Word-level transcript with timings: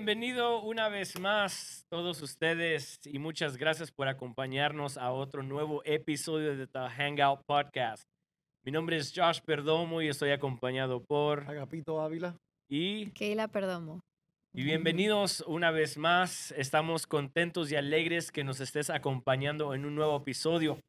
bienvenido 0.00 0.62
una 0.62 0.88
vez 0.88 1.20
más 1.20 1.84
todos 1.90 2.22
ustedes 2.22 2.98
y 3.04 3.18
muchas 3.18 3.58
gracias 3.58 3.92
por 3.92 4.08
acompañarnos 4.08 4.96
a 4.96 5.12
otro 5.12 5.42
nuevo 5.42 5.82
episodio 5.84 6.56
de 6.56 6.66
The 6.66 6.88
Hangout 6.88 7.42
Podcast. 7.44 8.08
Mi 8.64 8.72
nombre 8.72 8.96
es 8.96 9.12
Josh 9.14 9.40
Perdomo 9.42 10.00
y 10.00 10.08
estoy 10.08 10.30
acompañado 10.30 11.04
por 11.04 11.40
Agapito 11.40 12.00
Ávila. 12.00 12.34
y, 12.66 13.10
Keila 13.10 13.48
Perdomo. 13.48 14.00
y 14.54 14.62
bienvenidos 14.62 15.44
una 15.46 15.70
vez 15.70 15.98
más. 15.98 16.50
Estamos 16.52 17.06
contentos 17.06 17.70
y 17.70 17.76
alegres 17.76 18.32
que 18.32 18.42
nos 18.42 18.60
estés 18.60 18.88
acompañando 18.88 19.74
en 19.74 19.84
un 19.84 19.94
nuevo 19.96 20.16
episodio. 20.16 20.80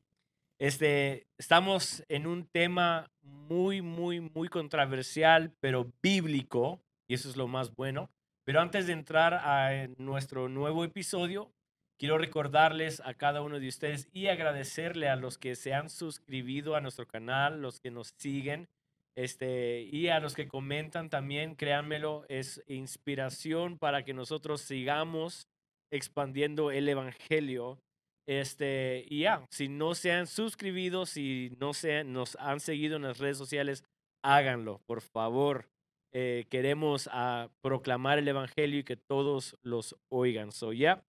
Este, 0.58 1.28
estamos 1.38 2.02
en 2.08 2.28
un 2.28 2.46
tema 2.46 3.12
muy, 3.22 3.82
muy, 3.82 4.22
muy 4.22 4.48
controversial, 4.48 5.52
pero 5.60 5.92
bíblico, 6.02 6.80
y 7.10 7.16
eso 7.16 7.30
es 7.30 7.36
lo 7.36 7.50
más 7.50 7.76
bueno. 7.76 8.10
Pero 8.52 8.60
antes 8.60 8.86
de 8.86 8.92
entrar 8.92 9.34
a 9.46 9.74
eh, 9.74 9.96
nuestro 9.98 10.50
nuevo 10.50 10.84
episodio, 10.84 11.54
quiero 11.98 12.18
recordarles 12.18 13.02
a 13.06 13.14
cada 13.14 13.42
uno 13.42 13.62
de 13.62 13.70
ustedes 13.70 14.10
y 14.12 14.28
agradecerle 14.28 15.08
a 15.08 15.16
los 15.16 15.38
que 15.38 15.56
se 15.56 15.74
han 15.74 15.90
suscribido 15.90 16.76
a 16.76 16.82
nuestro 16.82 17.08
canal, 17.08 17.62
los 17.62 17.80
que 17.80 17.92
nos 17.92 18.14
siguen, 18.18 18.68
este, 19.16 19.84
y 19.84 20.10
a 20.10 20.20
los 20.20 20.36
que 20.36 20.50
comentan 20.50 21.10
también, 21.10 21.56
créanmelo, 21.56 22.26
es 22.28 22.62
inspiración 22.68 23.78
para 23.78 24.04
que 24.04 24.14
nosotros 24.14 24.60
sigamos 24.60 25.48
expandiendo 25.90 26.72
el 26.72 26.90
evangelio. 26.90 27.80
Este, 28.28 29.06
y 29.08 29.22
ya, 29.22 29.46
si 29.50 29.70
no 29.70 29.96
se 29.96 30.12
han 30.12 30.28
suscribido, 30.28 31.06
si 31.06 31.56
no 31.58 31.74
se 31.74 32.04
nos 32.04 32.36
han 32.36 32.60
seguido 32.60 32.98
en 32.98 33.04
las 33.04 33.20
redes 33.20 33.38
sociales, 33.38 33.86
háganlo, 34.22 34.82
por 34.88 35.00
favor. 35.00 35.71
Eh, 36.14 36.46
queremos 36.50 37.10
ah, 37.12 37.50
proclamar 37.62 38.20
el 38.20 38.28
evangelio 38.28 38.80
y 38.80 38.84
que 38.84 38.98
todos 38.98 39.58
los 39.64 39.96
oigan. 40.10 40.52
So, 40.52 40.74
ya. 40.74 41.04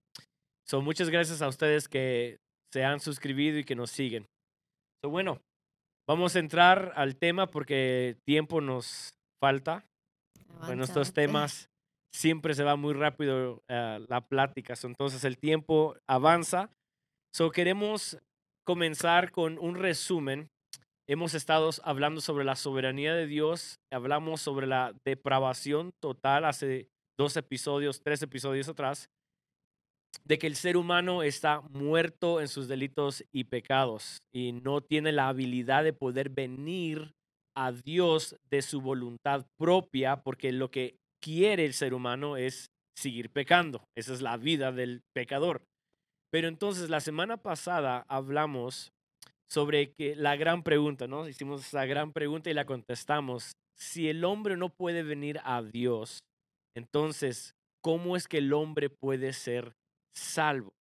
So, 0.64 0.80
muchas 0.80 1.10
gracias 1.10 1.42
a 1.42 1.48
ustedes 1.48 1.88
que 1.88 2.38
se 2.72 2.84
han 2.84 3.00
suscribido 3.00 3.58
y 3.58 3.64
que 3.64 3.74
nos 3.74 3.90
siguen. 3.90 4.28
So, 5.02 5.10
bueno, 5.10 5.40
vamos 6.08 6.36
a 6.36 6.38
entrar 6.38 6.92
al 6.94 7.16
tema 7.16 7.48
porque 7.48 8.16
tiempo 8.24 8.60
nos 8.60 9.10
falta. 9.42 9.84
Bueno, 10.66 10.84
estos 10.84 11.12
temas 11.12 11.68
siempre 12.14 12.54
se 12.54 12.62
va 12.62 12.76
muy 12.76 12.94
rápido 12.94 13.62
ah, 13.68 13.98
la 14.08 14.20
plática, 14.20 14.76
so, 14.76 14.86
entonces 14.86 15.24
el 15.24 15.38
tiempo 15.38 15.96
avanza. 16.06 16.70
So, 17.34 17.50
queremos 17.50 18.18
comenzar 18.64 19.32
con 19.32 19.58
un 19.58 19.74
resumen. 19.74 20.51
Hemos 21.12 21.34
estado 21.34 21.68
hablando 21.84 22.22
sobre 22.22 22.42
la 22.42 22.56
soberanía 22.56 23.12
de 23.12 23.26
Dios, 23.26 23.80
hablamos 23.92 24.40
sobre 24.40 24.66
la 24.66 24.94
depravación 25.04 25.92
total 26.00 26.46
hace 26.46 26.88
dos 27.18 27.36
episodios, 27.36 28.00
tres 28.00 28.22
episodios 28.22 28.66
atrás, 28.70 29.10
de 30.24 30.38
que 30.38 30.46
el 30.46 30.56
ser 30.56 30.78
humano 30.78 31.22
está 31.22 31.60
muerto 31.68 32.40
en 32.40 32.48
sus 32.48 32.66
delitos 32.66 33.22
y 33.30 33.44
pecados 33.44 34.22
y 34.32 34.52
no 34.52 34.80
tiene 34.80 35.12
la 35.12 35.28
habilidad 35.28 35.84
de 35.84 35.92
poder 35.92 36.30
venir 36.30 37.12
a 37.54 37.72
Dios 37.72 38.34
de 38.50 38.62
su 38.62 38.80
voluntad 38.80 39.44
propia, 39.58 40.22
porque 40.22 40.50
lo 40.50 40.70
que 40.70 40.96
quiere 41.22 41.66
el 41.66 41.74
ser 41.74 41.92
humano 41.92 42.38
es 42.38 42.70
seguir 42.96 43.28
pecando. 43.28 43.84
Esa 43.94 44.14
es 44.14 44.22
la 44.22 44.38
vida 44.38 44.72
del 44.72 45.02
pecador. 45.14 45.66
Pero 46.30 46.48
entonces 46.48 46.88
la 46.88 47.00
semana 47.00 47.36
pasada 47.36 48.06
hablamos 48.08 48.94
sobre 49.52 49.92
que 49.92 50.16
la 50.16 50.34
gran 50.36 50.62
pregunta, 50.62 51.06
¿no? 51.06 51.28
Hicimos 51.28 51.60
esa 51.60 51.84
gran 51.84 52.14
pregunta 52.14 52.48
y 52.48 52.54
la 52.54 52.64
contestamos. 52.64 53.52
Si 53.76 54.08
el 54.08 54.24
hombre 54.24 54.56
no 54.56 54.70
puede 54.70 55.02
venir 55.02 55.40
a 55.44 55.60
Dios, 55.60 56.20
entonces, 56.74 57.54
¿cómo 57.82 58.16
es 58.16 58.28
que 58.28 58.38
el 58.38 58.54
hombre 58.54 58.88
puede 58.88 59.34
ser 59.34 59.74
salvo? 60.16 60.72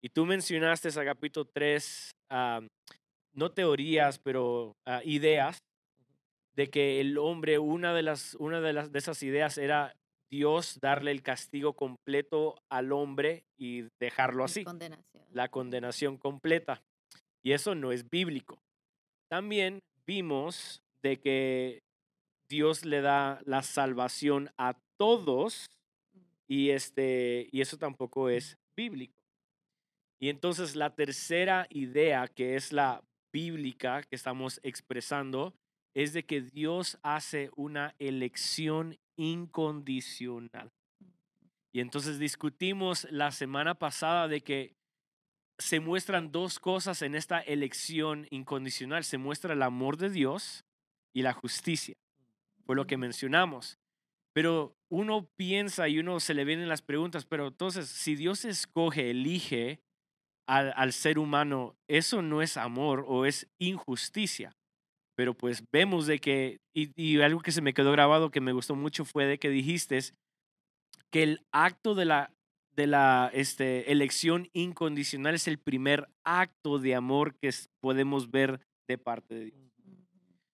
Y 0.00 0.10
tú 0.10 0.24
mencionaste, 0.24 0.88
Agapito 1.00 1.46
3, 1.46 2.12
ah, 2.30 2.60
no 3.34 3.50
teorías, 3.50 4.20
pero 4.20 4.76
ah, 4.86 5.00
ideas 5.04 5.58
de 6.54 6.70
que 6.70 7.00
el 7.00 7.18
hombre, 7.18 7.58
una 7.58 7.92
de, 7.92 8.02
las, 8.04 8.36
una 8.36 8.60
de, 8.60 8.72
las, 8.72 8.92
de 8.92 9.00
esas 9.00 9.20
ideas 9.24 9.58
era 9.58 9.96
Dios 10.30 10.78
darle 10.80 11.10
el 11.10 11.22
castigo 11.22 11.72
completo 11.72 12.54
al 12.70 12.92
hombre 12.92 13.42
y 13.58 13.88
dejarlo 14.00 14.44
así, 14.44 14.62
Condenación. 14.62 15.24
la 15.32 15.48
condenación 15.48 16.18
completa. 16.18 16.84
Y 17.42 17.52
eso 17.52 17.74
no 17.74 17.92
es 17.92 18.08
bíblico. 18.08 18.62
También 19.28 19.80
vimos 20.06 20.82
de 21.02 21.18
que 21.20 21.82
Dios 22.48 22.84
le 22.84 23.00
da 23.00 23.40
la 23.44 23.62
salvación 23.62 24.50
a 24.56 24.76
todos 24.98 25.66
y, 26.46 26.70
este, 26.70 27.48
y 27.50 27.60
eso 27.60 27.78
tampoco 27.78 28.28
es 28.28 28.58
bíblico. 28.76 29.14
Y 30.20 30.28
entonces 30.28 30.76
la 30.76 30.94
tercera 30.94 31.66
idea, 31.70 32.28
que 32.28 32.54
es 32.54 32.72
la 32.72 33.02
bíblica 33.32 34.02
que 34.02 34.14
estamos 34.14 34.60
expresando, 34.62 35.54
es 35.94 36.12
de 36.12 36.24
que 36.24 36.42
Dios 36.42 36.98
hace 37.02 37.50
una 37.56 37.94
elección 37.98 38.98
incondicional. 39.16 40.70
Y 41.72 41.80
entonces 41.80 42.18
discutimos 42.18 43.06
la 43.10 43.32
semana 43.32 43.74
pasada 43.74 44.28
de 44.28 44.42
que 44.42 44.74
se 45.58 45.80
muestran 45.80 46.32
dos 46.32 46.58
cosas 46.58 47.02
en 47.02 47.14
esta 47.14 47.40
elección 47.40 48.26
incondicional. 48.30 49.04
Se 49.04 49.18
muestra 49.18 49.54
el 49.54 49.62
amor 49.62 49.96
de 49.96 50.10
Dios 50.10 50.64
y 51.14 51.22
la 51.22 51.32
justicia. 51.32 51.94
Fue 52.64 52.76
lo 52.76 52.86
que 52.86 52.96
mencionamos. 52.96 53.78
Pero 54.32 54.76
uno 54.88 55.28
piensa 55.36 55.88
y 55.88 55.98
uno 55.98 56.20
se 56.20 56.34
le 56.34 56.44
vienen 56.44 56.68
las 56.68 56.82
preguntas, 56.82 57.26
pero 57.26 57.48
entonces, 57.48 57.88
si 57.88 58.14
Dios 58.14 58.44
escoge, 58.44 59.10
elige 59.10 59.80
al, 60.46 60.72
al 60.76 60.92
ser 60.92 61.18
humano, 61.18 61.76
¿eso 61.86 62.22
no 62.22 62.40
es 62.40 62.56
amor 62.56 63.04
o 63.06 63.26
es 63.26 63.46
injusticia? 63.58 64.56
Pero 65.14 65.34
pues 65.34 65.62
vemos 65.70 66.06
de 66.06 66.18
que, 66.18 66.60
y, 66.74 66.90
y 67.00 67.20
algo 67.20 67.40
que 67.40 67.52
se 67.52 67.60
me 67.60 67.74
quedó 67.74 67.92
grabado 67.92 68.30
que 68.30 68.40
me 68.40 68.52
gustó 68.52 68.74
mucho 68.74 69.04
fue 69.04 69.26
de 69.26 69.38
que 69.38 69.50
dijiste 69.50 70.00
que 71.10 71.22
el 71.22 71.46
acto 71.52 71.94
de 71.94 72.06
la, 72.06 72.32
de 72.74 72.86
la 72.86 73.30
este, 73.32 73.90
elección 73.92 74.48
incondicional 74.52 75.34
es 75.34 75.48
el 75.48 75.58
primer 75.58 76.08
acto 76.24 76.78
de 76.78 76.94
amor 76.94 77.34
que 77.34 77.50
podemos 77.80 78.30
ver 78.30 78.60
de 78.88 78.98
parte 78.98 79.34
de 79.34 79.44
Dios. 79.46 79.72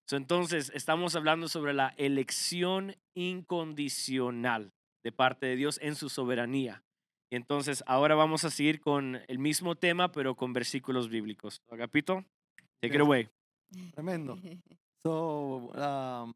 So, 0.07 0.17
entonces, 0.17 0.71
estamos 0.73 1.15
hablando 1.15 1.47
sobre 1.47 1.73
la 1.73 1.93
elección 1.97 2.95
incondicional 3.13 4.73
de 5.03 5.11
parte 5.11 5.45
de 5.45 5.55
Dios 5.55 5.79
en 5.81 5.95
su 5.95 6.09
soberanía. 6.09 6.83
Y 7.29 7.35
entonces, 7.35 7.83
ahora 7.85 8.15
vamos 8.15 8.43
a 8.43 8.49
seguir 8.49 8.81
con 8.81 9.19
el 9.27 9.37
mismo 9.37 9.75
tema, 9.75 10.11
pero 10.11 10.35
con 10.35 10.51
versículos 10.51 11.09
bíblicos. 11.09 11.61
Agapito, 11.69 12.25
take 12.81 12.95
it 12.95 13.01
away. 13.01 13.29
Tremendo. 13.93 14.37
So, 15.01 15.71
um, 15.75 16.33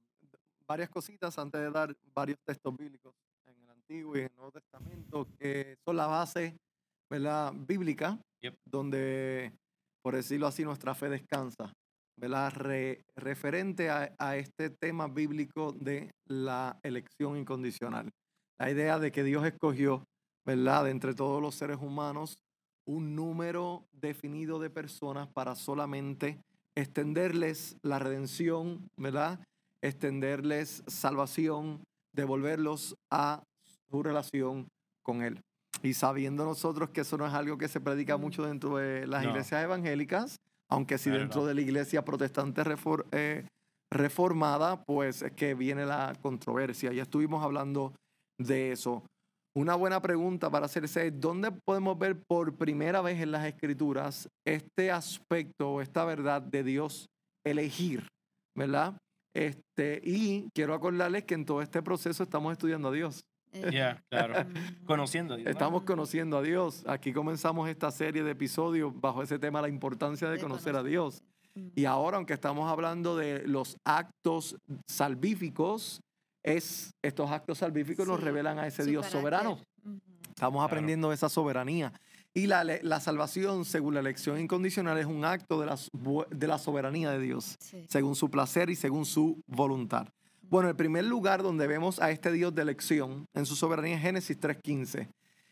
varias 0.66 0.90
cositas 0.90 1.38
antes 1.38 1.60
de 1.60 1.70
dar 1.70 1.94
varios 2.14 2.40
textos 2.46 2.74
bíblicos 2.78 3.14
Antiguo 3.90 4.16
y 4.18 4.22
el 4.22 4.32
Nuevo 4.38 4.52
Testamento 4.52 5.28
que 5.38 5.76
son 5.86 5.98
la 5.98 6.08
base 6.08 6.56
¿verdad? 7.10 7.54
bíblica 7.54 8.18
Yep. 8.42 8.56
donde, 8.66 9.54
por 10.02 10.16
decirlo 10.16 10.48
así, 10.48 10.64
nuestra 10.66 10.94
fe 10.96 11.08
descansa. 11.10 11.72
¿verdad? 12.20 12.52
Re- 12.54 13.02
referente 13.16 13.90
a, 13.90 14.14
a 14.20 14.36
este 14.38 14.70
tema 14.70 15.08
bíblico 15.08 15.72
de 15.72 16.12
la 16.28 16.78
elección 16.84 17.38
incondicional. 17.38 18.10
La 18.60 18.70
idea 18.70 19.00
de 19.00 19.12
que 19.12 19.24
Dios 19.24 19.46
escogió, 19.46 20.04
¿verdad? 20.46 20.84
De 20.86 20.92
entre 20.92 21.14
todos 21.16 21.42
los 21.42 21.56
seres 21.56 21.78
humanos, 21.82 22.36
un 22.86 23.16
número 23.16 23.86
definido 23.94 24.60
de 24.60 24.70
personas 24.70 25.28
para 25.34 25.56
solamente 25.56 26.40
extenderles 26.76 27.78
la 27.82 27.98
redención, 28.00 28.88
¿verdad? 28.98 29.40
Extenderles 29.82 30.84
salvación, 30.88 31.82
devolverlos 32.14 32.96
a 33.12 33.42
su 33.94 34.02
relación 34.02 34.68
con 35.04 35.22
Él. 35.22 35.40
Y 35.84 35.94
sabiendo 35.94 36.46
nosotros 36.46 36.90
que 36.90 37.02
eso 37.02 37.16
no 37.18 37.28
es 37.28 37.34
algo 37.34 37.58
que 37.60 37.68
se 37.68 37.80
predica 37.80 38.18
mucho 38.18 38.44
dentro 38.44 38.78
de 38.78 39.06
las 39.06 39.24
No. 39.24 39.30
iglesias 39.30 39.64
evangélicas, 39.64 40.40
aunque 40.68 40.96
at 40.96 41.02
dentro 41.02 41.46
de 41.46 41.54
la 41.54 41.62
iglesia 41.62 42.04
protestante 42.04 42.64
refor- 42.64 43.06
eh, 43.12 43.46
reformada, 43.92 44.84
pues 44.84 45.22
es 45.22 45.32
que 45.34 45.54
viene 45.54 45.86
la 45.86 46.14
controversia. 46.24 46.92
Ya 46.92 47.04
estuvimos 47.04 47.44
hablando 47.44 47.94
de 48.40 48.72
eso. 48.72 49.04
Una 49.56 49.76
buena 49.76 50.02
pregunta 50.02 50.50
para 50.50 50.66
hacerse 50.66 51.08
es, 51.08 51.20
¿dónde 51.20 51.52
podemos 51.52 52.00
ver 52.00 52.20
por 52.28 52.56
primera 52.56 53.02
vez 53.02 53.22
en 53.22 53.32
las 53.32 53.46
escrituras 53.46 54.28
este 54.48 54.90
aspecto 54.90 55.74
o 55.74 55.82
esta 55.82 56.04
verdad 56.06 56.42
de 56.42 56.64
Dios 56.64 57.06
elegir, 57.46 58.08
¿verdad? 58.58 58.98
Este, 59.36 60.02
y 60.04 60.50
quiero 60.56 60.74
acordarles 60.74 61.26
que 61.26 61.36
en 61.36 61.46
todo 61.46 61.62
este 61.62 61.84
proceso 61.84 62.24
estamos 62.24 62.52
estudiando 62.54 62.88
a 62.88 62.92
Dios. 62.94 63.22
Ya, 63.72 64.04
claro. 64.10 64.46
mm, 64.46 64.86
Conociendo 64.86 65.34
a 65.36 65.38
Dios. 65.38 65.46
¿no? 65.46 65.52
Estamos 65.52 65.84
conociendo 65.84 66.38
a 66.38 66.42
Dios. 66.42 66.84
Aquí 66.88 67.14
comenzamos 67.14 67.70
esta 67.70 67.92
serie 67.92 68.24
de 68.24 68.32
episodios 68.32 68.92
bajo 69.00 69.22
ese 69.24 69.40
tema, 69.40 69.62
la 69.62 69.70
importancia 69.70 70.28
de 70.30 70.36
de 70.38 70.42
conocer 70.42 70.76
a. 70.76 70.84
Dios. 70.84 71.24
mm. 71.56 71.68
Y 71.76 71.86
ahora, 71.86 72.18
aunque 72.18 72.34
estamos 72.34 72.72
hablando 72.72 73.16
de 73.16 73.48
los 73.48 73.78
actos 73.86 74.58
salvíficos, 74.88 76.02
es, 76.44 76.92
estos 77.02 77.30
actos 77.32 77.60
salvíficos 77.60 78.08
nos 78.08 78.20
revelan 78.20 78.60
a 78.60 78.68
ese 78.68 78.84
Dios 78.86 79.06
soberano. 79.08 79.60
Estamos 80.30 80.60
Claro. 80.60 80.62
aprendiendo 80.64 81.14
esa 81.14 81.30
soberanía. 81.30 81.94
Y 82.34 82.48
la, 82.48 82.64
la 82.64 83.00
salvación, 83.00 83.64
según 83.64 83.94
la 83.94 84.00
elección 84.00 84.40
incondicional, 84.40 84.98
es 84.98 85.06
un 85.06 85.24
acto 85.24 85.60
de 85.60 85.68
la, 85.68 85.78
de 86.32 86.48
la 86.48 86.58
soberanía 86.58 87.12
de 87.12 87.20
Dios, 87.20 87.56
Sí. 87.60 87.86
según 87.88 88.16
su 88.16 88.32
placer 88.32 88.72
y 88.72 88.76
según 88.76 89.06
su 89.06 89.40
voluntad. 89.46 90.08
Bueno, 90.54 90.70
el 90.70 90.76
primer 90.76 91.06
lugar 91.06 91.42
donde 91.42 91.66
vemos 91.66 92.00
a 92.00 92.12
este 92.12 92.32
Dios 92.32 92.54
de 92.54 92.62
elección 92.62 93.26
en 93.34 93.48
su 93.48 93.56
soberanía 93.56 93.96
es 93.96 94.04
Génesis 94.04 94.40
3.15. 94.40 95.08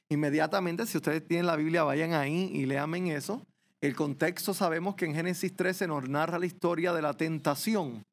Inmediatamente, 0.09 0.86
si 0.86 0.95
ustedes 0.95 1.27
tienen 1.27 1.48
la 1.48 1.56
Biblia, 1.56 1.81
vayan 1.81 2.13
ahí 2.13 2.51
y 2.53 2.68
lean 2.68 2.94
en 2.94 3.07
eso. 3.07 3.42
El 3.81 3.95
contexto 3.95 4.53
sabemos 4.53 4.94
que 4.94 5.06
en 5.06 5.15
Génesis 5.15 5.56
13 5.56 5.88
nos 5.88 6.07
narra 6.07 6.38
la 6.38 6.45
historia 6.45 6.94
de 6.94 7.01
la 7.01 7.15
tentación. 7.15 8.03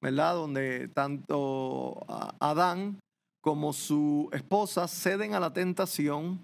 ¿verdad? 0.00 0.34
Donde 0.34 0.88
tanto 0.88 2.04
Adán 2.40 2.98
como 3.40 3.72
su 3.72 4.28
esposa 4.32 4.88
ceden 4.88 5.34
a 5.34 5.40
la 5.40 5.52
tentación, 5.52 6.42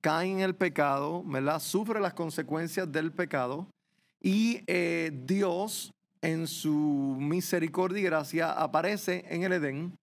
caen 0.00 0.38
en 0.38 0.40
el 0.40 0.56
pecado, 0.56 1.22
¿verdad? 1.24 1.60
Sufre 1.60 2.00
las 2.00 2.14
consecuencias 2.14 2.90
del 2.90 3.12
pecado 3.12 3.68
y 4.20 4.64
eh, 4.66 5.12
Dios 5.24 5.92
en 6.26 6.48
su 6.48 7.16
misericordia 7.20 8.00
y 8.00 8.02
gracia 8.02 8.50
aparece 8.50 9.24
en 9.28 9.44
el 9.44 9.52
Edén 9.52 9.96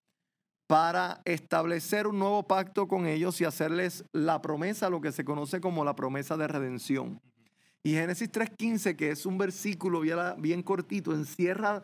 para 0.67 1.21
establecer 1.25 2.07
un 2.07 2.17
nuevo 2.17 2.47
pacto 2.47 2.87
con 2.87 3.05
ellos 3.05 3.41
y 3.41 3.45
hacerles 3.45 4.05
la 4.13 4.41
promesa, 4.41 4.89
lo 4.89 5.01
que 5.01 5.11
se 5.11 5.25
conoce 5.25 5.59
como 5.59 5.83
la 5.83 5.95
promesa 5.95 6.37
de 6.37 6.47
redención. 6.47 7.19
Y 7.83 7.91
Génesis 7.91 8.31
3.15, 8.31 8.95
que 8.95 9.11
es 9.11 9.25
un 9.25 9.37
versículo 9.37 9.99
bien, 10.37 10.63
cortito, 10.63 11.11
encierra, 11.11 11.83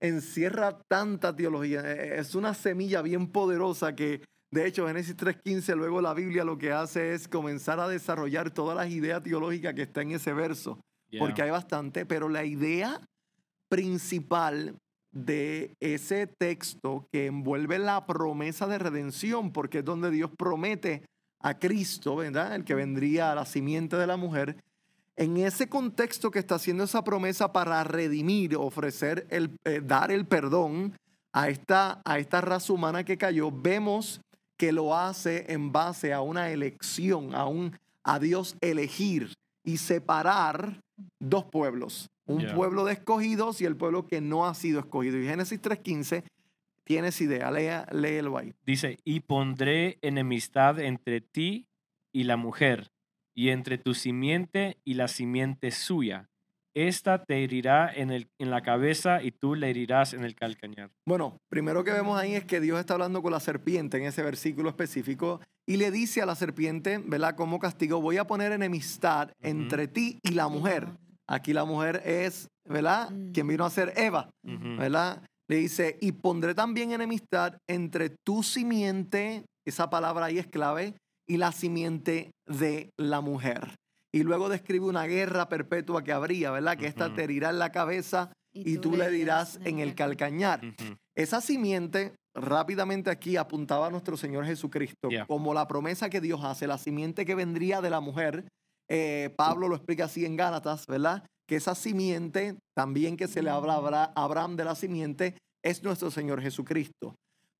encierra 0.00 0.78
tanta 0.86 1.34
teología. 1.34 1.80
Eh, 1.80 2.18
Es 2.18 2.34
una 2.34 2.52
semilla 2.52 3.00
bien 3.00 3.26
poderosa 3.26 3.94
que, 3.94 4.22
de 4.50 4.66
hecho, 4.66 4.86
Génesis 4.86 5.16
3.15, 5.16 5.74
luego 5.76 6.02
la 6.02 6.12
Biblia 6.12 6.44
lo 6.44 6.58
que 6.58 6.72
hace 6.72 7.14
es 7.14 7.26
comenzar 7.26 7.80
a 7.80 7.88
desarrollar 7.88 8.50
todas 8.50 8.76
las 8.76 8.90
ideas 8.90 9.22
teológicas 9.22 9.72
que 9.72 9.82
está 9.82 10.02
en 10.02 10.12
ese 10.12 10.34
verso 10.34 10.78
Yeah. 11.10 11.20
porque 11.20 11.42
hay 11.42 11.50
bastante, 11.50 12.06
pero 12.06 12.30
la 12.30 12.42
idea 12.42 12.98
principal 13.72 14.76
de 15.12 15.74
ese 15.80 16.26
texto 16.26 17.08
que 17.10 17.24
envuelve 17.24 17.78
la 17.78 18.04
promesa 18.04 18.66
de 18.66 18.78
redención, 18.78 19.50
porque 19.50 19.78
es 19.78 19.84
donde 19.84 20.10
Dios 20.10 20.30
promete 20.36 21.06
a 21.40 21.58
Cristo, 21.58 22.16
¿verdad? 22.16 22.54
El 22.54 22.64
que 22.64 22.74
vendría 22.74 23.32
a 23.32 23.34
la 23.34 23.46
simiente 23.46 23.96
de 23.96 24.06
la 24.06 24.18
mujer. 24.18 24.62
En 25.16 25.38
ese 25.38 25.70
contexto 25.70 26.30
que 26.30 26.38
está 26.38 26.56
haciendo 26.56 26.84
esa 26.84 27.02
promesa 27.02 27.50
para 27.50 27.82
redimir, 27.82 28.56
ofrecer, 28.56 29.26
el, 29.30 29.56
eh, 29.64 29.80
dar 29.82 30.12
el 30.12 30.26
perdón 30.26 30.92
a 31.32 31.48
esta, 31.48 32.02
a 32.04 32.18
esta 32.18 32.42
raza 32.42 32.74
humana 32.74 33.04
que 33.04 33.16
cayó, 33.16 33.50
vemos 33.50 34.20
que 34.58 34.70
lo 34.70 34.94
hace 34.94 35.50
en 35.50 35.72
base 35.72 36.12
a 36.12 36.20
una 36.20 36.50
elección, 36.50 37.34
a, 37.34 37.46
un, 37.46 37.74
a 38.04 38.18
Dios 38.18 38.54
elegir 38.60 39.32
y 39.64 39.78
separar 39.78 40.78
dos 41.18 41.44
pueblos, 41.44 42.10
un 42.26 42.46
pueblo 42.54 42.84
de 42.84 42.94
escogidos 42.94 43.60
y 43.60 43.64
el 43.64 43.76
pueblo 43.76 44.06
que 44.06 44.20
no 44.20 44.46
ha 44.46 44.54
sido 44.54 44.80
escogido. 44.80 45.18
Y 45.18 45.26
Génesis 45.26 45.60
3.15, 45.60 46.24
tienes 46.84 47.20
idea, 47.20 47.50
lea, 47.50 47.86
léelo 47.92 48.38
ahí. 48.38 48.54
Dice, 48.64 48.98
y 49.04 49.20
pondré 49.20 49.98
enemistad 50.02 50.78
entre 50.80 51.20
ti 51.20 51.66
y 52.12 52.24
la 52.24 52.36
mujer, 52.36 52.92
y 53.34 53.48
entre 53.48 53.78
tu 53.78 53.94
simiente 53.94 54.78
y 54.84 54.94
la 54.94 55.08
simiente 55.08 55.70
suya. 55.70 56.28
Esta 56.74 57.22
te 57.24 57.44
herirá 57.44 57.92
en, 57.92 58.10
el, 58.10 58.30
en 58.38 58.50
la 58.50 58.62
cabeza 58.62 59.22
y 59.22 59.30
tú 59.30 59.54
le 59.54 59.68
herirás 59.68 60.14
en 60.14 60.24
el 60.24 60.34
calcañar. 60.34 60.90
Bueno, 61.06 61.38
primero 61.50 61.84
que 61.84 61.92
vemos 61.92 62.18
ahí 62.18 62.34
es 62.34 62.44
que 62.44 62.60
Dios 62.60 62.80
está 62.80 62.94
hablando 62.94 63.20
con 63.20 63.30
la 63.30 63.40
serpiente 63.40 63.98
en 63.98 64.04
ese 64.04 64.22
versículo 64.22 64.70
específico 64.70 65.40
y 65.66 65.76
le 65.76 65.90
dice 65.90 66.22
a 66.22 66.26
la 66.26 66.34
serpiente, 66.34 66.98
¿verdad? 66.98 67.36
Como 67.36 67.58
castigo, 67.58 68.00
voy 68.00 68.16
a 68.16 68.26
poner 68.26 68.52
enemistad 68.52 69.32
entre 69.40 69.86
ti 69.86 70.18
y 70.22 70.30
la 70.32 70.48
mujer. 70.48 70.88
Aquí 71.28 71.52
la 71.52 71.64
mujer 71.64 72.02
es, 72.04 72.48
¿verdad? 72.68 73.10
Mm. 73.10 73.32
Quien 73.32 73.46
vino 73.48 73.64
a 73.64 73.70
ser 73.70 73.92
Eva, 73.96 74.30
Ujú. 74.46 74.76
¿verdad? 74.76 75.22
Le 75.48 75.56
dice, 75.56 75.98
y 76.00 76.12
pondré 76.12 76.54
también 76.54 76.92
enemistad 76.92 77.58
entre 77.68 78.10
tu 78.24 78.42
simiente, 78.42 79.44
esa 79.66 79.90
palabra 79.90 80.26
ahí 80.26 80.38
es 80.38 80.46
clave, 80.46 80.94
y 81.28 81.36
la 81.36 81.52
simiente 81.52 82.30
de 82.46 82.90
la 82.98 83.20
mujer. 83.20 83.74
Y 84.14 84.22
luego 84.24 84.48
describe 84.48 84.84
una 84.86 85.04
guerra 85.06 85.48
perpetua 85.48 86.04
que 86.04 86.12
habría, 86.12 86.50
¿verdad? 86.50 86.76
Que 86.76 86.86
esta 86.86 87.14
te 87.14 87.24
herirá 87.24 87.50
en 87.50 87.58
la 87.58 87.72
cabeza 87.72 88.30
y 88.52 88.76
tú 88.78 88.96
le 88.96 89.10
dirás 89.10 89.58
en 89.64 89.78
el 89.78 89.94
calcañar. 89.94 90.60
Esa 91.16 91.40
simiente, 91.40 92.12
rápidamente 92.34 93.08
aquí 93.10 93.36
apuntaba 93.36 93.86
a 93.86 93.90
nuestro 93.90 94.16
Señor 94.18 94.44
Jesucristo 94.44 95.08
Yeah. 95.08 95.26
como 95.26 95.54
la 95.54 95.66
promesa 95.66 96.10
que 96.10 96.20
Dios 96.20 96.40
hace, 96.44 96.66
la 96.66 96.76
simiente 96.78 97.24
que 97.24 97.34
vendría 97.34 97.80
de 97.80 97.90
la 97.90 98.00
mujer. 98.00 98.44
Eh, 98.94 99.32
Pablo 99.36 99.68
lo 99.68 99.76
explica 99.76 100.04
así 100.04 100.26
en 100.26 100.36
Gálatas, 100.36 100.86
¿verdad? 100.86 101.24
Que 101.48 101.56
esa 101.56 101.74
simiente, 101.74 102.58
también 102.76 103.16
que 103.16 103.26
se 103.26 103.42
le 103.42 103.48
habla 103.48 103.72
a 103.72 103.76
Abra- 103.76 104.12
a 104.14 104.24
Abraham 104.24 104.54
de 104.56 104.64
la 104.64 104.74
simiente, 104.74 105.38
es 105.62 105.82
nuestro 105.82 106.10
Señor 106.10 106.42
Jesucristo. 106.42 107.14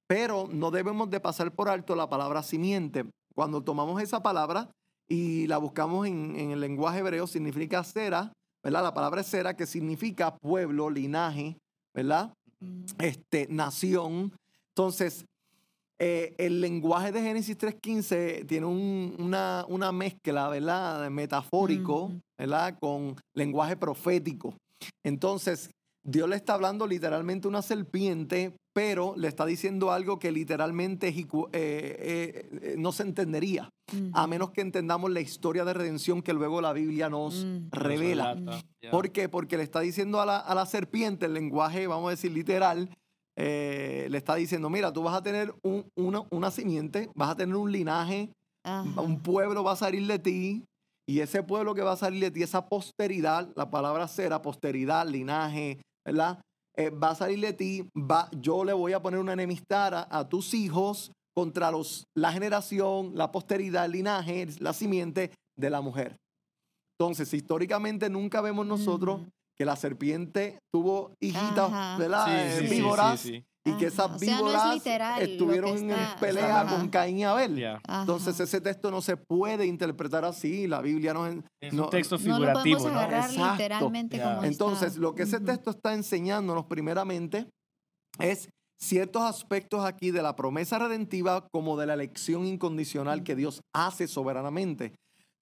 Pero 0.06 0.46
no 0.52 0.70
debemos 0.70 1.08
de 1.08 1.20
pasar 1.20 1.52
por 1.52 1.70
alto 1.70 1.96
la 1.96 2.11
palabra 2.11 2.43
simiente. 2.43 3.06
Cuando 3.34 3.62
tomamos 3.62 4.02
esa 4.02 4.23
palabra 4.23 4.70
y 5.08 5.46
la 5.46 5.56
buscamos 5.56 6.06
en, 6.06 6.37
en 6.37 6.50
el 6.50 6.61
lenguaje 6.61 6.99
hebreo, 6.99 7.26
significa 7.26 7.82
cera, 7.82 8.31
¿verdad? 8.62 8.82
La 8.82 8.93
palabra 8.93 9.23
es 9.23 9.26
cera, 9.29 9.56
que 9.56 9.67
significa 9.67 10.37
pueblo, 10.37 10.90
linaje, 10.90 11.56
¿verdad? 11.94 12.34
Este, 12.99 13.46
nación. 13.49 14.37
Entonces, 14.76 15.25
eh, 16.05 16.35
el 16.39 16.61
lenguaje 16.61 17.13
de 17.13 17.21
Génesis 17.23 17.57
3.15 17.57 18.45
tiene 18.47 18.67
un- 18.67 19.15
una, 19.19 19.65
una 19.69 19.93
mezcla, 19.93 20.49
¿verdad? 20.49 21.09
Metafórico. 21.11 22.11
¿verdad? 22.39 22.77
Con 22.81 23.15
lenguaje 23.37 23.77
profético. 23.77 24.57
Entonces, 25.05 25.71
Dios 26.05 26.29
le 26.29 26.35
está 26.35 26.55
hablando 26.55 26.89
literalmente 26.89 27.47
a 27.47 27.51
una 27.51 27.63
serpiente, 27.63 28.53
pero 28.75 29.15
le 29.17 29.29
está 29.29 29.47
diciendo 29.47 29.93
algo 29.93 30.19
que 30.19 30.33
literalmente 30.33 31.07
eh, 31.09 31.15
eh, 31.53 32.49
eh, 32.63 32.75
no 32.79 32.91
se 32.91 33.05
entendería, 33.05 33.69
a 34.13 34.27
menos 34.27 34.51
que 34.51 34.61
entendamos 34.63 35.13
la 35.13 35.21
historia 35.21 35.65
de 35.65 35.73
redención 35.75 36.21
que 36.23 36.33
luego 36.33 36.61
la 36.61 36.73
Biblia 36.73 37.09
nos 37.09 37.45
Mm. 37.45 37.69
revela. 37.71 38.35
Ya. 38.83 38.91
¿Por 38.91 39.13
qué? 39.13 39.29
Porque 39.29 39.57
le 39.57 39.63
está 39.63 39.79
diciendo 39.81 40.21
a 40.21 40.27
la, 40.27 40.39
a 40.39 40.55
la 40.57 40.67
serpiente, 40.67 41.27
el 41.27 41.35
lenguaje, 41.35 41.87
vamos 41.87 42.09
a 42.09 42.11
decir, 42.11 42.33
literal, 42.33 42.89
eh, 43.44 44.06
le 44.08 44.19
está 44.19 44.37
diciendo, 44.37 44.70
mira, 44.70 44.93
tú 44.93 45.03
vas 45.03 45.17
a 45.17 45.22
tener 45.22 45.53
un- 45.65 45.84
una, 45.96 46.22
una 46.31 46.51
simiente, 46.53 47.11
vas 47.17 47.31
a 47.31 47.37
tener 47.37 47.56
un 47.56 47.72
linaje, 47.72 48.31
Ajá. 48.63 49.01
un 49.01 49.20
pueblo 49.20 49.65
va 49.65 49.72
a 49.72 49.77
salir 49.77 50.06
de 50.06 50.20
ti, 50.20 50.65
y 51.08 51.19
ese 51.19 51.43
pueblo 51.43 51.75
que 51.75 51.82
va 51.82 51.93
a 51.93 51.96
salir 51.96 52.20
de 52.20 52.31
ti, 52.31 52.44
esa 52.44 52.69
posteridad, 52.69 53.49
la 53.56 53.69
palabra 53.69 54.06
será 54.06 54.41
posteridad, 54.41 55.08
linaje, 55.08 55.81
¿verdad? 56.06 56.41
Eh, 56.77 56.91
va 56.91 57.11
a 57.11 57.15
salir 57.17 57.41
de 57.41 57.53
ti, 57.53 57.89
va, 57.96 58.29
yo 58.31 58.63
le 58.65 58.72
voy 58.72 58.93
a 58.93 59.03
poner 59.03 59.19
una 59.19 59.32
enemistad 59.32 59.93
a, 59.93 60.19
a 60.19 60.29
tus 60.29 60.55
hijos 60.55 61.11
contra 61.34 61.72
los, 61.72 62.05
la 62.15 62.31
generación, 62.32 63.17
la 63.17 63.32
posteridad, 63.32 63.87
el 63.87 63.93
linaje, 63.93 64.46
la 64.61 64.72
simiente 64.72 65.32
de 65.58 65.70
la 65.70 65.81
mujer. 65.81 66.17
Entonces, 66.96 67.34
históricamente 67.34 68.08
nunca 68.08 68.41
vemos 68.41 68.65
nosotros. 68.67 69.22
Que 69.63 69.67
la 69.67 69.77
serpiente 69.77 70.59
tuvo 70.75 71.13
hijitas, 71.21 71.71
Ajá. 71.73 71.97
¿verdad? 71.97 72.27
Sí, 72.27 72.33
Eh, 72.65 72.69
sí, 72.69 72.75
víboras, 72.75 73.21
sí, 73.21 73.29
sí. 73.29 73.45
y 73.65 73.73
que 73.77 73.87
esas 73.87 74.11
o 74.11 74.19
sea, 74.19 74.31
no 74.31 74.35
es 74.35 74.39
víboras 74.51 74.75
literal 74.75 75.23
estuvieron 75.23 75.79
en 75.91 75.97
pelea 76.19 76.63
Ajá. 76.63 76.77
con 76.77 76.89
Caín 76.89 77.19
y 77.21 77.25
Abel. 77.25 77.57
Ya. 77.57 77.81
Entonces 78.01 78.41
ese 78.41 78.61
texto 78.61 78.91
no 78.91 79.01
se 79.01 79.17
puede 79.17 79.67
interpretar 79.67 80.25
así, 80.25 80.67
la 80.67 80.81
Biblia 80.81 81.15
no 81.15 81.29
es... 81.29 81.37
No- 81.73 81.85
un 81.85 81.91
texto 81.91 82.19
no 82.19 82.25
lo 82.27 82.35
figurativo, 82.35 82.79
podemos 82.79 82.93
¿no? 82.93 82.99
agarrar 82.99 83.31
Exacto. 83.31 83.53
literalmente 83.53 84.17
Ya. 84.17 84.35
como 84.35 84.47
Entonces, 84.47 84.89
está. 84.89 85.01
lo 85.01 85.15
que 85.15 85.23
ese 85.23 85.39
texto 85.39 85.71
está 85.71 85.95
enseñándonos 85.95 86.65
primeramente 86.67 87.47
es 88.19 88.49
ciertos 88.81 89.23
aspectos 89.23 89.85
aquí 89.85 90.11
de 90.11 90.23
la 90.23 90.35
promesa 90.35 90.77
redentiva 90.81 91.47
como 91.53 91.77
de 91.77 91.87
la 91.87 91.95
elección 91.95 92.45
incondicional 92.47 93.23
que 93.23 93.37
Dios 93.37 93.61
hace 93.73 94.09
soberanamente. 94.09 94.93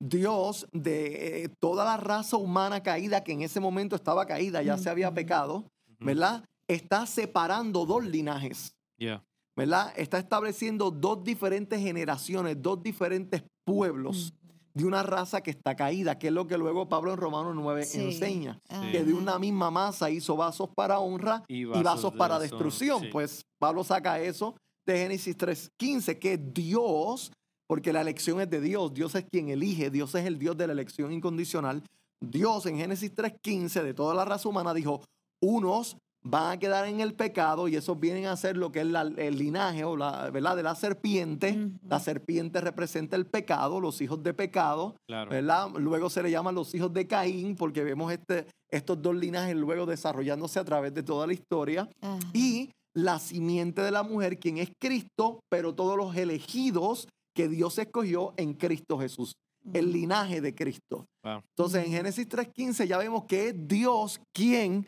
Dios 0.00 0.66
de 0.72 1.44
eh, 1.44 1.48
toda 1.60 1.84
la 1.84 1.96
raza 1.96 2.36
humana 2.36 2.82
caída 2.82 3.22
que 3.22 3.32
en 3.32 3.42
ese 3.42 3.60
momento 3.60 3.94
estaba 3.96 4.26
caída, 4.26 4.62
ya 4.62 4.78
se 4.78 4.88
había 4.90 5.12
pecado. 5.12 5.64
¿verdad? 5.98 6.44
Está 6.66 7.04
separando 7.06 7.84
dos 7.84 8.04
linajes. 8.04 8.74
Ya. 8.98 9.22
¿verdad? 9.56 9.92
Está 9.96 10.18
estableciendo 10.18 10.90
dos 10.90 11.22
diferentes 11.22 11.78
generaciones, 11.80 12.56
dos 12.62 12.82
diferentes 12.82 13.42
pueblos 13.64 14.32
de 14.72 14.84
una 14.86 15.02
raza 15.02 15.42
que 15.42 15.50
está 15.50 15.74
caída, 15.76 16.18
que 16.18 16.28
es 16.28 16.32
lo 16.32 16.46
que 16.46 16.56
luego 16.56 16.88
Pablo 16.88 17.12
en 17.12 17.18
Romanos 17.18 17.54
9 17.56 17.84
Sí. 17.84 18.00
enseña. 18.00 18.58
Ajá. 18.68 18.90
Que 18.90 19.04
de 19.04 19.12
una 19.12 19.38
misma 19.38 19.70
masa 19.70 20.08
hizo 20.10 20.36
vasos 20.36 20.70
para 20.74 21.00
honra 21.00 21.42
Y 21.48 21.62
y 21.62 21.64
vasos 21.64 22.12
de 22.12 22.18
para 22.18 22.38
destrucción. 22.38 23.00
sí. 23.02 23.08
Pues 23.12 23.42
Pablo 23.58 23.84
saca 23.84 24.18
eso 24.20 24.54
de 24.86 24.96
Génesis 24.96 25.36
3.15, 25.36 26.18
que 26.18 26.38
Dios, 26.38 27.30
porque 27.70 27.92
la 27.92 28.00
elección 28.00 28.40
es 28.40 28.50
de 28.50 28.60
Dios, 28.60 28.92
Dios 28.92 29.14
es 29.14 29.24
quien 29.30 29.48
elige, 29.48 29.90
Dios 29.90 30.12
es 30.16 30.26
el 30.26 30.40
Dios 30.40 30.56
de 30.56 30.66
la 30.66 30.72
elección 30.72 31.12
incondicional. 31.12 31.84
Dios 32.20 32.66
en 32.66 32.76
Génesis 32.78 33.14
3.15 33.14 33.84
de 33.84 33.94
toda 33.94 34.12
la 34.12 34.24
raza 34.24 34.48
humana 34.48 34.74
dijo, 34.74 35.02
unos 35.40 35.96
van 36.24 36.50
a 36.50 36.58
quedar 36.58 36.88
en 36.88 36.98
el 37.00 37.14
pecado 37.14 37.68
y 37.68 37.76
esos 37.76 38.00
vienen 38.00 38.26
a 38.26 38.36
ser 38.36 38.56
lo 38.56 38.72
que 38.72 38.80
es 38.80 38.86
la- 38.88 39.02
el 39.02 39.38
linaje 39.38 39.84
o 39.84 39.96
la, 39.96 40.30
¿verdad? 40.30 40.56
de 40.56 40.64
la 40.64 40.74
serpiente. 40.74 41.56
La 41.88 41.96
Ujú. 41.98 42.04
serpiente 42.06 42.60
representa 42.60 43.14
el 43.14 43.26
pecado, 43.26 43.78
los 43.78 44.00
hijos 44.00 44.20
de 44.20 44.34
pecado, 44.34 44.96
Claro. 45.08 45.30
¿verdad? 45.30 45.68
Luego 45.78 46.10
se 46.10 46.24
le 46.24 46.30
llaman 46.32 46.56
los 46.56 46.74
hijos 46.74 46.92
de 46.92 47.06
Caín 47.06 47.54
porque 47.54 47.84
vemos 47.84 48.12
este, 48.12 48.46
estos 48.68 49.00
dos 49.00 49.14
linajes 49.14 49.54
luego 49.54 49.86
desarrollándose 49.86 50.58
a 50.58 50.64
través 50.64 50.92
de 50.92 51.04
toda 51.04 51.24
la 51.28 51.34
historia. 51.34 51.88
Ajá. 52.02 52.18
Y 52.34 52.70
la 52.96 53.20
simiente 53.20 53.80
de 53.80 53.92
la 53.92 54.02
mujer, 54.02 54.40
quien 54.40 54.58
es 54.58 54.72
Cristo, 54.82 55.38
pero 55.48 55.72
todos 55.72 55.96
los 55.96 56.16
elegidos 56.16 57.06
que 57.40 57.48
Dios 57.48 57.78
escogió 57.78 58.34
en 58.36 58.52
Cristo 58.54 58.98
Jesús, 58.98 59.32
el 59.72 59.92
linaje 59.92 60.40
de 60.40 60.54
Cristo. 60.54 61.06
Wow. 61.24 61.40
Entonces 61.56 61.86
en. 61.86 61.92
Génesis 61.92 62.28
3.15 62.28 62.86
ya 62.86 62.98
vemos 62.98 63.24
que 63.24 63.48
es 63.48 63.54
Dios 63.56 64.20
quien, 64.34 64.86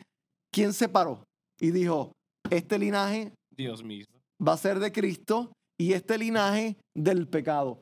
quien 0.53 0.73
separó 0.73 1.23
y 1.61 1.71
dijo, 1.71 2.13
este 2.51 2.79
linaje 2.79 3.33
Dios 3.57 3.83
mismo. 3.83 4.15
va 4.47 4.53
a 4.55 4.57
ser 4.59 4.79
de 4.81 4.93
Cristo 4.93 5.53
y 5.79 5.93
este 5.95 6.19
linaje 6.19 6.77
del 6.95 7.27
pecado. 7.29 7.81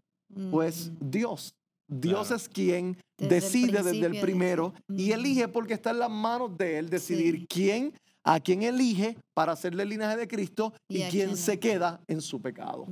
Pues. 0.50 0.92
Dios. 1.00 1.50
Dios 1.88 2.28
Claro. 2.28 2.36
es 2.36 2.48
quien 2.48 2.96
Desde 3.18 3.24
el 3.36 3.40
decide 3.42 3.82
desde 3.82 4.06
el 4.06 4.20
primero 4.20 4.72
y 4.88 5.10
elige 5.10 5.48
porque 5.48 5.74
está 5.74 5.90
en 5.90 5.98
las 5.98 6.10
manos 6.10 6.56
de 6.56 6.78
él 6.78 6.88
decidir 6.88 7.34
Sí. 7.40 7.46
quién, 7.48 7.92
a 8.24 8.38
quién 8.38 8.62
elige 8.62 9.16
para 9.34 9.52
hacerle 9.52 9.82
el 9.82 9.88
linaje 9.88 10.16
de 10.16 10.28
Cristo 10.28 10.72
y, 10.88 10.98
quién 10.98 11.10
quién 11.10 11.36
se 11.36 11.58
queda 11.58 12.00
en 12.06 12.20
su 12.20 12.40
pecado. 12.40 12.86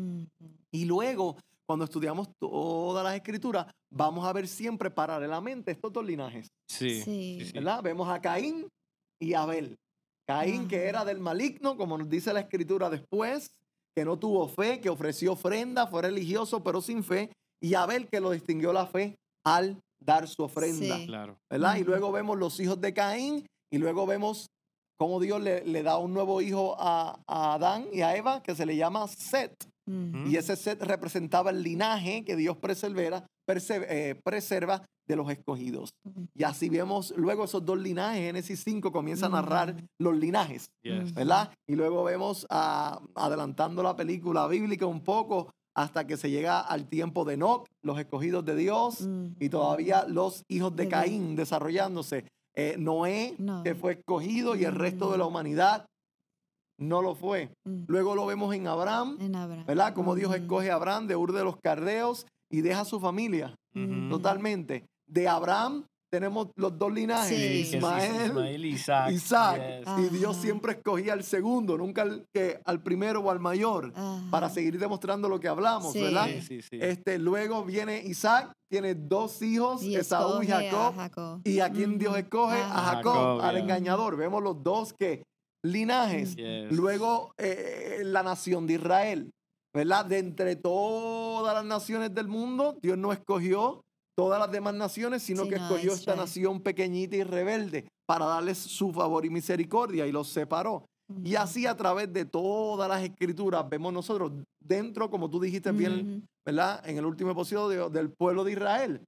Y 0.73 0.85
luego, 0.85 1.37
cuando 1.69 1.85
estudiamos 1.85 2.29
todas 2.41 3.05
las 3.05 3.15
escrituras, 3.15 3.67
vamos 3.93 4.25
a 4.25 4.33
ver 4.33 4.49
siempre 4.49 4.91
paralelamente 4.91 5.71
estos 5.73 5.93
dos 5.93 6.05
linajes. 6.05 6.49
Sí. 6.67 7.51
¿verdad? 7.53 7.83
Vemos 7.83 8.09
a 8.09 8.21
Caín 8.23 8.67
y 9.21 9.35
Abel. 9.35 9.77
Caín, 10.27 10.67
que 10.67 10.87
era 10.87 11.05
del 11.05 11.21
maligno, 11.21 11.77
como 11.77 11.99
nos 11.99 12.09
dice 12.09 12.33
la 12.33 12.41
escritura 12.41 12.89
después, 12.89 13.51
que 13.95 14.05
no 14.07 14.19
tuvo 14.19 14.49
fe, 14.49 14.81
que 14.81 14.89
ofreció 14.89 15.33
ofrenda, 15.33 15.87
fue 15.87 16.03
religioso, 16.03 16.63
pero 16.63 16.81
sin 16.81 17.05
fe. 17.05 17.31
Y 17.63 17.75
Abel, 17.75 18.09
que 18.09 18.21
lo 18.21 18.31
distinguió 18.31 18.73
la 18.73 18.87
fe 18.87 19.17
al 19.45 19.79
dar 20.01 20.27
su 20.27 20.45
ofrenda, 20.45 20.97
Sí. 20.97 21.07
Claro. 21.07 21.37
¿verdad? 21.51 21.77
Y 21.77 21.85
luego 21.85 22.13
vemos 22.13 22.39
los 22.39 22.59
hijos 22.61 22.81
de 22.81 22.95
Caín 22.95 23.47
y 23.71 23.77
luego 23.77 24.07
vemos 24.07 24.47
cómo 24.99 25.21
Dios 25.21 25.41
le, 25.43 25.65
le 25.67 25.83
da 25.83 25.99
un 25.99 26.15
nuevo 26.15 26.41
hijo 26.41 26.77
a, 26.79 27.21
a 27.27 27.55
Adán 27.55 27.89
y 27.93 28.01
a 28.01 28.17
Eva, 28.17 28.43
que 28.43 28.55
se 28.55 28.65
le 28.65 28.75
llama 28.77 29.07
Set. 29.09 29.53
Y 30.27 30.37
ese 30.37 30.57
set 30.57 30.83
representaba 30.83 31.51
el 31.51 31.63
linaje 31.63 32.25
que 32.25 32.37
Dios 32.37 32.57
preservera, 32.59 33.27
perse- 33.49 33.87
eh, 33.89 34.21
preserva 34.25 34.85
de 35.09 35.17
los 35.17 35.31
escogidos. 35.31 35.91
Y 36.35 36.45
así 36.45 36.69
vemos 36.69 37.15
luego 37.17 37.45
esos 37.45 37.65
dos 37.65 37.79
linajes. 37.79 38.21
Génesis 38.21 38.63
5 38.63 38.93
comienza 38.93 39.27
a 39.27 39.31
narrar 39.31 39.75
los 39.99 40.15
linajes, 40.17 40.67
Yes. 40.83 41.15
¿verdad? 41.15 41.51
Y 41.67 41.77
luego 41.77 42.05
vemos, 42.05 42.47
ah, 42.51 43.01
adelantando 43.15 43.83
la 43.83 43.97
película 43.97 44.47
bíblica 44.49 44.85
un 44.87 45.01
poco, 45.03 45.51
hasta 45.75 46.07
que 46.07 46.17
se 46.17 46.29
llega 46.31 46.61
al 46.61 46.89
tiempo 46.89 47.25
de 47.25 47.35
Enoch, 47.35 47.65
los 47.85 47.99
escogidos 47.99 48.45
de 48.45 48.57
Dios, 48.57 49.09
y 49.39 49.49
todavía 49.49 50.05
los 50.09 50.43
hijos 50.49 50.75
de 50.77 50.89
Caín 50.89 51.37
desarrollándose. 51.37 52.27
Eh, 52.57 52.75
Noé, 52.79 53.35
No. 53.39 53.63
que 53.63 53.75
fue 53.77 53.93
escogido, 53.93 54.57
y 54.57 54.65
el 54.65 54.75
resto 54.75 55.13
de 55.13 55.19
la 55.19 55.25
Mm. 55.25 55.29
humanidad 55.29 55.87
no 56.79 57.03
lo 57.03 57.15
fue. 57.15 57.51
Ujú. 57.67 57.85
Luego 57.89 58.15
lo 58.15 58.27
vemos 58.27 58.55
en 58.55 58.67
Abraham, 58.69 59.17
En 59.21 59.35
Abraham. 59.35 59.67
¿verdad? 59.67 59.95
Como 59.95 60.15
Dios 60.15 60.31
Ujú. 60.31 60.41
escoge 60.43 60.71
a 60.71 60.75
Abraham 60.75 61.07
de 61.07 61.17
Ur 61.17 61.33
de 61.33 61.45
los 61.45 61.57
Cardeos 61.63 62.27
y 62.51 62.61
deja 62.61 62.81
a 62.81 62.85
su 62.85 63.01
familia 63.01 63.55
Ujú. 63.75 64.09
totalmente. 64.11 64.85
De 65.07 65.27
Abraham 65.29 65.85
tenemos 66.11 66.49
los 66.57 66.79
dos 66.79 66.91
linajes, 66.91 67.37
Sí. 67.69 67.77
Ismael, 67.77 68.27
Ismael 68.29 68.65
y 68.65 68.69
Isaac. 68.71 69.11
Isaac. 69.13 69.63
Yes. 69.85 69.89
Y 70.07 70.17
Dios 70.17 70.37
siempre 70.39 70.73
escogía 70.73 71.13
al 71.13 71.23
segundo, 71.23 71.77
nunca 71.77 72.01
al, 72.01 72.25
que, 72.33 72.61
al 72.65 72.83
primero 72.83 73.21
o 73.21 73.31
al 73.31 73.41
mayor, 73.41 73.93
para 74.31 74.49
seguir 74.49 74.79
demostrando 74.79 75.29
lo 75.29 75.39
que 75.39 75.49
hablamos, 75.49 75.93
Sí. 75.93 76.01
¿verdad? 76.01 76.27
Sí, 76.29 76.41
sí, 76.41 76.63
sí. 76.63 76.79
Este, 76.81 77.19
luego 77.19 77.63
viene 77.63 78.03
Isaac, 78.07 78.53
tiene 78.71 78.95
dos 78.95 79.43
hijos, 79.43 79.83
Y 79.83 79.97
Esaú 79.97 80.43
y 80.43 80.47
Jacob. 80.47 80.95
Jacob. 80.97 81.41
¿Y 81.45 81.61
a 81.61 81.71
quién 81.71 81.99
Dios 81.99 82.17
escoge? 82.17 82.57
A 82.57 82.71
A 82.73 82.95
Jacob, 82.95 83.13
Jacob, 83.15 83.41
al 83.43 83.55
yeah. 83.57 83.63
engañador. 83.65 84.17
Vemos 84.17 84.43
los 84.43 84.63
dos 84.63 84.95
que 84.99 85.23
linajes. 85.65 86.37
Yes. 86.37 86.73
Luego 86.73 87.33
eh, 87.39 88.03
la 88.05 88.23
nación 88.23 88.67
de 88.67 88.75
Israel, 88.75 89.31
¿verdad? 89.75 90.07
De 90.07 90.19
entre 90.19 90.57
todas 90.57 91.55
las 91.55 91.65
naciones 91.65 92.15
del 92.15 92.29
mundo, 92.29 92.79
Dios 92.83 92.97
no 92.99 93.13
escogió 93.13 93.83
todas 94.17 94.41
las 94.41 94.51
demás 94.51 94.75
naciones, 94.75 95.23
sino 95.23 95.49
que 95.49 95.55
escogió 95.55 95.93
esta 95.93 96.17
nación 96.17 96.61
pequeñita 96.61 97.17
y 97.17 97.23
rebelde 97.23 97.89
para 98.07 98.27
darles 98.27 98.59
su 98.59 98.93
favor 98.93 99.25
y 99.25 99.31
misericordia 99.31 100.07
y 100.07 100.13
los 100.13 100.29
separó. 100.29 100.87
Y 101.25 101.35
Ujú. 101.35 101.43
así 101.43 101.67
a 101.67 101.77
través 101.77 102.13
de 102.13 102.25
todas 102.25 102.89
las 102.89 103.03
escrituras 103.03 103.67
vemos 103.69 103.93
nosotros 103.93 104.33
dentro, 104.61 105.09
como 105.09 105.31
tú 105.31 105.41
dijiste 105.41 105.73
bien, 105.73 106.19
Ujú. 106.19 106.27
¿verdad? 106.45 106.87
En 106.89 106.99
el 106.99 107.07
último 107.07 107.31
episodio 107.31 107.89
del 107.89 108.11
pueblo 108.11 108.45
de 108.45 108.53
Israel, 108.53 109.05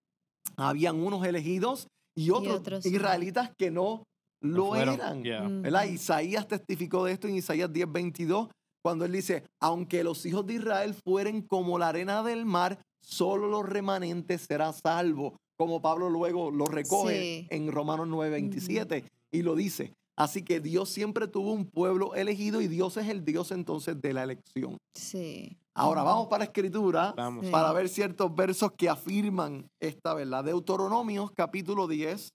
habían 0.57 1.00
unos 1.00 1.26
elegidos 1.26 1.88
y 2.16 2.30
otros, 2.30 2.61
otros 2.61 2.87
israelitas 2.87 3.50
que 3.59 3.71
no 3.71 4.04
lo 4.40 4.66
fueron, 4.68 4.94
eran. 4.94 5.23
yeah. 5.25 5.47
¿verdad? 5.49 5.85
Isaías 5.85 6.47
testificó 6.49 7.04
de 7.04 7.12
esto 7.12 7.28
en 7.28 7.37
Isaías 7.37 7.73
10, 7.73 7.90
22, 7.92 8.49
cuando 8.82 9.04
él 9.04 9.12
dice, 9.12 9.44
aunque 9.61 10.02
los 10.04 10.25
hijos 10.26 10.47
de 10.47 10.54
Israel 10.54 10.94
fueren 10.94 11.42
como 11.42 11.78
la 11.78 11.88
arena 11.88 12.23
del 12.23 12.47
mar, 12.47 12.78
solo 13.02 13.49
los 13.49 13.68
remanentes 13.68 14.47
será 14.49 14.73
salvo. 14.73 15.37
Como 15.59 15.82
Pablo 15.82 16.09
luego 16.09 16.50
lo 16.50 16.64
recoge 16.64 17.14
Sí. 17.42 17.47
en 17.50 17.70
Romanos 17.70 18.09
9, 18.09 18.30
27 18.30 19.04
y 19.30 19.42
lo 19.42 19.54
dice. 19.54 19.92
Así 20.16 20.42
que 20.42 20.61
Dios 20.61 20.88
siempre 20.90 21.28
tuvo 21.28 21.52
un 21.52 21.66
pueblo 21.66 22.14
elegido 22.14 22.61
y 22.61 22.68
Dios 22.68 22.97
es 22.97 23.09
el 23.09 23.25
Dios 23.25 23.52
entonces 23.52 24.00
de 24.00 24.12
la 24.14 24.23
elección. 24.23 24.76
Sí. 24.94 25.56
Ahora 25.75 26.02
vamos 26.02 26.26
para 26.26 26.40
la 26.40 26.44
escritura 26.47 27.14
Vamos. 27.16 27.47
Para 27.47 27.73
ver 27.73 27.88
ciertos 27.88 28.35
versos 28.35 28.73
que 28.76 28.88
afirman 28.88 29.66
esta 29.80 30.12
verdad. 30.14 30.44
Deuteronomios 30.44 31.30
capítulo 31.35 31.87
10, 31.88 32.30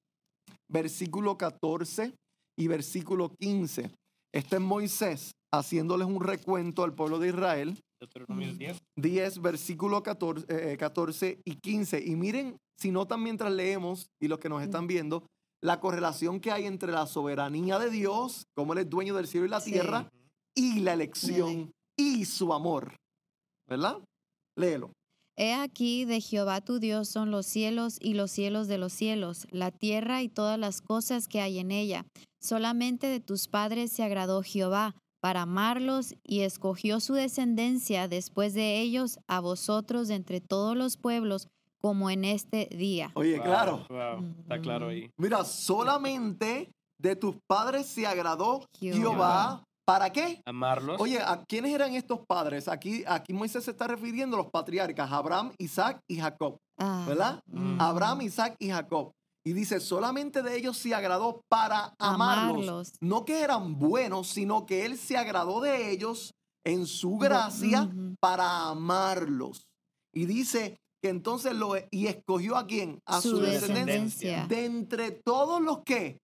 versículo 0.70 1.38
14 1.38 2.14
y 2.58 2.68
versículo 2.68 3.30
15. 3.40 3.92
Este 4.34 4.56
es 4.56 4.62
Moisés 4.62 5.32
haciéndoles 5.54 6.08
un 6.08 6.22
recuento 6.22 6.84
al 6.84 6.94
pueblo 6.94 7.20
de 7.20 7.30
Israel. 7.30 7.80
Deuteronomio 8.02 8.54
Mm. 8.54 8.58
10. 8.58 8.78
10, 8.98 9.42
versículo 9.42 10.04
14, 10.04 10.46
eh, 10.74 10.78
14 10.78 11.40
y 11.46 11.56
15. 11.56 12.04
Y 12.06 12.16
miren, 12.16 12.58
si 12.78 12.92
notan 12.92 13.24
mientras 13.24 13.52
leemos 13.54 14.08
y 14.22 14.28
los 14.28 14.40
que 14.40 14.50
nos 14.50 14.62
están 14.62 14.86
viendo, 14.88 15.26
la 15.64 15.80
correlación 15.80 16.40
que 16.42 16.52
hay 16.52 16.66
entre 16.66 16.92
la 16.92 17.08
soberanía 17.08 17.80
de 17.80 17.90
Dios, 17.90 18.44
como 18.56 18.74
Él 18.74 18.80
es 18.80 18.90
dueño 18.90 19.16
del 19.16 19.28
cielo 19.28 19.46
y 19.46 19.50
la 19.50 19.62
Sí. 19.62 19.72
tierra, 19.72 20.10
y 20.54 20.80
la 20.82 20.94
elección 20.94 21.72
y 21.98 22.26
su 22.26 22.54
amor. 22.54 22.96
¿Verdad? 23.68 23.98
Léelo. 24.58 24.92
He 25.38 25.54
aquí 25.54 26.06
de 26.06 26.22
Jehová 26.22 26.62
tu 26.62 26.80
Dios 26.80 27.10
son 27.10 27.30
los 27.30 27.46
cielos 27.46 27.98
y 28.00 28.13
los 28.13 28.32
cielos 28.32 28.68
de 28.68 28.77
los 28.77 28.94
cielos, 28.94 29.48
la 29.51 29.72
tierra 29.72 30.22
y 30.22 30.30
todas 30.30 30.58
las 30.58 30.82
cosas 30.82 31.27
que 31.27 31.42
hay 31.42 31.60
en 31.60 31.72
ella. 31.72 32.06
Solamente 32.42 33.08
de 33.08 33.20
tus 33.20 33.48
padres 33.48 33.92
se 33.92 34.04
agradó 34.04 34.44
Jehová 34.44 34.96
para 35.20 35.42
amarlos 35.42 36.13
y 36.24 36.42
escogió 36.42 37.00
su 37.00 37.15
descendencia 37.15 38.08
después 38.08 38.54
de 38.54 38.80
ellos 38.80 39.20
a 39.27 39.39
vosotros 39.39 40.08
de 40.08 40.15
entre 40.15 40.39
todos 40.39 40.77
los 40.77 40.98
pueblos, 40.98 41.48
como 41.80 42.10
en 42.10 42.25
este 42.25 42.68
día. 42.72 43.12
Oye, 43.15 43.38
Wow, 43.38 43.46
claro. 43.46 43.86
wow, 43.89 44.25
Está 44.39 44.60
claro 44.62 44.88
ahí. 44.89 45.10
Mira, 45.18 45.44
solamente 45.44 46.72
de 47.00 47.15
tus 47.15 47.36
padres 47.48 47.86
se 47.88 48.08
agradó 48.08 48.65
Jehová. 48.80 48.98
Jehová. 49.00 49.63
¿Para 49.86 50.10
qué? 50.12 50.42
Amarlos. 50.46 51.00
Oye, 51.00 51.20
¿a 51.22 51.44
quiénes 51.48 51.74
eran 51.74 51.94
estos 51.94 52.20
padres? 52.27 52.68
Aquí, 52.68 53.04
aquí 53.08 53.34
Moisés 53.34 53.63
se 53.65 53.72
está 53.72 53.88
refiriendo 53.88 54.36
a 54.36 54.39
los 54.42 54.50
patriarcas, 54.51 55.12
Abraham, 55.12 55.54
Isaac 55.60 56.00
y 56.10 56.18
Jacob, 56.20 56.58
Ah, 56.80 57.06
¿verdad? 57.08 57.39
ujú. 57.48 57.75
Abraham, 57.80 58.22
Isaac 58.24 58.56
y 58.60 58.70
Jacob. 58.70 59.12
Y 59.46 59.54
dice, 59.54 59.80
solamente 59.80 60.42
de 60.42 60.58
ellos 60.58 60.75
se 60.75 60.96
agradó 60.96 61.42
para 61.50 61.94
amarlos. 62.00 62.63
Amarlos. 62.63 62.94
No 63.00 63.25
que 63.25 63.42
eran 63.44 63.77
buenos, 63.77 64.27
sino 64.27 64.65
que 64.65 64.86
él 64.86 64.98
se 64.98 65.18
agradó 65.18 65.62
de 65.62 65.92
ellos 65.92 66.34
en 66.65 66.88
su 66.88 67.18
gracia 67.18 67.88
para 68.20 68.70
amarlos. 68.70 69.68
Y 70.15 70.25
dice 70.25 70.77
que 71.04 71.10
entonces 71.10 71.54
lo 71.54 71.74
y 71.92 72.08
escogió 72.08 72.58
a 72.58 72.65
quién? 72.65 72.98
A 73.06 73.22
su, 73.22 73.30
Su 73.32 73.39
descendencia. 73.42 73.86
descendencia. 73.86 74.48
De 74.48 74.65
entre 74.65 75.12
todos 75.12 75.62
los 75.62 75.84
que 75.86 76.18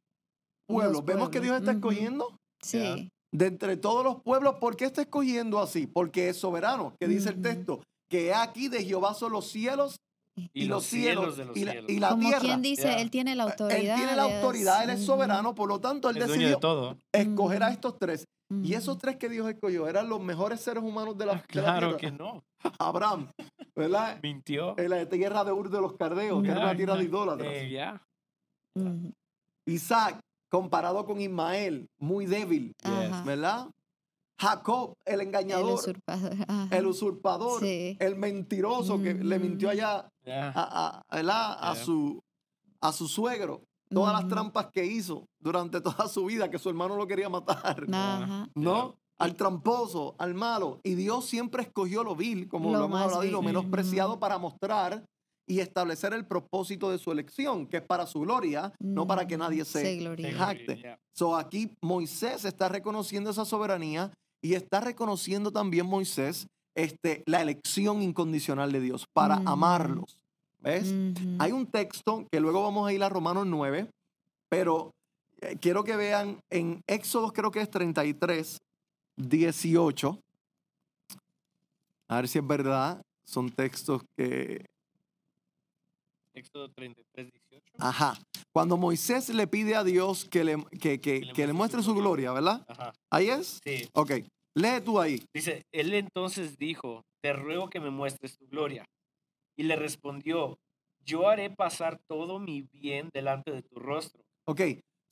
pueblos. 0.67 0.93
Los 0.93 1.05
Vemos 1.05 1.29
que 1.29 1.41
Dios 1.41 1.59
está 1.59 1.73
escogiendo 1.73 2.35
Sí. 2.63 3.11
De 3.33 3.47
entre 3.47 3.77
todos 3.77 4.03
los 4.03 4.21
pueblos. 4.21 4.55
¿Por 4.59 4.75
qué 4.75 4.85
está 4.85 5.01
escogiendo 5.01 5.59
así? 5.59 5.87
Porque 5.87 6.29
es 6.29 6.37
soberano, 6.37 6.93
que 6.99 7.07
dice 7.07 7.29
el 7.29 7.41
texto, 7.41 7.81
que 8.09 8.33
aquí 8.33 8.67
de 8.67 8.83
Jehová 8.83 9.13
son 9.13 9.31
los 9.31 9.47
cielos 9.47 9.95
y, 10.53 10.65
los 10.65 10.85
cielos, 10.85 11.37
de 11.37 11.45
los 11.45 11.57
y, 11.57 11.65
la, 11.65 11.71
cielos. 11.73 11.89
y 11.91 11.99
la 11.99 12.09
Como 12.11 12.23
tierra. 12.27 12.39
quien 12.41 12.61
dice, 12.61 13.01
él 13.01 13.11
tiene 13.11 13.35
la 13.35 13.43
él 13.43 13.49
autoridad. 13.51 13.95
tiene 13.95 14.15
la 14.15 14.23
autoridad, 14.23 14.83
él 14.83 14.89
es 14.91 15.05
soberano, 15.05 15.53
por 15.55 15.67
lo 15.69 15.79
tanto, 15.79 16.09
él 16.09 16.15
decidió 16.15 16.49
de 16.49 16.55
todo. 16.57 16.97
escoger 17.13 17.63
a 17.63 17.71
estos 17.71 17.97
tres. 17.97 18.25
Y 18.63 18.73
esos 18.73 18.97
tres 18.97 19.15
que 19.15 19.29
Dios 19.29 19.49
escogió 19.49 19.87
eran 19.87 20.09
los 20.09 20.19
mejores 20.21 20.59
seres 20.59 20.83
humanos 20.83 21.17
de 21.17 21.25
la, 21.25 21.35
de 21.35 21.39
la 21.39 21.45
Claro 21.47 21.95
tierra. 21.95 21.97
que 21.97 22.11
no. 22.11 22.43
Abraham, 22.79 23.29
¿verdad? 23.73 24.19
Mintió. 24.21 24.77
En 24.77 24.89
la 24.89 25.07
tierra 25.07 25.45
de 25.45 25.53
Ur 25.53 25.69
de 25.69 25.79
los 25.79 25.93
Cardeos, 25.95 26.43
que 26.43 26.49
era 26.49 26.59
una 26.59 26.75
tierra 26.75 26.97
de 26.97 27.03
idólatras. 27.05 27.47
eh. 27.49 29.13
Isaac, 29.67 30.19
comparado 30.61 31.05
con 31.05 31.19
Ismael, 31.21 31.89
muy 31.97 32.25
débil, 32.25 32.75
Ajá. 32.83 33.23
¿verdad? 33.23 33.67
Jacob, 34.37 34.95
el 35.05 35.21
El 35.21 35.27
engañador, 35.27 35.73
usurpador. 35.73 36.31
el 36.71 36.85
usurpador, 36.87 37.59
Sí. 37.61 37.95
el 37.99 38.15
mentiroso 38.17 39.01
que 39.01 39.13
le 39.13 39.39
mintió 39.39 39.69
Mm. 39.69 39.71
allá 39.71 40.09
Yeah. 40.25 40.51
a, 40.55 41.03
a- 41.09 41.15
¿verdad? 41.15 41.57
a 41.59 41.75
su, 41.75 42.21
a 42.81 42.91
su 42.91 43.07
suegro. 43.07 43.61
Todas 43.89 44.13
las 44.13 44.27
trampas 44.29 44.67
que 44.71 44.85
hizo 44.85 45.25
durante 45.39 45.81
toda 45.81 46.07
su 46.07 46.25
vida, 46.25 46.49
que 46.49 46.59
su 46.59 46.69
hermano 46.69 46.95
lo 46.95 47.07
quería 47.07 47.29
matar. 47.29 47.85
Ajá. 47.91 48.47
¿No? 48.55 48.95
Al 49.19 49.35
tramposo, 49.35 50.15
al 50.17 50.33
malo. 50.33 50.79
Y 50.83 50.95
Dios 50.95 51.25
siempre 51.25 51.61
escogió 51.63 52.03
lo 52.03 52.15
vil, 52.15 52.47
como 52.47 52.71
Lo 52.71 52.79
lo, 52.79 52.85
hemos 52.85 52.91
más 52.91 53.03
hablado, 53.03 53.23
y 53.25 53.29
lo 53.31 53.41
menospreciado 53.41 54.19
para 54.19 54.37
mostrar 54.37 55.05
y 55.51 55.59
establecer 55.59 56.13
el 56.13 56.25
propósito 56.25 56.89
de 56.89 56.97
su 56.97 57.11
elección, 57.11 57.67
que 57.67 57.77
es 57.77 57.83
para 57.83 58.05
su 58.07 58.21
gloria, 58.21 58.71
no 58.79 59.05
para 59.05 59.27
que 59.27 59.35
Mm, 59.35 59.39
nadie 59.41 59.65
se, 59.65 59.81
se 59.81 59.95
gloríe. 59.97 60.31
jacte. 60.31 60.77
Yeah. 60.77 60.97
So 61.13 61.35
aquí 61.35 61.69
Moisés 61.81 62.45
está 62.45 62.69
reconociendo 62.69 63.29
esa 63.31 63.43
soberanía 63.43 64.13
y 64.41 64.53
está 64.53 64.79
reconociendo 64.79 65.51
también 65.51 65.85
Moisés 65.87 66.47
este, 66.73 67.21
la 67.25 67.41
elección 67.41 68.01
incondicional 68.01 68.71
de 68.71 68.79
Dios 68.79 69.05
para 69.13 69.39
Ujú. 69.39 69.49
amarlos. 69.49 70.17
¿Ves? 70.61 70.87
Ujú. 70.93 71.35
Hay 71.39 71.51
un 71.51 71.65
texto 71.65 72.25
que 72.31 72.39
luego 72.39 72.63
vamos 72.63 72.87
a 72.87 72.93
ir 72.93 73.03
a 73.03 73.09
Romanos 73.09 73.45
9, 73.45 73.89
pero 74.47 74.91
eh, 75.41 75.57
quiero 75.59 75.83
que 75.83 75.97
vean 75.97 76.39
en 76.49 76.81
Éxodo, 76.87 77.33
creo 77.33 77.51
que 77.51 77.59
es 77.59 77.69
33, 77.69 78.57
18. 79.17 80.17
A 82.07 82.15
ver 82.15 82.27
si 82.29 82.39
es 82.39 82.47
verdad. 82.47 83.01
Son 83.25 83.49
textos 83.49 84.01
que. 84.15 84.65
Éxodo 86.33 86.69
33, 86.71 87.29
18. 87.31 87.63
Ajá. 87.79 88.13
Cuando 88.53 88.77
Moisés 88.77 89.29
le 89.29 89.47
pide 89.47 89.75
a 89.75 89.83
Dios 89.83 90.25
que 90.25 90.43
le, 90.43 90.57
que, 90.79 90.99
que- 90.99 91.21
que 91.33 91.47
le 91.47 91.53
muestre 91.53 91.83
su 91.83 91.93
gloria, 91.93 92.31
¿verdad? 92.31 92.65
Ajá. 92.67 92.93
Ahí 93.11 93.29
es. 93.29 93.59
Sí. 93.63 93.87
Ok. 93.93 94.11
Lee 94.55 94.81
tú 94.83 94.99
ahí. 94.99 95.23
Dice, 95.33 95.63
él 95.73 95.93
entonces 95.93 96.57
dijo, 96.57 97.03
te 97.21 97.33
ruego 97.33 97.69
que 97.69 97.79
me 97.79 97.89
muestres 97.89 98.37
tu 98.37 98.47
gloria. 98.47 98.85
Y 99.57 99.63
le 99.63 99.75
respondió, 99.75 100.57
yo 101.05 101.27
haré 101.29 101.49
pasar 101.49 101.99
todo 102.07 102.39
mi 102.39 102.61
bien 102.73 103.09
delante 103.13 103.51
de 103.51 103.61
tu 103.61 103.79
rostro. 103.79 104.21
Ok. 104.47 104.61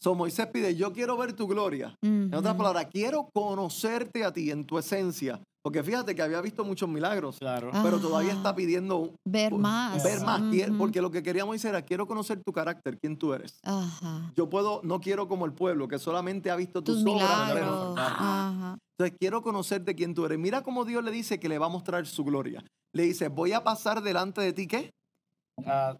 So 0.02 0.16
Moisés 0.16 0.48
pide, 0.48 0.76
yo 0.76 0.94
quiero 0.94 1.18
ver 1.18 1.34
tu 1.34 1.46
gloria. 1.48 1.94
En 2.02 2.34
otras 2.34 2.56
palabras, 2.56 2.88
quiero 2.92 3.30
conocerte 3.34 4.24
a 4.24 4.32
ti 4.32 4.50
en 4.50 4.66
tu 4.66 4.78
esencia. 4.78 5.42
Porque 5.62 5.84
fíjate 5.84 6.16
que 6.16 6.22
había 6.22 6.40
visto 6.40 6.64
muchos 6.64 6.88
milagros, 6.88 7.38
Claro. 7.38 7.72
pero 7.84 8.00
todavía 8.00 8.32
está 8.32 8.56
pidiendo 8.56 9.14
Ver 9.28 9.54
más. 9.56 10.02
ver 10.02 10.22
más. 10.22 10.42
Porque 10.78 11.02
lo 11.02 11.12
que 11.12 11.22
quería 11.22 11.44
Moisés 11.44 11.70
era, 11.72 11.82
quiero 11.82 12.08
conocer 12.08 12.42
tu 12.46 12.54
carácter, 12.54 12.98
quién 12.98 13.18
tú 13.18 13.34
eres. 13.34 13.60
Ajá. 13.64 14.32
Yo 14.38 14.50
puedo, 14.50 14.80
no 14.86 15.02
quiero 15.02 15.28
como 15.28 15.46
el 15.46 15.52
pueblo, 15.52 15.90
que 15.90 16.00
solamente 16.00 16.50
ha 16.50 16.56
visto 16.56 16.82
tus, 16.82 17.04
Tus 17.04 17.14
obras. 17.16 17.52
pero-. 17.54 17.94
Ajá. 17.98 18.78
Entonces 18.98 19.18
quiero 19.20 19.42
conocerte 19.42 19.96
quién 19.96 20.14
tú 20.14 20.26
eres. 20.26 20.40
Mira 20.40 20.64
cómo 20.64 20.86
Dios 20.86 21.04
le 21.04 21.12
dice 21.12 21.42
que 21.42 21.50
le 21.50 21.58
va 21.58 21.66
a 21.66 21.70
mostrar 21.70 22.08
su 22.08 22.24
gloria. 22.24 22.64
Le 22.96 23.04
dice, 23.04 23.28
voy 23.28 23.52
a 23.52 23.62
pasar 23.62 24.02
delante 24.02 24.40
de 24.40 24.54
ti, 24.54 24.66
¿qué? 24.66 24.92
Ah, 25.66 25.98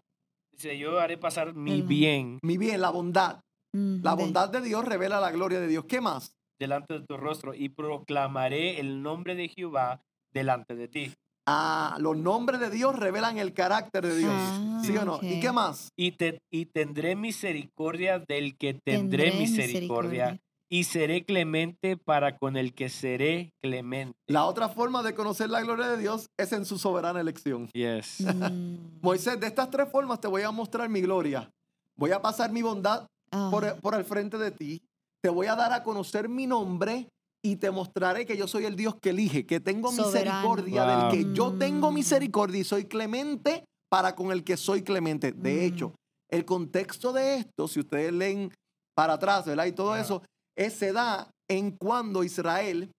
dice, 0.52 0.78
yo 0.78 0.98
haré 0.98 1.18
pasar 1.18 1.54
mi 1.54 1.82
bien 1.82 2.38
Mi 2.42 2.56
bien, 2.56 2.80
la 2.80 2.88
bondad. 2.88 3.40
La 3.72 4.14
bondad 4.14 4.48
de 4.48 4.60
Dios 4.60 4.84
revela 4.84 5.20
la 5.20 5.30
gloria 5.30 5.60
de 5.60 5.66
Dios. 5.68 5.84
¿Qué 5.86 6.00
más? 6.00 6.36
delante 6.58 6.92
de 6.92 7.06
tu 7.06 7.16
rostro 7.16 7.54
y 7.54 7.70
proclamaré 7.70 8.80
el 8.80 9.02
nombre 9.02 9.34
de 9.34 9.48
Jehová 9.48 10.02
delante 10.30 10.74
de 10.76 10.88
ti. 10.88 11.10
Ah, 11.46 11.96
los 11.98 12.18
nombres 12.18 12.60
de 12.60 12.68
Dios 12.68 12.94
revelan 12.96 13.38
el 13.38 13.54
carácter 13.54 14.06
de 14.06 14.14
Dios. 14.18 14.34
Ah, 14.36 14.82
¿Sí 14.84 14.94
o 14.94 15.06
no? 15.06 15.18
¿Y 15.22 15.40
qué 15.40 15.52
más? 15.52 15.88
Y, 15.96 16.12
te, 16.12 16.38
y 16.52 16.66
tendré 16.66 17.16
misericordia 17.16 18.18
del 18.28 18.58
que 18.58 18.74
tendré, 18.74 19.30
Tendré 19.30 19.32
misericordia, 19.40 20.26
misericordia. 20.26 20.40
y 20.68 20.84
seré 20.84 21.24
clemente 21.24 21.96
para 21.96 22.36
con 22.36 22.58
el 22.58 22.74
que 22.74 22.90
seré 22.90 23.54
clemente. 23.62 24.18
La 24.26 24.44
otra 24.44 24.68
forma 24.68 25.02
de 25.02 25.14
conocer 25.14 25.48
la 25.48 25.62
gloria 25.62 25.86
de 25.88 25.96
Dios 25.96 26.26
es 26.38 26.52
en 26.52 26.66
su 26.66 26.76
soberana 26.76 27.20
elección. 27.22 27.68
Yes. 27.72 28.20
Mm. 28.20 28.98
Moisés, 29.00 29.40
de 29.40 29.46
estas 29.46 29.70
tres 29.70 29.88
formas 29.90 30.20
te 30.20 30.28
voy 30.28 30.42
a 30.42 30.50
mostrar 30.50 30.90
mi 30.90 31.00
gloria. 31.00 31.50
Voy 31.96 32.12
a 32.12 32.20
pasar 32.20 32.52
mi 32.52 32.60
bondad 32.60 33.06
por, 33.30 33.94
el 33.94 34.04
frente 34.04 34.38
de 34.38 34.50
ti. 34.50 34.82
Te 35.22 35.28
voy 35.30 35.46
a 35.46 35.54
dar 35.54 35.72
a 35.72 35.82
conocer 35.82 36.28
mi 36.28 36.46
nombre 36.46 37.08
y 37.44 37.56
te 37.56 37.70
mostraré 37.70 38.26
que 38.26 38.36
yo 38.36 38.46
soy 38.46 38.64
el 38.64 38.76
Dios 38.76 38.94
que 39.00 39.10
elige, 39.10 39.46
que 39.46 39.60
tengo 39.60 39.90
Soberano. 39.92 40.40
misericordia 40.56 40.84
Wow. 40.84 41.10
del 41.10 41.10
que 41.28 41.34
yo 41.34 41.52
tengo 41.58 41.90
Mm. 41.90 41.94
misericordia 41.94 42.60
y 42.60 42.64
soy 42.64 42.84
clemente 42.84 43.64
para 43.90 44.14
con 44.14 44.30
el 44.32 44.44
que 44.44 44.56
soy 44.56 44.82
clemente. 44.82 45.32
De 45.32 45.54
Mm. 45.54 45.62
hecho, 45.74 45.94
el 46.30 46.44
contexto 46.44 47.12
de 47.12 47.36
esto, 47.36 47.66
si 47.68 47.80
ustedes 47.80 48.12
leen 48.12 48.52
para 48.94 49.14
atrás, 49.14 49.46
¿verdad? 49.46 49.66
Y 49.66 49.72
todo 49.72 49.96
eso, 49.96 50.22
es- 50.56 50.74
se 50.74 50.92
da 50.92 51.30
en 51.48 51.72
cuando 51.72 52.24
Israel 52.24 52.90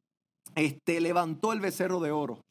este, 0.56 1.00
levantó 1.00 1.54
el 1.54 1.62
becerro 1.62 2.02
de 2.02 2.12
oro. 2.12 2.41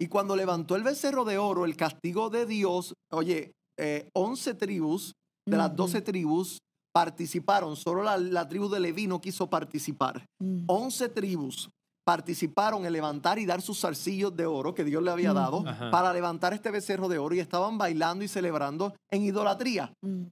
Y 0.00 0.06
cuando 0.06 0.36
levantó 0.36 0.76
el 0.76 0.84
becerro 0.84 1.24
de 1.24 1.38
oro, 1.38 1.64
el 1.64 1.76
castigo 1.76 2.30
de 2.30 2.46
Dios, 2.46 2.94
oye, 3.10 3.50
eh, 3.76 4.08
11 4.14 4.54
tribus 4.54 5.12
de 5.48 5.56
las 5.56 5.68
Ujú. 5.68 5.76
12 5.76 6.02
tribus 6.02 6.58
participaron, 7.02 7.76
solo 7.76 8.02
la, 8.02 8.16
la 8.18 8.48
tribu 8.48 8.68
de 8.68 8.80
Leví 8.80 9.06
no 9.06 9.20
quiso 9.20 9.48
participar. 9.48 10.24
Mm. 10.40 10.64
11 10.66 11.08
tribus 11.10 11.70
participaron 12.04 12.84
en 12.86 12.92
levantar 12.92 13.38
y 13.38 13.46
dar 13.46 13.60
sus 13.62 13.78
zarcillos 13.80 14.34
de 14.34 14.46
oro 14.46 14.74
que 14.74 14.82
Dios 14.82 15.00
le 15.02 15.10
había 15.12 15.32
dado 15.32 15.58
Ujú. 15.58 15.68
Ajá. 15.68 15.90
para 15.92 16.12
levantar 16.12 16.54
este 16.54 16.72
becerro 16.72 17.06
de 17.08 17.18
oro 17.18 17.34
y 17.36 17.40
estaban 17.40 17.78
bailando 17.78 18.24
y 18.24 18.28
celebrando 18.28 18.94
en 19.12 19.22
idolatría. 19.22 19.92
Mm. 20.02 20.24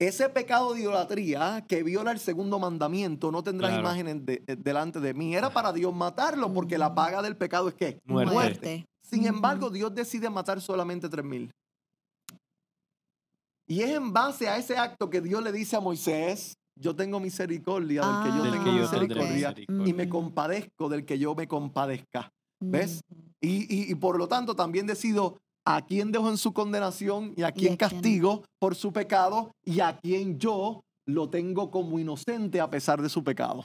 Ese 0.00 0.28
pecado 0.28 0.72
de 0.74 0.82
idolatría 0.82 1.64
que 1.66 1.82
viola 1.82 2.12
el 2.12 2.20
segundo 2.20 2.60
mandamiento, 2.60 3.32
no 3.32 3.42
tendrás 3.42 3.70
Claro. 3.72 3.82
imágenes 3.82 4.24
de- 4.24 4.42
eh, 4.46 4.54
delante 4.56 5.00
de 5.00 5.14
mí, 5.14 5.34
era 5.34 5.50
para 5.50 5.72
Dios 5.72 5.92
matarlo 5.92 6.52
porque 6.52 6.78
la 6.78 6.94
paga 6.94 7.22
del 7.22 7.36
pecado 7.36 7.66
es 7.68 7.74
que 7.74 7.98
Muerte. 8.04 8.84
sin 9.02 9.20
Ujú. 9.20 9.28
embargo, 9.30 9.70
Dios 9.70 9.92
decide 9.92 10.30
matar 10.30 10.60
solamente 10.60 11.08
tres 11.08 11.24
mil. 11.24 11.50
Y 13.68 13.82
es 13.82 13.90
en 13.90 14.12
base 14.12 14.48
a 14.48 14.56
ese 14.56 14.76
acto 14.78 15.10
que 15.10 15.20
Dios 15.20 15.42
le 15.42 15.52
dice 15.52 15.76
a 15.76 15.80
Moisés, 15.80 16.56
yo 16.74 16.96
tengo 16.96 17.20
misericordia 17.20 18.00
del 18.02 18.22
que 18.22 18.28
yo 18.30 18.34
Ah, 18.34 18.42
Del 18.42 18.52
tengo 18.52 18.64
que 18.64 18.70
yo 18.70 18.90
tendré 18.90 19.00
misericordia 19.08 19.48
misericordia. 19.50 19.88
y 19.90 19.92
me 19.94 20.08
compadezco 20.08 20.88
del 20.88 21.04
que 21.04 21.18
yo 21.18 21.34
me 21.34 21.46
compadezca. 21.46 22.30
¿Ves? 22.60 23.00
Ujú. 23.10 23.22
Y, 23.40 23.48
y- 23.72 23.90
y 23.92 23.94
por 23.94 24.16
lo 24.18 24.26
tanto 24.26 24.56
también 24.56 24.86
decido 24.86 25.38
a 25.66 25.84
quién 25.84 26.10
dejo 26.12 26.28
en 26.30 26.38
su 26.38 26.52
condenación 26.52 27.34
y 27.36 27.42
a 27.42 27.52
quién 27.52 27.74
a 27.74 27.76
quién. 27.76 27.90
castigo 27.90 28.42
por 28.58 28.74
su 28.74 28.92
pecado 28.92 29.52
y 29.64 29.80
a 29.80 29.98
quién 29.98 30.38
yo 30.38 30.82
lo 31.06 31.28
tengo 31.28 31.70
como 31.70 31.98
inocente 31.98 32.60
a 32.60 32.70
pesar 32.70 33.02
de 33.02 33.08
su 33.10 33.22
pecado. 33.22 33.64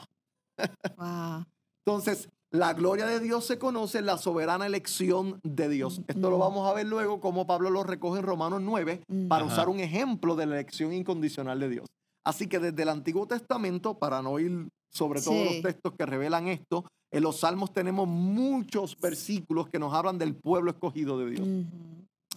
Wow. 0.96 1.44
Entonces, 1.86 2.28
la 2.54 2.72
gloria 2.72 3.06
de 3.06 3.18
Dios 3.18 3.44
se 3.46 3.58
conoce 3.58 3.98
en 3.98 4.06
la 4.06 4.16
soberana 4.16 4.64
elección 4.64 5.40
de 5.42 5.68
Dios. 5.68 6.00
Esto 6.06 6.30
lo 6.30 6.38
vamos 6.38 6.70
a 6.70 6.72
ver 6.72 6.86
luego 6.86 7.20
como 7.20 7.48
Pablo 7.48 7.68
lo 7.68 7.82
recoge 7.82 8.20
en 8.20 8.26
Romanos 8.26 8.62
9 8.62 9.02
para 9.28 9.44
Ujú. 9.44 9.52
usar 9.52 9.68
un 9.68 9.80
ejemplo 9.80 10.36
de 10.36 10.46
la 10.46 10.54
elección 10.54 10.92
incondicional 10.92 11.58
de 11.58 11.68
Dios. 11.68 11.86
Así 12.24 12.46
que 12.46 12.60
desde 12.60 12.80
el 12.84 12.90
Antiguo 12.90 13.26
Testamento, 13.26 13.98
para 13.98 14.22
no 14.22 14.38
ir 14.38 14.68
sobre 14.92 15.20
todos 15.20 15.36
Sí. 15.36 15.44
los 15.54 15.62
textos 15.62 15.94
que 15.98 16.06
revelan 16.06 16.46
esto, 16.46 16.84
en 17.12 17.24
los 17.24 17.40
Salmos 17.40 17.72
tenemos 17.72 18.06
muchos 18.06 18.96
versículos 19.00 19.66
que 19.68 19.80
nos 19.80 19.92
hablan 19.92 20.18
del 20.18 20.36
pueblo 20.36 20.70
escogido 20.70 21.18
de 21.18 21.30
Dios. 21.30 21.48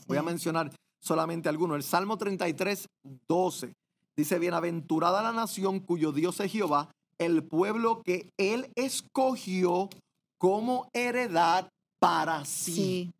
Voy 0.07 0.17
a 0.17 0.23
mencionar 0.23 0.71
solamente 0.99 1.47
algunos. 1.47 1.77
El 1.77 1.83
Salmo 1.83 2.17
33, 2.17 2.87
12 3.29 3.73
dice, 4.17 4.39
bienaventurada 4.39 5.21
la 5.21 5.31
nación 5.31 5.79
cuyo 5.79 6.11
Dios 6.11 6.39
es 6.39 6.51
Jehová, 6.51 6.89
el 7.19 7.43
pueblo 7.43 8.01
que 8.03 8.29
él 8.39 8.71
escogió 8.75 9.89
como 10.37 10.89
heredad 10.93 11.69
para 11.99 12.45
sí. 12.45 13.11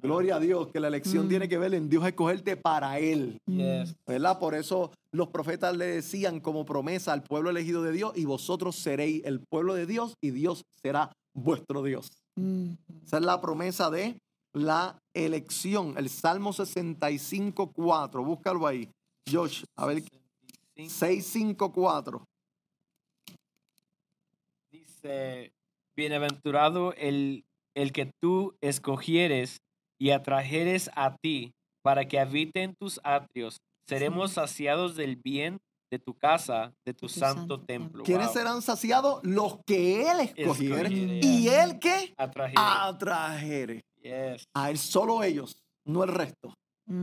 Gloria 0.00 0.36
a 0.36 0.40
Dios, 0.40 0.68
que 0.68 0.80
la 0.80 0.88
elección 0.88 1.26
Mm. 1.26 1.28
tiene 1.28 1.48
que 1.48 1.58
ver 1.58 1.74
en 1.74 1.88
Dios 1.88 2.06
escogerte 2.06 2.56
para 2.56 2.98
él. 2.98 3.38
Yes. 3.46 3.94
¿Verdad? 4.06 4.38
Por 4.38 4.54
eso 4.54 4.90
los 5.12 5.28
profetas 5.28 5.76
le 5.76 5.86
decían 5.86 6.40
como 6.40 6.64
promesa 6.64 7.12
al 7.12 7.22
pueblo 7.22 7.50
elegido 7.50 7.82
de 7.82 7.92
Dios, 7.92 8.12
y 8.16 8.24
vosotros 8.24 8.76
seréis 8.76 9.22
el 9.24 9.40
pueblo 9.40 9.74
de 9.74 9.86
Dios 9.86 10.14
y 10.22 10.30
Dios 10.30 10.64
será 10.82 11.12
vuestro 11.34 11.82
Dios. 11.82 12.10
Esa 13.04 13.18
es 13.18 13.24
la 13.24 13.40
promesa 13.40 13.90
de 13.90 14.16
la 14.54 14.96
elección. 15.14 15.94
El 15.98 16.08
Salmo 16.08 16.52
65, 16.52 17.72
4. 17.72 18.24
Búscalo 18.24 18.66
ahí. 18.66 18.88
Josh, 19.30 19.62
a 19.76 19.86
ver, 19.86 20.02
654. 20.76 22.24
Dice, 24.70 25.52
bienaventurado 26.08 26.94
el, 26.94 27.44
el 27.76 27.92
que 27.92 28.10
tú 28.22 28.54
escogieres 28.62 29.58
y 30.00 30.10
atrajeres 30.10 30.90
a 30.94 31.16
ti 31.20 31.50
para 31.84 32.06
que 32.06 32.20
habite 32.20 32.62
en 32.62 32.74
tus 32.80 33.00
atrios. 33.02 33.56
Seremos 33.88 34.32
saciados 34.32 34.94
del 34.94 35.16
bien 35.16 35.58
de 35.90 35.98
tu 35.98 36.14
casa, 36.14 36.72
de 36.86 36.92
tu, 36.94 37.06
tu 37.06 37.08
santo, 37.08 37.40
santo 37.40 37.60
templo. 37.64 38.04
¿Quiénes 38.04 38.26
Wow. 38.26 38.34
serán 38.34 38.62
saciados? 38.62 39.20
Los 39.24 39.58
que 39.66 40.02
él 40.08 40.20
escogiere. 40.36 40.82
Escogiere, 40.82 41.20
¿Y 41.22 41.48
él 41.48 41.78
qué? 41.80 42.12
Atrajeres. 42.16 42.60
Atrajere. 42.64 43.80
Yes. 44.02 44.44
A 44.54 44.70
él 44.70 44.78
solo 44.78 45.22
ellos, 45.24 45.58
no 45.86 46.04
el 46.04 46.10
resto. 46.10 46.54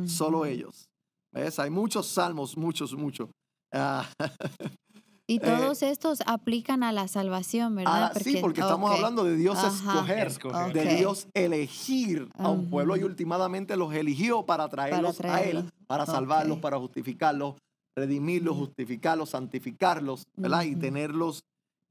Solo 0.05 0.37
Ujú. 0.39 0.45
ellos. 0.45 0.85
¿Ves? 1.33 1.59
Hay 1.59 1.69
muchos 1.69 2.07
salmos, 2.07 2.55
muchos, 2.55 2.93
muchos. 2.93 3.29
Ah, 3.73 4.07
Y 5.27 5.37
Eh, 5.37 5.39
todos 5.39 5.81
estos 5.81 6.21
aplican 6.27 6.83
a 6.83 6.91
la 6.91 7.07
salvación, 7.07 7.75
¿verdad? 7.75 8.11
Ah, 8.15 8.19
sí, 8.19 8.37
porque 8.37 8.61
estamos 8.61 8.91
hablando 8.91 9.23
de 9.23 9.35
Dios 9.35 9.57
Ajá. 9.57 9.99
escoger, 9.99 10.27
Escoger. 10.27 10.73
de 10.73 10.81
Ok. 10.93 10.97
Dios 10.99 11.27
elegir 11.33 12.29
a 12.37 12.49
un 12.49 12.69
pueblo 12.69 12.95
y 12.95 13.03
últimamente 13.03 13.75
los 13.75 13.93
eligió 13.93 14.45
para 14.45 14.69
traerlos 14.69 15.19
a 15.21 15.41
Él, 15.41 15.67
para 15.87 16.05
salvarlos, 16.05 16.57
Ok. 16.57 16.61
para 16.61 16.77
justificarlos, 16.77 17.55
redimirlos, 17.97 18.55
Ujú. 18.55 18.65
justificarlos, 18.67 19.29
santificarlos, 19.31 20.23
¿verdad? 20.37 20.61
Y 20.63 20.71
Ujú. 20.73 20.79
tenerlos 20.81 21.41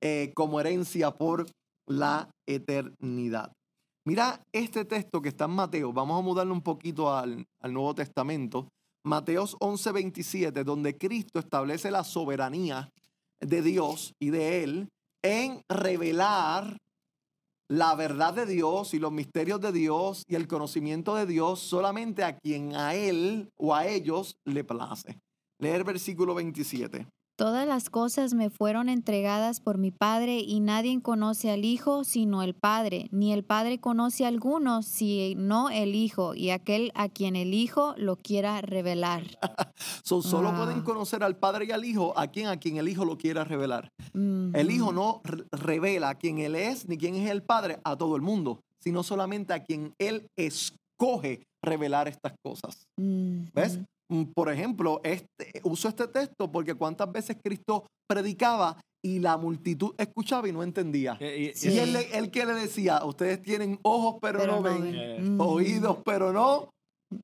eh, 0.01 0.33
como 0.35 0.61
herencia 0.61 1.11
por 1.11 1.47
la 1.89 2.31
eternidad. 2.47 3.53
Mira 4.07 4.41
este 4.53 4.85
texto 4.85 5.23
que 5.23 5.31
está 5.31 5.47
en 5.47 5.53
Mateo, 5.53 5.93
vamos 5.93 6.19
a 6.19 6.23
mudarlo 6.23 6.53
un 6.53 6.61
poquito 6.63 7.13
al, 7.13 7.45
al 7.61 7.73
Nuevo 7.73 7.95
Testamento. 7.95 8.69
Mateos 9.05 9.57
11:27, 9.61 10.63
donde 10.63 10.97
Cristo 10.97 11.39
establece 11.41 11.91
la 11.91 12.05
soberanía 12.05 12.91
de 13.47 13.63
Dios 13.63 14.15
y 14.21 14.31
de 14.31 14.63
Él 14.63 14.89
en 15.23 15.63
revelar 15.69 16.77
la 17.69 17.95
verdad 17.95 18.35
de 18.35 18.47
Dios 18.47 18.95
y 18.95 18.99
los 18.99 19.13
misterios 19.13 19.61
de 19.61 19.73
Dios 19.73 20.23
y 20.29 20.35
el 20.35 20.47
conocimiento 20.47 21.15
de 21.15 21.27
Dios 21.27 21.61
solamente 21.61 22.23
a 22.23 22.37
quien 22.39 22.77
a 22.77 22.95
Él 22.95 23.51
o 23.57 23.75
a 23.75 23.87
ellos 23.87 24.37
le 24.45 24.65
place. 24.65 25.19
Leer 25.59 25.85
versículo 25.85 26.35
27. 26.35 27.07
Todas 27.37 27.67
las 27.67 27.91
cosas 27.91 28.33
me 28.33 28.49
fueron 28.49 28.89
entregadas 28.89 29.59
por 29.59 29.77
mi 29.77 29.91
Padre 29.91 30.39
y 30.39 30.61
nadie 30.61 31.03
conoce 31.03 31.51
al 31.51 31.65
Hijo 31.65 32.05
sino 32.05 32.43
el 32.45 32.55
Padre, 32.55 33.09
ni 33.11 33.33
el 33.33 33.43
Padre 33.43 33.81
conoce 33.81 34.25
a 34.25 34.29
alguno 34.29 34.83
sino 34.85 35.69
el 35.71 35.97
Hijo 35.97 36.37
y 36.37 36.51
aquel 36.51 36.93
a 36.95 37.09
quien 37.09 37.35
el 37.35 37.53
Hijo 37.53 37.95
lo 37.97 38.17
quiera 38.17 38.61
revelar. 38.61 39.25
So, 40.05 40.23
solo 40.23 40.51
Ah. 40.51 40.57
pueden 40.57 40.83
conocer 40.83 41.25
al 41.25 41.37
Padre 41.37 41.65
y 41.67 41.71
al 41.73 41.85
Hijo 41.85 42.17
a 42.17 42.29
quien 42.29 42.47
a 42.47 42.59
quien 42.59 42.77
el 42.77 42.89
Hijo 42.89 43.05
lo 43.05 43.17
quiera 43.19 43.43
revelar. 43.43 43.89
El 44.13 44.71
Hijo 44.71 44.93
no 44.93 45.21
re- 45.25 45.45
revela 45.51 46.15
quién 46.15 46.39
Él 46.39 46.55
es 46.55 46.87
ni 46.89 46.97
quién 46.99 47.17
es 47.17 47.31
el 47.31 47.43
Padre 47.43 47.79
a 47.85 47.97
todo 47.97 48.15
el 48.15 48.23
mundo, 48.23 48.61
sino 48.81 49.03
solamente 49.03 49.55
a 49.55 49.65
quien 49.65 49.93
Él 49.99 50.27
escoge 50.37 51.43
revelar 51.63 52.07
estas 52.07 52.35
cosas. 52.45 52.87
¿Ves? 52.97 53.81
Por 54.35 54.51
ejemplo, 54.53 55.01
este, 55.03 55.61
uso 55.63 55.89
este 55.89 56.07
texto 56.09 56.51
porque 56.53 56.75
cuántas 56.75 57.11
veces 57.11 57.37
Cristo 57.43 57.87
predicaba 58.09 58.79
y 59.03 59.19
la 59.19 59.37
multitud 59.37 59.95
escuchaba 59.99 60.49
y 60.49 60.53
no 60.53 60.63
entendía. 60.63 61.17
Eh, 61.21 61.53
y- 61.53 61.59
Sí. 61.59 61.71
Y 61.71 61.79
él, 61.79 61.93
le- 61.93 62.17
él 62.19 62.31
que 62.31 62.45
le 62.47 62.55
decía, 62.55 63.05
ustedes 63.05 63.43
tienen 63.43 63.79
ojos 63.83 64.17
pero, 64.21 64.39
Pero 64.41 64.53
no 64.53 64.57
no 64.59 64.63
ven, 64.63 64.93
ven. 64.93 65.35
Ujú. 65.41 65.43
oídos 65.55 65.99
pero 66.05 66.33
no 66.33 66.71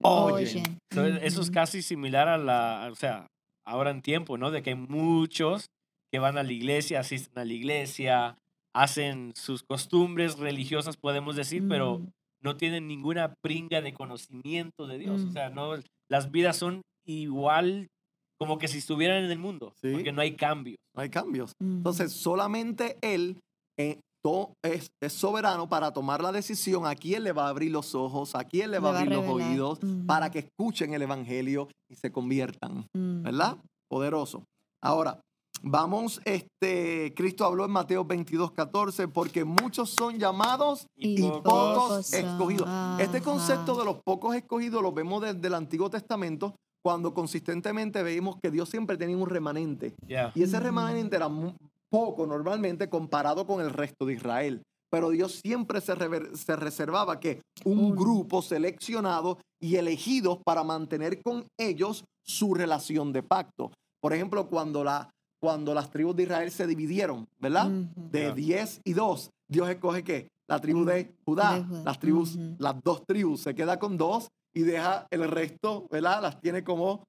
oyen. 0.03 0.79
So, 0.93 1.05
e- 1.07 1.27
Eso 1.27 1.41
es 1.43 1.51
casi 1.51 1.83
similar 1.83 2.29
a 2.29 2.39
la, 2.39 2.89
o 2.91 2.95
sea, 2.95 3.27
ahora 3.67 3.91
en 3.91 4.03
tiempo, 4.03 4.37
¿no? 4.39 4.51
De 4.51 4.63
que 4.63 4.71
hay 4.71 4.77
muchos 4.77 5.67
que 6.13 6.19
van 6.19 6.39
a 6.39 6.43
la 6.43 6.53
iglesia, 6.53 7.01
asisten 7.01 7.39
a 7.39 7.45
la 7.45 7.53
iglesia, 7.53 8.37
hacen 8.75 9.33
sus 9.37 9.63
costumbres 9.63 10.39
religiosas, 10.39 10.97
podemos 10.97 11.37
decir, 11.37 11.67
pero 11.69 11.95
Ujú. 11.95 12.09
no 12.43 12.57
tienen 12.57 12.89
ninguna 12.89 13.35
pringa 13.43 13.81
de 13.81 13.93
conocimiento 13.95 14.87
de 14.87 14.99
Dios. 14.99 15.23
O 15.23 15.27
Mm. 15.29 15.33
sea, 15.33 15.51
no, 15.51 15.75
las 16.11 16.31
vidas 16.31 16.57
son 16.57 16.83
igual 17.07 17.89
como 18.39 18.59
que 18.59 18.69
si 18.69 18.79
estuvieran 18.79 19.25
en 19.25 19.31
el 19.31 19.39
mundo, 19.39 19.73
Sí. 19.83 19.93
porque 19.93 20.13
no 20.13 20.23
hay 20.23 20.35
cambio. 20.35 20.77
No 20.97 21.03
hay 21.03 21.11
cambios. 21.11 21.53
Entonces, 21.61 22.13
solamente 22.13 22.97
Él 23.03 23.39
eh, 23.79 23.99
to- 24.25 24.53
es, 24.65 24.89
es 25.03 25.13
soberano 25.13 25.69
para 25.69 25.93
tomar 25.93 26.23
la 26.23 26.33
decisión 26.33 26.87
a 26.87 26.95
quién 26.95 27.23
le 27.25 27.33
va 27.33 27.47
a 27.47 27.49
abrir 27.51 27.71
los 27.71 27.95
ojos, 27.95 28.35
a 28.35 28.45
quién 28.45 28.71
le 28.71 28.79
va 28.79 28.91
a 28.91 28.99
abrir 29.01 29.15
los 29.17 29.27
oídos, 29.27 29.79
para 30.07 30.31
que 30.31 30.41
escuchen 30.41 30.95
el 30.95 31.03
Evangelio 31.03 31.69
y 31.91 31.97
se 31.97 32.11
conviertan. 32.13 32.87
¿verdad? 32.95 33.59
Poderoso. 33.91 34.45
Ahora, 34.83 35.21
vamos, 35.63 36.21
este, 36.25 37.13
Cristo 37.15 37.45
habló 37.45 37.65
en 37.65 37.71
Mateo 37.71 38.05
22, 38.05 38.53
14, 38.53 39.09
porque 39.09 39.45
muchos 39.45 39.91
son 39.91 40.19
llamados 40.19 40.87
Y 40.97 41.25
y 41.25 41.29
pocos 41.31 42.13
escogidos. 42.13 42.69
Este 42.99 43.21
concepto 43.21 43.77
de 43.79 43.85
los 43.85 43.97
pocos 44.05 44.35
escogidos 44.35 44.83
lo 44.83 44.93
vemos 44.93 45.23
desde 45.23 45.47
el 45.47 45.55
Antiguo 45.55 45.91
Testamento, 45.91 46.55
cuando 46.83 47.13
consistentemente 47.13 48.03
veíamos 48.03 48.37
que 48.43 48.51
Dios 48.51 48.69
siempre 48.69 48.97
tenía 48.97 49.17
un 49.17 49.29
remanente. 49.29 49.95
Y 50.35 50.43
ese 50.43 50.59
remanente 50.61 51.17
era 51.17 51.29
mu- 51.29 51.55
poco 51.91 52.27
normalmente 52.27 52.89
comparado 52.89 53.47
con 53.47 53.61
el 53.61 53.71
resto 53.71 54.07
de 54.07 54.15
Israel. 54.15 54.63
Pero 54.93 55.11
Dios 55.11 55.41
siempre 55.45 55.81
se, 55.81 55.95
rever- 55.95 56.35
se 56.35 56.57
reservaba 56.57 57.21
que 57.21 57.41
un 57.65 57.79
Un- 57.79 57.97
grupo 57.97 58.43
seleccionado 58.43 59.39
y 59.61 59.77
elegidos 59.77 60.39
para 60.45 60.65
mantener 60.65 61.23
con 61.23 61.47
ellos 61.59 62.05
su 62.27 62.55
relación 62.55 63.13
de 63.13 63.23
pacto. 63.23 63.71
Por 64.03 64.15
ejemplo, 64.15 64.49
cuando, 64.49 64.83
la, 64.83 65.11
cuando 65.41 65.75
las 65.75 65.91
tribus 65.91 66.15
de 66.17 66.25
Israel 66.25 66.51
se 66.51 66.67
dividieron, 66.67 67.27
¿verdad? 67.39 67.67
De 67.69 68.23
Ya. 68.25 68.35
10 68.35 68.81
y 68.85 68.93
2, 68.93 69.31
Dios 69.49 69.69
escoge 69.69 70.05
qué? 70.05 70.29
La 70.49 70.61
tribu 70.61 70.85
de 70.85 71.15
Judá. 71.25 71.55
De 71.57 71.65
Judá. 71.65 71.83
Las 71.85 71.99
tribus, 71.99 72.37
las 72.59 72.83
dos 72.83 73.05
tribus, 73.07 73.41
se 73.41 73.55
queda 73.55 73.79
con 73.79 73.97
dos 73.97 74.29
y 74.55 74.63
deja 74.63 75.07
el 75.11 75.29
resto, 75.31 75.87
¿verdad? 75.91 76.23
Las 76.23 76.41
tiene 76.41 76.63
como 76.65 77.05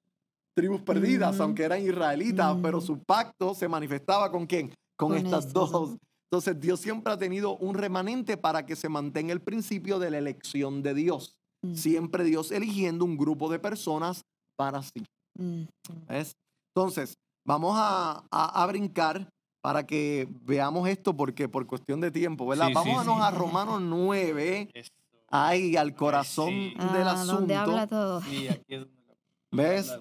tribus 0.54 0.82
perdidas, 0.82 1.40
aunque 1.40 1.64
eran 1.64 1.82
israelitas, 1.82 2.56
pero 2.62 2.80
su 2.80 2.98
pacto 3.02 3.54
se 3.54 3.68
manifestaba 3.68 4.30
con 4.30 4.46
quién? 4.46 4.72
Con, 4.96 5.08
Con 5.10 5.16
estas 5.18 5.52
dos. 5.52 5.70
dos. 5.72 5.96
Entonces 6.30 6.58
Dios 6.60 6.80
siempre 6.80 7.12
ha 7.12 7.18
tenido 7.18 7.56
un 7.58 7.74
remanente 7.74 8.36
para 8.36 8.64
que 8.64 8.76
se 8.76 8.88
mantenga 8.88 9.32
el 9.32 9.40
principio 9.40 9.98
de 9.98 10.10
la 10.10 10.18
elección 10.18 10.82
de 10.82 10.94
Dios. 10.94 11.34
Siempre 11.74 12.24
Dios 12.24 12.50
eligiendo 12.50 13.04
un 13.04 13.16
grupo 13.16 13.50
de 13.50 13.58
personas 13.58 14.24
para 14.56 14.82
sí. 14.82 15.04
¿ves? 16.08 16.32
Entonces, 16.74 17.14
vamos 17.44 17.74
a, 17.76 18.24
a- 18.30 18.62
a 18.62 18.66
brincar 18.66 19.28
para 19.60 19.86
que 19.86 20.28
veamos 20.42 20.88
esto 20.88 21.16
porque 21.16 21.48
por 21.48 21.66
cuestión 21.66 22.00
de 22.00 22.10
tiempo, 22.10 22.46
¿verdad? 22.46 22.66
Sí, 22.68 22.72
sí, 22.72 22.74
Vámonos 22.74 23.16
sí. 23.16 23.22
a 23.22 23.30
Romanos 23.30 23.80
9, 23.80 24.70
Eso. 24.74 24.90
ahí 25.30 25.76
al 25.76 25.94
corazón 25.94 26.48
sí. 26.50 26.74
del 26.92 27.08
Ah, 27.08 27.24
donde 27.24 27.54
habla 27.54 27.82
asunto. 27.82 27.94
todo. 27.96 28.20
Sí, 28.22 28.48
aquí 28.48 28.74
es 28.74 28.80
donde 28.80 29.02
la- 29.06 29.14
¿Ves? 29.50 29.98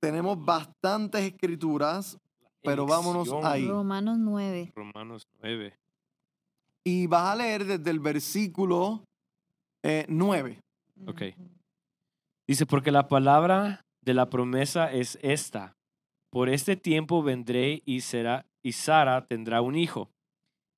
Tenemos 0.00 0.42
bastantes 0.44 1.22
escrituras 1.22 2.18
pero 2.62 2.84
vámonos 2.86 3.28
ahí. 3.42 3.66
Romanos 3.66 4.18
9. 4.18 4.72
Romanos 4.76 5.26
9. 5.42 5.74
y 6.84 7.06
vas 7.06 7.32
a 7.32 7.36
leer 7.36 7.64
desde 7.64 7.90
el 7.90 8.00
versículo 8.00 9.02
eh, 9.82 10.04
9. 10.08 10.60
Ok. 11.06 11.22
Dice, 12.46 12.66
porque 12.66 12.90
la 12.90 13.08
palabra 13.08 13.84
de 14.02 14.12
la 14.14 14.28
promesa 14.28 14.90
es 14.92 15.18
esta. 15.22 15.74
Por 16.30 16.48
este 16.48 16.76
tiempo 16.76 17.22
vendré 17.22 17.82
y 17.84 18.02
será 18.02 18.46
y 18.62 18.72
Sara 18.72 19.26
tendrá 19.26 19.62
un 19.62 19.74
hijo. 19.74 20.10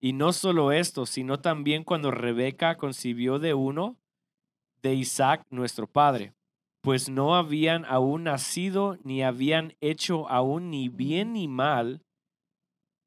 Y 0.01 0.15
no 0.15 0.33
solo 0.33 0.73
esto, 0.73 1.07
sino 1.07 1.41
también 1.41 1.85
cuando 1.85 2.11
Rebeca 2.11 2.77
concibió 2.77 3.38
de 3.38 3.55
uno 3.55 3.97
de 4.83 4.95
Isaac 4.95 5.47
nuestro 5.51 5.87
padre, 5.87 6.35
pues 6.81 7.09
no 7.09 7.37
habían 7.37 7.85
aún 7.85 8.25
nacido 8.25 8.99
ni 9.05 9.23
habían 9.23 9.75
hecho 9.81 10.29
aún 10.29 10.71
ni 10.71 10.88
bien 10.88 11.35
ni 11.35 11.47
mal, 11.47 12.03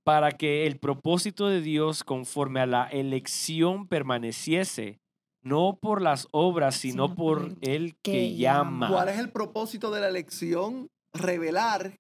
para 0.05 0.31
que 0.31 0.67
el 0.67 0.77
propósito 0.77 1.49
de 1.49 1.61
Dios 1.61 2.03
conforme 2.03 2.61
a 2.61 2.65
la 2.65 2.85
elección 2.85 3.87
permaneciese, 3.87 4.99
no 5.41 5.77
por 5.81 6.01
las 6.01 6.27
obras, 6.31 6.75
sino, 6.75 7.07
Sino 7.07 7.15
por 7.15 7.55
el 7.61 7.95
que, 7.97 8.11
que 8.11 8.35
llama. 8.35 8.87
llama. 8.87 8.89
¿Cuál 8.89 9.09
es 9.09 9.19
el 9.19 9.31
propósito 9.31 9.91
de 9.91 10.01
la 10.01 10.07
elección? 10.07 10.87
Revelar 11.13 11.97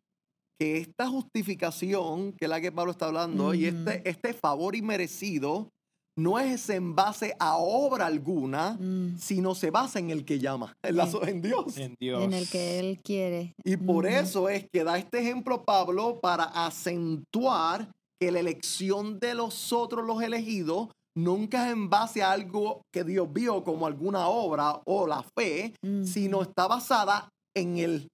que 0.59 0.77
esta 0.77 1.07
justificación, 1.07 2.33
que 2.33 2.45
es 2.45 2.49
la 2.49 2.61
que 2.61 2.71
Pablo 2.71 2.91
está 2.91 3.07
hablando, 3.07 3.53
y 3.53 3.65
este, 3.65 4.07
este 4.07 4.33
favor 4.33 4.75
inmerecido, 4.75 5.69
no 6.17 6.39
es 6.39 6.69
en 6.69 6.95
base 6.95 7.35
a 7.39 7.57
obra 7.57 8.05
alguna, 8.05 8.77
Mm, 8.79 9.17
sino 9.17 9.53
se 9.53 9.69
basa 9.69 9.99
en 9.99 10.09
el 10.09 10.23
que 10.23 10.39
llama, 10.39 10.73
en, 10.81 10.95
la 10.95 11.09
en 11.27 11.41
Dios. 11.41 11.77
En 11.77 11.95
Dios. 11.99 12.23
En 12.23 12.33
el 12.33 12.49
que 12.49 12.79
Él 12.79 12.99
quiere. 13.03 13.53
Y 13.63 13.77
por 13.77 14.05
eso 14.05 14.49
es 14.49 14.65
que 14.71 14.83
da 14.83 14.97
este 14.97 15.19
ejemplo 15.19 15.63
Pablo 15.63 16.19
para 16.21 16.45
acentuar 16.45 17.89
que 18.19 18.31
la 18.31 18.39
elección 18.39 19.19
de 19.19 19.35
los 19.35 19.73
otros, 19.73 20.05
los 20.05 20.21
elegidos, 20.21 20.89
nunca 21.17 21.67
es 21.67 21.73
en 21.73 21.89
base 21.89 22.23
a 22.23 22.31
algo 22.31 22.81
que 22.93 23.03
Dios 23.03 23.31
vio 23.31 23.63
como 23.63 23.87
alguna 23.87 24.27
obra 24.27 24.81
o 24.85 25.07
la 25.07 25.23
fe, 25.37 25.73
sino 26.05 26.41
está 26.41 26.67
basada 26.67 27.29
en 27.53 27.77
el 27.77 28.07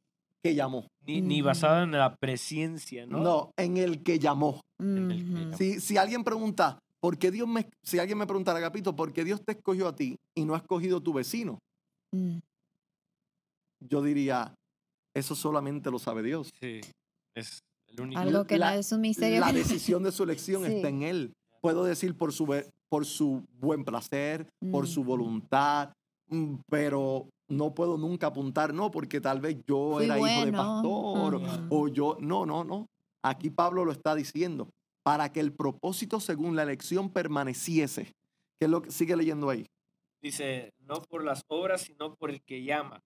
que 0.44 0.56
llamó. 0.56 0.88
Ni, 1.06 1.22
ni 1.22 1.42
Ujú. 1.42 1.48
basada 1.48 1.84
en 1.84 1.92
la 1.92 2.16
presencia, 2.16 3.06
¿no? 3.08 3.20
No, 3.22 3.52
en 3.58 3.78
el 3.78 4.04
que 4.04 4.20
llamó. 4.20 4.62
el 4.80 5.52
que. 5.52 5.58
Si, 5.58 5.80
si 5.80 5.98
alguien 5.98 6.24
pregunta, 6.24 6.78
¿por 7.00 7.18
qué 7.18 7.32
Dios 7.32 7.48
me, 7.48 7.68
si 7.84 7.98
alguien 8.00 8.18
me 8.20 8.28
preguntara, 8.28 8.60
Agapito, 8.60 8.96
¿por 8.96 9.12
qué 9.12 9.24
Dios 9.24 9.42
te 9.44 9.54
escogió 9.54 9.88
a 9.88 9.96
ti 9.96 10.16
y 10.36 10.46
no 10.46 10.54
ha 10.54 10.58
escogido 10.58 11.02
tu 11.02 11.14
vecino? 11.14 11.58
Mm, 12.14 12.38
Yo 13.90 14.04
diría, 14.04 14.54
eso 15.16 15.36
solamente 15.36 15.90
lo 15.90 15.98
sabe 16.00 16.22
Dios. 16.24 16.50
Sí. 16.62 16.82
Es 17.36 17.60
el 17.88 18.02
único. 18.02 18.20
Algo 18.22 18.46
que 18.46 18.58
La- 18.58 18.74
no 18.74 18.80
es 18.80 18.92
un 18.92 19.02
misterio. 19.02 19.40
La 19.40 19.52
decisión 19.54 20.04
de 20.04 20.12
su 20.12 20.24
elección 20.24 20.66
Sí. 20.66 20.74
está 20.74 20.90
en 20.90 21.02
él. 21.04 21.34
Puedo 21.62 21.84
decir 21.84 22.16
por 22.16 22.32
su, 22.34 22.46
por 22.90 23.06
su 23.06 23.44
buen 23.60 23.84
placer, 23.86 24.48
por 24.72 24.88
su 24.88 25.04
Mm. 25.04 25.08
voluntad, 25.08 25.94
mm, 26.28 26.56
pero 26.70 27.28
no 27.52 27.74
puedo 27.76 27.98
nunca 27.98 28.28
apuntar, 28.28 28.74
no, 28.74 28.90
porque 28.92 29.22
tal 29.22 29.40
vez 29.42 29.58
yo 29.68 29.94
Fui 29.96 30.06
era 30.06 30.18
hijo 30.18 30.46
de 30.46 30.52
pastor 30.52 31.36
Ujú. 31.36 31.48
o 31.70 31.88
yo, 31.88 32.18
no, 32.20 32.46
no, 32.46 32.64
no. 32.64 32.88
Aquí 33.24 33.50
Pablo 33.50 33.86
lo 33.86 33.92
está 33.92 34.16
diciendo, 34.16 34.70
para 35.04 35.32
que 35.32 35.40
el 35.40 35.54
propósito 35.54 36.20
según 36.20 36.56
la 36.56 36.64
elección 36.64 37.10
permaneciese. 37.10 38.06
¿Qué 38.60 38.66
es 38.66 38.70
lo 38.70 38.82
que 38.82 38.92
sigue 38.92 39.16
leyendo 39.16 39.50
ahí? 39.50 39.66
Dice, 40.24 40.72
no 40.80 41.02
por 41.02 41.24
las 41.24 41.42
obras, 41.48 41.82
sino 41.82 42.14
por 42.16 42.30
el 42.30 42.42
que 42.44 42.64
llama. 42.64 43.00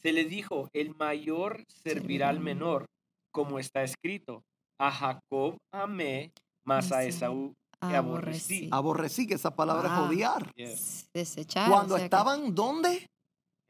Se 0.00 0.12
le 0.12 0.24
dijo, 0.24 0.68
el 0.74 0.94
mayor 0.94 1.64
servirá 1.82 2.28
al 2.28 2.40
menor, 2.40 2.84
como 3.32 3.58
está 3.58 3.82
escrito. 3.82 4.42
A 4.78 4.90
Jacob 4.90 5.56
amé, 5.72 6.30
mas 6.64 6.92
a 6.92 6.96
Mas 6.96 7.04
a 7.04 7.04
Esaú 7.04 7.54
que 7.80 7.96
aborrecí. 7.96 8.68
Aborrecí, 8.70 9.26
que 9.26 9.34
esa 9.34 9.54
palabra 9.56 9.88
Ah. 9.90 10.00
es 10.02 10.08
odiar. 10.10 10.52
Yes. 10.56 11.08
Desechar. 11.14 11.70
Cuando 11.70 11.94
o 11.94 11.96
sea 11.96 12.02
que- 12.02 12.04
estaban, 12.04 12.54
¿dónde? 12.54 13.06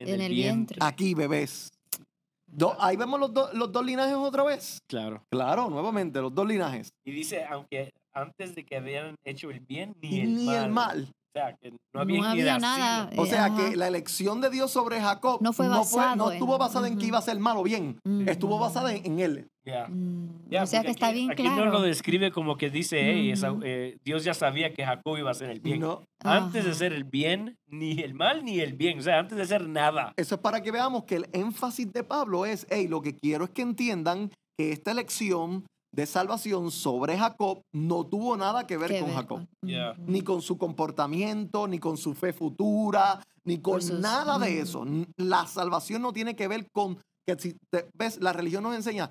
En 0.00 0.20
el 0.20 0.32
vientre. 0.32 0.78
Aquí, 0.80 1.14
bebés. 1.14 1.70
Do- 2.46 2.76
ahí 2.80 2.96
vemos 2.96 3.20
los, 3.20 3.32
do- 3.34 3.52
los 3.52 3.70
dos 3.70 3.84
linajes 3.84 4.14
otra 4.14 4.42
vez. 4.42 4.80
Claro. 4.88 5.22
Claro, 5.30 5.68
nuevamente, 5.68 6.20
los 6.20 6.34
dos 6.34 6.46
linajes. 6.46 6.90
Y 7.04 7.10
dice, 7.10 7.44
aunque 7.44 7.90
antes 8.12 8.54
de 8.54 8.64
que 8.64 8.76
habían 8.76 9.14
hecho 9.24 9.50
el 9.50 9.60
bien, 9.60 9.94
ni, 10.00 10.10
Ni, 10.24 10.48
el, 10.48 10.64
el 10.64 10.70
mal. 10.70 11.12
Sea, 11.38 11.56
que 11.56 11.70
no 11.70 11.76
No 11.94 12.00
había, 12.00 12.20
ni 12.20 12.26
había 12.26 12.58
nada. 12.58 13.10
O 13.16 13.24
Eh, 13.24 13.28
sea 13.28 13.46
ajá. 13.46 13.56
que 13.70 13.76
la 13.76 13.86
elección 13.88 14.40
de 14.40 14.50
Dios 14.50 14.70
sobre 14.70 15.00
Jacob 15.00 15.40
No 15.40 15.52
fue 15.52 15.66
no, 15.66 15.78
basado 15.78 16.16
no 16.16 16.26
en- 16.30 16.34
estuvo 16.36 16.58
basada 16.58 16.88
en 16.88 16.98
que 16.98 17.06
iba 17.06 17.18
a 17.18 17.22
ser 17.22 17.38
mal 17.38 17.56
o 17.56 17.62
bien. 17.62 17.98
Estuvo 18.26 18.54
Ujú. 18.56 18.64
basada 18.64 18.92
en, 18.94 19.06
en 19.06 19.20
él. 19.20 19.46
Ya. 19.64 19.86
Mm, 19.88 20.48
Ya, 20.50 20.62
o 20.62 20.66
sea 20.66 20.82
que 20.82 20.90
está 20.90 21.08
aquí- 21.08 21.18
bien 21.18 21.30
aquí 21.32 21.42
claro. 21.42 21.66
no 21.66 21.70
lo 21.72 21.82
describe 21.82 22.30
como 22.32 22.56
que 22.56 22.70
dice, 22.70 23.00
hey, 23.02 23.34
Ujú. 23.34 23.60
eh, 23.64 23.98
Dios 24.04 24.24
ya 24.24 24.32
sabía 24.34 24.72
que 24.72 24.84
Jacob 24.84 25.18
iba 25.18 25.28
a 25.28 25.32
hacer 25.32 25.50
el 25.50 25.60
bien. 25.60 25.80
No, 25.80 26.02
Antes 26.24 26.64
de 26.64 26.70
Ajá. 26.70 26.76
hacer 26.76 26.92
el 26.92 27.04
bien, 27.04 27.56
ni 27.68 28.00
el 28.00 28.14
mal 28.14 28.44
ni 28.44 28.60
el 28.60 28.72
bien. 28.72 28.98
O 28.98 29.02
sea, 29.02 29.18
antes 29.18 29.36
de 29.36 29.42
hacer 29.44 29.68
nada. 29.68 30.12
Eso 30.16 30.34
es 30.36 30.40
para 30.40 30.62
que 30.62 30.70
veamos 30.72 31.04
que 31.04 31.16
el 31.16 31.28
énfasis 31.32 31.92
de 31.92 32.02
Pablo 32.02 32.44
es, 32.46 32.66
hey, 32.70 32.88
lo 32.88 33.02
que 33.02 33.14
quiero 33.14 33.44
es 33.44 33.50
que 33.50 33.62
entiendan 33.62 34.30
que 34.58 34.72
esta 34.72 34.90
elección 34.90 35.64
de 35.92 36.06
salvación 36.06 36.70
sobre 36.70 37.16
Jacob 37.18 37.62
no 37.72 38.04
tuvo 38.06 38.36
nada 38.36 38.66
que 38.66 38.76
ver 38.76 38.98
con 39.00 39.06
ver 39.08 39.14
Jacob. 39.16 39.46
Ni 39.98 40.20
con 40.22 40.42
su 40.42 40.58
comportamiento, 40.58 41.66
ni 41.68 41.78
con 41.78 41.96
su 41.96 42.14
fe 42.14 42.32
futura, 42.32 43.20
ni 43.44 43.58
con 43.58 43.80
nada 44.00 44.38
de 44.38 44.60
eso. 44.60 44.84
La 45.16 45.46
salvación 45.46 46.02
no 46.02 46.12
tiene 46.12 46.36
que 46.36 46.48
ver 46.48 46.66
con 46.72 46.98
que 47.26 47.36
si 47.38 47.56
te- 47.70 47.88
ves, 47.94 48.20
la 48.20 48.32
religión 48.32 48.62
nos 48.62 48.74
enseña, 48.74 49.10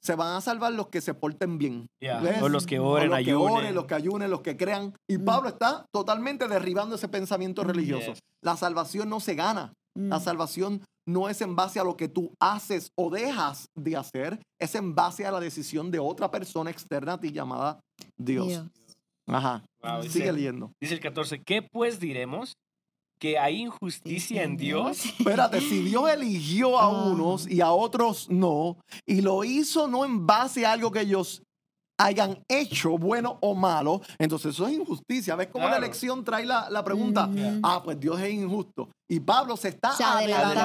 se 0.00 0.14
van 0.14 0.36
a 0.36 0.40
salvar 0.40 0.72
los 0.72 0.88
que 0.88 1.00
se 1.00 1.12
porten 1.14 1.58
bien. 1.58 1.86
Ya. 2.00 2.20
¿Ves? 2.20 2.40
O 2.40 2.48
los 2.48 2.66
que 2.66 2.78
O 2.78 2.86
oren, 2.86 3.08
los 3.10 3.16
que 3.18 3.20
ayunen. 3.30 3.50
oren, 3.56 3.74
los 3.74 3.84
que 3.86 3.94
ayunen, 3.94 4.30
los 4.30 4.40
que 4.42 4.56
crean. 4.56 4.94
Y 5.08 5.18
Mm. 5.18 5.24
Pablo 5.24 5.48
está 5.48 5.86
totalmente 5.92 6.46
derribando 6.46 6.94
ese 6.94 7.08
pensamiento 7.08 7.64
religioso. 7.64 8.12
Yes. 8.12 8.20
La 8.42 8.56
salvación 8.56 9.08
no 9.08 9.18
se 9.20 9.34
gana. 9.34 9.72
La 9.94 10.20
salvación 10.20 10.82
no 11.08 11.28
es 11.28 11.40
en 11.40 11.56
base 11.56 11.80
a 11.80 11.84
lo 11.84 11.96
que 11.96 12.08
tú 12.08 12.32
haces 12.38 12.92
o 12.96 13.08
dejas 13.10 13.66
de 13.74 13.96
hacer, 13.96 14.38
es 14.60 14.74
en 14.74 14.94
base 14.94 15.24
a 15.26 15.30
la 15.32 15.40
decisión 15.40 15.90
de 15.90 15.98
otra 15.98 16.30
persona 16.30 16.70
externa 16.70 17.14
a 17.14 17.20
ti 17.20 17.32
llamada 17.32 17.80
Dios. 18.16 18.46
Dios. 18.48 18.66
Ajá. 19.26 19.64
Wow, 19.82 20.02
dice- 20.02 20.18
Sigue 20.20 20.32
leyendo. 20.32 20.72
Dice 20.80 20.94
el 20.94 21.00
14, 21.00 21.42
¿qué 21.42 21.62
pues 21.62 21.98
diremos? 21.98 22.54
¿Que 23.18 23.36
hay 23.38 23.62
injusticia 23.62 24.42
en 24.44 24.56
Dios? 24.56 25.04
Espérate, 25.06 25.60
si 25.60 25.82
Dios 25.82 26.08
eligió 26.10 26.78
a 26.78 26.84
Ah. 26.84 27.04
unos 27.10 27.48
y 27.50 27.60
a 27.60 27.72
otros 27.72 28.28
no, 28.30 28.76
y 29.06 29.22
lo 29.22 29.42
hizo 29.44 29.88
no 29.88 30.04
en 30.04 30.26
base 30.26 30.64
a 30.64 30.72
algo 30.72 30.92
que 30.92 31.00
ellos 31.00 31.42
hayan 31.98 32.38
hecho, 32.48 32.96
bueno 32.96 33.38
o 33.42 33.54
malo, 33.54 34.00
entonces 34.18 34.54
eso 34.54 34.66
es 34.68 34.74
injusticia. 34.74 35.34
¿Ves 35.36 35.48
cómo 35.48 35.68
la 35.68 35.76
elección 35.76 36.24
trae 36.24 36.46
la, 36.46 36.70
la 36.70 36.84
pregunta? 36.84 37.28
Ah, 37.62 37.82
pues 37.84 37.98
Dios 38.00 38.20
es 38.20 38.32
injusto. 38.32 38.88
Y 39.10 39.20
Pablo 39.20 39.56
se 39.56 39.68
está 39.68 39.92
Se 39.92 40.04
adelantando, 40.04 40.60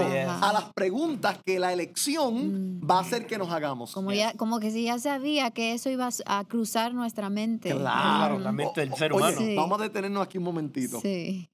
adelantando, 0.00 0.08
yes. 0.08 0.42
a 0.42 0.52
las 0.54 0.72
preguntas 0.74 1.38
que 1.44 1.58
la 1.58 1.72
elección 1.72 2.78
Mm. 2.80 2.90
va 2.90 2.98
a 2.98 3.00
hacer 3.02 3.26
que 3.26 3.36
nos 3.38 3.50
hagamos. 3.50 3.92
Como, 3.92 4.10
Yes. 4.12 4.18
ya, 4.20 4.32
como 4.34 4.58
que 4.60 4.70
si 4.70 4.84
ya 4.84 4.98
sabía 4.98 5.50
que 5.50 5.74
eso 5.74 5.90
iba 5.90 6.08
a 6.26 6.44
cruzar 6.44 6.94
nuestra 6.94 7.28
mente. 7.30 7.70
Claro, 7.70 8.38
la 8.38 8.48
Ujú. 8.48 8.56
mente 8.56 8.80
del 8.80 8.94
ser 8.94 9.12
Oye, 9.12 9.22
humano. 9.22 9.38
Sí. 9.38 9.54
Vamos 9.54 9.78
a 9.78 9.82
detenernos 9.84 10.22
aquí 10.22 10.38
un 10.38 10.44
momentito. 10.44 11.00
Sí. 11.00 11.48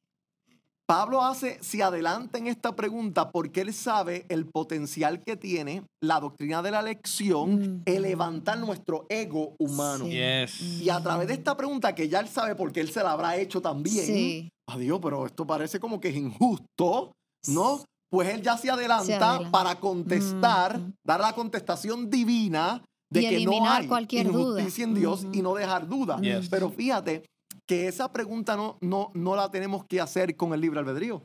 Pablo 0.89 1.23
hace, 1.23 1.59
se 1.61 1.83
adelanta 1.83 2.39
en 2.39 2.47
esta 2.47 2.75
pregunta 2.75 3.31
porque 3.31 3.61
él 3.61 3.75
sabe 3.75 4.25
el 4.31 4.47
potencial 4.47 5.23
que 5.23 5.37
tiene 5.37 5.83
la 6.03 6.19
doctrina 6.19 6.63
de 6.63 6.71
la 6.71 6.81
elección, 6.81 7.57
Mm. 7.59 7.83
el 7.85 8.03
levantar 8.03 8.59
nuestro 8.59 9.05
ego 9.11 9.55
humano. 9.59 10.07
Sí. 10.07 10.13
Yes. 10.13 10.81
Y 10.81 10.89
a 10.89 10.99
través 11.03 11.29
de 11.29 11.35
esta 11.35 11.55
pregunta 11.59 11.95
que 11.95 12.09
ya 12.09 12.21
él 12.21 12.29
sabe 12.29 12.55
porque 12.55 12.81
él 12.81 12.91
se 12.91 13.03
la 13.03 13.13
habrá 13.13 13.37
hecho 13.37 13.61
también, 13.61 14.07
Sí. 14.07 14.49
adiós, 14.67 14.99
pero 15.03 15.27
esto 15.27 15.47
parece 15.47 15.79
como 15.79 16.01
que 16.01 16.09
es 16.09 16.17
injusto, 16.17 17.13
¿no? 17.49 17.83
Pues 18.11 18.31
él 18.31 18.41
ya 18.41 18.57
se 18.57 18.71
adelanta, 18.71 19.05
Se 19.05 19.15
adelanta. 19.17 19.51
para 19.51 19.79
contestar, 19.79 20.81
dar 21.07 21.21
la 21.21 21.35
contestación 21.35 22.09
divina 22.09 22.83
de 23.13 23.23
Y 23.23 23.29
que 23.29 23.45
no 23.45 23.71
hay 23.71 23.87
cualquier 23.87 24.33
duda. 24.33 24.61
injusticia 24.61 24.85
en 24.85 24.95
Dios 24.95 25.27
y 25.35 25.43
no 25.43 25.55
dejar 25.55 25.87
duda. 25.87 26.19
Yes. 26.23 26.49
Pero 26.49 26.71
fíjate 26.71 27.25
que 27.69 27.87
esa 27.87 28.11
pregunta 28.13 28.57
no, 28.57 28.79
no, 28.81 29.11
no 29.15 29.37
la 29.37 29.51
tenemos 29.51 29.85
que 29.85 30.01
hacer 30.01 30.35
con 30.37 30.55
el 30.55 30.61
libre 30.61 30.81
albedrío. 30.81 31.23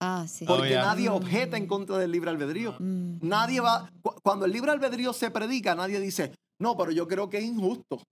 Ah, 0.00 0.26
sí. 0.28 0.44
Oh, 0.48 0.56
Porque 0.56 0.70
yeah. 0.70 0.82
nadie 0.82 1.08
objeta 1.08 1.56
en 1.56 1.66
contra 1.68 1.96
del 1.98 2.10
libre 2.10 2.30
albedrío. 2.30 2.74
Mm. 2.80 3.18
Nadie 3.22 3.60
va, 3.60 3.88
cu- 4.02 4.16
cuando 4.24 4.44
el 4.46 4.52
libre 4.52 4.72
albedrío 4.72 5.12
se 5.12 5.30
predica, 5.30 5.76
nadie 5.76 6.00
dice, 6.00 6.32
no, 6.60 6.76
pero 6.76 6.90
yo 6.90 7.06
creo 7.06 7.30
que 7.30 7.38
es 7.38 7.44
injusto. 7.44 8.02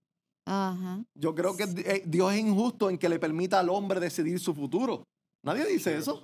Ajá. 0.47 1.03
Yo 1.13 1.35
creo 1.35 1.55
que 1.57 1.63
eh, 1.63 2.03
Dios 2.05 2.31
es 2.33 2.39
injusto 2.39 2.89
en 2.89 2.97
que 2.97 3.09
le 3.09 3.19
permita 3.19 3.59
al 3.59 3.69
hombre 3.69 3.99
decidir 3.99 4.39
su 4.39 4.53
futuro. 4.53 5.03
Nadie 5.45 5.65
dice 5.65 5.97
eso. 5.97 6.23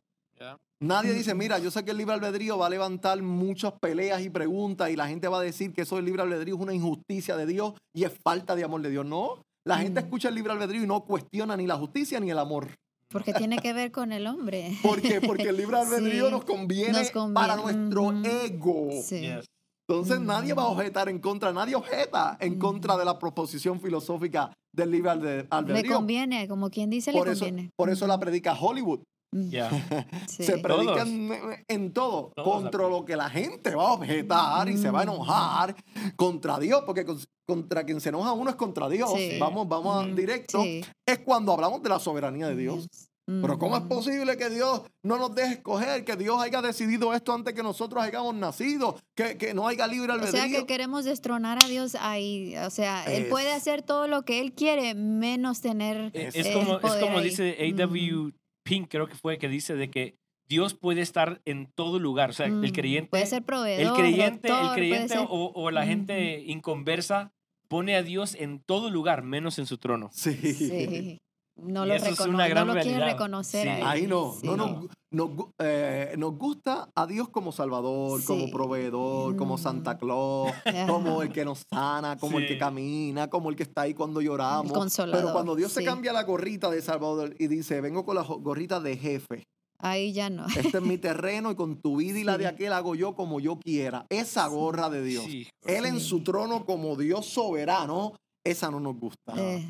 Nadie 0.80 1.12
dice, 1.14 1.34
mira, 1.34 1.58
yo 1.58 1.72
sé 1.72 1.84
que 1.84 1.90
el 1.90 1.98
libre 1.98 2.14
albedrío 2.14 2.56
va 2.58 2.68
a 2.68 2.70
levantar 2.70 3.20
muchas 3.24 3.74
peleas 3.82 4.22
y 4.22 4.30
preguntas 4.30 4.92
y 4.92 4.96
la 4.96 5.08
gente 5.08 5.28
va 5.28 5.40
a 5.40 5.42
decir 5.42 5.74
que 5.74 5.82
eso 5.82 5.96
del 5.96 6.06
libre 6.06 6.22
albedrío 6.22 6.54
es 6.56 6.62
una 6.62 6.74
injusticia 6.74 7.36
de 7.36 7.48
Dios 7.48 7.74
y 7.96 8.04
es 8.04 8.14
falta 8.24 8.56
de 8.56 8.64
amor 8.64 8.82
de 8.84 8.92
Dios. 8.92 9.04
No, 9.04 9.42
la 9.68 9.78
gente 9.78 10.02
Mm. 10.02 10.04
escucha 10.06 10.30
el 10.30 10.36
libre 10.36 10.54
albedrío 10.54 10.84
y 10.84 10.88
no 10.88 11.02
cuestiona 11.06 11.56
ni 11.58 11.68
la 11.68 11.76
justicia 11.78 12.20
ni 12.20 12.32
el 12.32 12.40
amor. 12.40 12.70
Porque 13.10 13.34
tiene 13.34 13.58
que 13.60 13.72
ver 13.74 13.92
con 13.92 14.12
el 14.12 14.28
hombre. 14.28 14.78
¿Por 14.82 15.02
qué? 15.02 15.22
Porque 15.22 15.50
el 15.50 15.58
libre 15.58 15.78
albedrío 15.78 16.26
Sí, 16.26 16.32
nos, 16.32 16.44
conviene 16.46 16.92
nos 16.92 17.12
conviene, 17.12 17.34
para 17.34 17.56
nuestro 17.56 18.12
ego. 18.24 18.90
Sí. 19.04 19.22
Yes. 19.22 19.46
Entonces 19.90 20.20
nadie 20.20 20.54
va 20.54 20.64
a 20.64 20.68
objetar 20.68 21.08
en 21.08 21.20
contra, 21.20 21.54
nadie 21.54 21.76
objeta 21.76 22.38
en 22.42 22.56
Mm. 22.56 22.60
contra 22.60 22.98
de 22.98 23.06
la 23.06 23.18
proposición 23.18 23.80
filosófica 23.80 24.52
del 24.76 24.92
libre 24.92 25.12
albe- 25.12 25.42
Le 25.44 25.48
albedrío. 25.50 25.96
conviene, 25.96 26.48
como 26.48 26.70
quien 26.70 26.90
dice, 26.90 27.14
Por 27.14 27.28
le 27.28 27.34
eso, 27.34 27.46
conviene. 27.46 27.70
por 27.78 27.90
eso 27.90 28.06
la 28.08 28.20
predica 28.20 28.54
Hollywood. 28.60 29.00
Mm. 29.34 29.50
Ya. 29.50 29.70
Sí. 30.30 30.44
Se 30.44 30.58
predica 30.60 30.94
Todos. 30.94 31.08
en, 31.08 31.32
en 31.68 31.94
todo, 31.94 32.32
Todos 32.36 32.48
contra 32.54 32.72
predican. 32.72 32.92
lo 32.92 33.06
que 33.06 33.16
la 33.16 33.30
gente 33.30 33.76
va 33.76 33.90
a 33.90 33.94
objetar 33.94 34.70
y 34.70 34.78
se 34.78 34.90
va 34.90 35.02
a 35.02 35.06
Mm. 35.06 35.10
enojar 35.10 35.76
contra 36.16 36.60
Dios, 36.60 36.84
porque 36.86 37.06
con- 37.06 37.20
contra 37.48 37.84
quien 37.86 38.00
se 38.02 38.10
enoja 38.10 38.32
uno 38.34 38.50
es 38.50 38.56
contra 38.56 38.88
Dios. 38.90 39.12
Sí. 39.16 39.38
Vamos, 39.40 39.68
vamos 39.68 40.04
a 40.04 40.08
Mm, 40.08 40.16
directo. 40.16 40.62
sí. 40.62 40.82
Es 41.06 41.20
cuando 41.20 41.52
hablamos 41.54 41.82
de 41.84 41.90
la 41.90 42.00
soberanía 42.00 42.48
de 42.48 42.56
Dios. 42.56 42.88
Yes. 42.90 43.08
Pero 43.30 43.60
¿cómo 43.60 43.76
es 43.76 43.84
Mm. 43.84 43.88
posible 43.90 44.38
que 44.38 44.50
Dios 44.50 44.84
no 45.04 45.18
nos 45.18 45.36
deje 45.36 45.56
escoger, 45.56 46.06
que 46.06 46.16
Dios 46.16 46.42
haya 46.42 46.62
decidido 46.62 47.14
esto 47.14 47.34
antes 47.34 47.54
que 47.54 47.62
nosotros 47.62 48.02
hayamos 48.02 48.34
nacido, 48.36 48.96
que, 49.18 49.38
que 49.38 49.54
no 49.54 49.68
haya 49.68 49.86
libre 49.88 50.12
O 50.12 50.16
albedrío? 50.16 50.42
sea 50.44 50.48
que 50.62 50.66
queremos 50.66 51.04
destronar 51.04 51.58
a 51.62 51.68
Dios 51.68 51.96
ahí. 52.00 52.56
O 52.66 52.70
sea, 52.70 53.04
él 53.04 53.24
Es- 53.24 53.30
puede 53.30 53.52
hacer 53.52 53.82
todo 53.82 54.08
lo 54.08 54.24
que 54.24 54.40
él 54.40 54.54
quiere, 54.54 54.94
menos 54.96 55.60
tener. 55.60 56.10
Es, 56.14 56.36
Es- 56.36 56.46
es 56.46 56.56
como, 56.56 56.76
es 56.76 56.80
poder 56.80 57.02
como 57.04 57.18
ahí. 57.18 57.26
dice 57.26 57.58
A.W. 57.60 58.32
Pink, 58.68 58.88
creo 58.90 59.08
que 59.08 59.16
fue, 59.16 59.38
que 59.38 59.48
dice 59.50 59.76
de 59.76 59.90
que 59.90 60.16
Dios 60.48 60.74
puede 60.74 61.02
estar 61.02 61.42
en 61.46 61.68
todo 61.76 62.00
lugar. 62.00 62.30
O 62.30 62.34
sea, 62.34 62.46
el 62.46 62.54
Mm, 62.54 62.72
creyente, 62.72 63.10
Puede 63.10 63.26
ser 63.26 63.44
proveedor. 63.44 63.86
el 63.98 64.02
creyente, 64.02 64.48
doctor, 64.48 64.70
el 64.70 64.74
creyente 64.76 65.08
ser- 65.10 65.28
o, 65.30 65.52
o 65.54 65.72
la 65.72 65.86
gente 65.86 66.40
inconversa 66.46 67.34
pone 67.68 67.96
a 67.96 68.04
Dios 68.04 68.34
en 68.36 68.60
todo 68.62 68.90
lugar, 68.90 69.24
menos 69.24 69.60
en 69.60 69.66
su 69.66 69.78
trono. 69.78 70.10
Sí. 70.14 70.34
Sí. 70.54 71.20
No 71.60 71.86
Y 71.86 71.90
lo, 71.90 71.94
eso 71.96 72.06
es 72.10 72.20
una 72.22 72.48
gran 72.48 72.68
no 72.68 72.76
lo 72.76 72.82
quiere 72.82 73.04
reconocer. 73.04 73.64
Sí. 73.64 73.68
ahí. 73.70 73.82
Ahí 73.84 74.08
no, 74.08 74.34
Sí. 74.40 74.46
no, 74.48 74.56
nos, 74.58 74.86
nos 75.12 75.30
gu- 75.30 75.52
eh, 75.60 76.14
nos 76.18 76.38
gusta 76.38 76.90
a 76.96 77.08
Dios 77.08 77.30
como 77.30 77.52
Salvador, 77.52 78.24
como 78.26 78.50
proveedor, 78.52 79.36
como 79.36 79.56
Mm. 79.56 79.60
Santa 79.60 79.98
Claus, 79.98 80.52
como 80.88 81.22
el 81.22 81.32
que 81.32 81.46
nos 81.46 81.64
sana, 81.72 82.18
como 82.18 82.38
el 82.40 82.48
que 82.48 82.58
camina, 82.58 83.30
como 83.30 83.50
el 83.50 83.56
que 83.56 83.64
está 83.64 83.82
ahí 83.84 83.94
cuando 83.94 84.22
lloramos. 84.22 84.68
Pero 84.68 84.80
consolador, 84.80 85.34
cuando 85.34 85.56
Dios 85.56 85.72
se 85.72 85.84
cambia 85.84 86.14
la 86.14 86.24
gorrita 86.24 86.70
de 86.70 86.82
Salvador 86.82 87.36
y 87.40 87.48
dice, 87.48 87.82
vengo 87.82 88.06
con 88.06 88.16
la 88.16 88.22
gorrita 88.24 88.80
de 88.80 88.98
jefe, 88.98 89.44
Ahí 89.80 90.12
ya 90.12 90.30
no. 90.30 90.46
este 90.48 90.78
es 90.80 90.82
mi 90.84 90.98
terreno 90.98 91.52
y 91.52 91.56
con 91.56 91.80
tu 91.82 91.98
vida 91.98 92.18
y 92.20 92.24
la 92.24 92.38
de 92.38 92.48
aquel 92.48 92.74
hago 92.74 92.96
yo 92.96 93.14
como 93.16 93.40
yo 93.40 93.58
quiera. 93.60 94.06
Esa 94.10 94.48
gorra 94.48 94.90
de 94.90 95.04
Dios. 95.04 95.26
Sí. 95.26 95.48
Él 95.66 95.86
en 95.86 96.00
su 96.00 96.24
trono 96.24 96.66
como 96.66 96.96
Dios 96.96 97.28
soberano, 97.28 98.14
esa 98.44 98.72
no 98.72 98.80
nos 98.80 98.96
gusta. 99.00 99.34
Eh, 99.38 99.68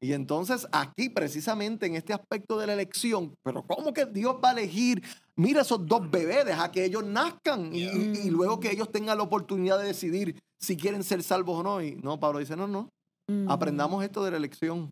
Y 0.00 0.12
entonces 0.12 0.66
aquí 0.70 1.08
precisamente 1.08 1.86
en 1.86 1.96
este 1.96 2.12
aspecto 2.12 2.56
de 2.58 2.66
la 2.68 2.74
elección, 2.74 3.34
pero 3.42 3.62
¿cómo 3.66 3.92
que 3.92 4.06
Dios 4.06 4.36
va 4.44 4.50
a 4.50 4.52
elegir? 4.52 5.02
Mira 5.34 5.62
esos 5.62 5.84
dos 5.86 6.08
bebés, 6.10 6.44
deja 6.44 6.70
que 6.70 6.84
ellos 6.84 7.04
nazcan 7.04 7.74
y, 7.74 7.84
y- 7.84 8.20
y 8.26 8.30
luego 8.30 8.60
que 8.60 8.70
ellos 8.70 8.90
tengan 8.92 9.16
la 9.18 9.24
oportunidad 9.24 9.78
de 9.80 9.86
decidir 9.86 10.38
si 10.60 10.76
quieren 10.76 11.02
ser 11.02 11.22
salvos 11.22 11.58
o 11.58 11.62
no. 11.62 11.82
Y 11.82 11.96
no, 11.96 12.18
Pablo 12.20 12.38
dice, 12.38 12.54
no, 12.56 12.68
no, 12.68 12.88
mm, 13.28 13.50
aprendamos 13.50 14.04
esto 14.04 14.22
de 14.24 14.30
la 14.30 14.36
elección, 14.36 14.90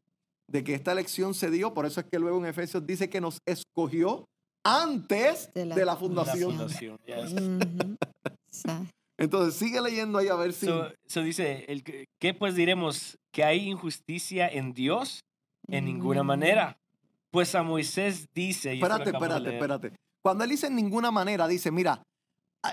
de 0.49 0.65
que 0.65 0.75
esta 0.75 0.91
elección 0.93 1.35
se 1.35 1.51
dio, 1.51 1.73
por 1.75 1.87
eso 1.87 2.01
es 2.01 2.07
que 2.11 2.19
luego 2.19 2.39
en 2.39 2.47
Efesios 2.47 2.85
dice 2.87 3.09
que 3.09 3.21
nos 3.21 3.39
escogió 3.47 4.25
antes 4.65 5.53
de 5.55 5.61
De 5.61 5.67
la, 5.67 5.77
la 5.77 5.85
La 5.85 5.97
fundación. 5.97 6.51
fundación, 6.51 6.99
yes. 7.07 7.33
O 7.33 7.97
sea, 8.51 8.85
Entonces 9.19 9.55
sigue 9.55 9.81
leyendo 9.81 10.19
ahí 10.19 10.29
a 10.29 10.35
ver 10.35 10.53
si... 10.53 10.67
So, 10.67 10.89
so 11.07 11.23
dice, 11.23 11.65
el, 11.69 11.83
¿qué 11.85 12.35
pues 12.35 12.55
diremos? 12.55 13.17
¿Que 13.37 13.45
hay 13.45 13.69
injusticia 13.69 14.49
en 14.49 14.73
Dios? 14.73 15.21
En 15.69 15.85
ninguna 15.85 16.23
Mm. 16.23 16.27
manera. 16.27 16.79
Pues 17.31 17.55
a 17.55 17.63
Moisés 17.63 18.31
dice... 18.35 18.75
y 18.75 18.79
espérate, 18.79 19.11
espérate, 19.11 19.53
espérate. 19.55 19.93
Cuando 20.23 20.43
él 20.45 20.49
dice 20.49 20.69
en 20.69 20.75
ninguna 20.75 21.11
manera, 21.11 21.47
dice, 21.47 21.71
mira, 21.71 22.03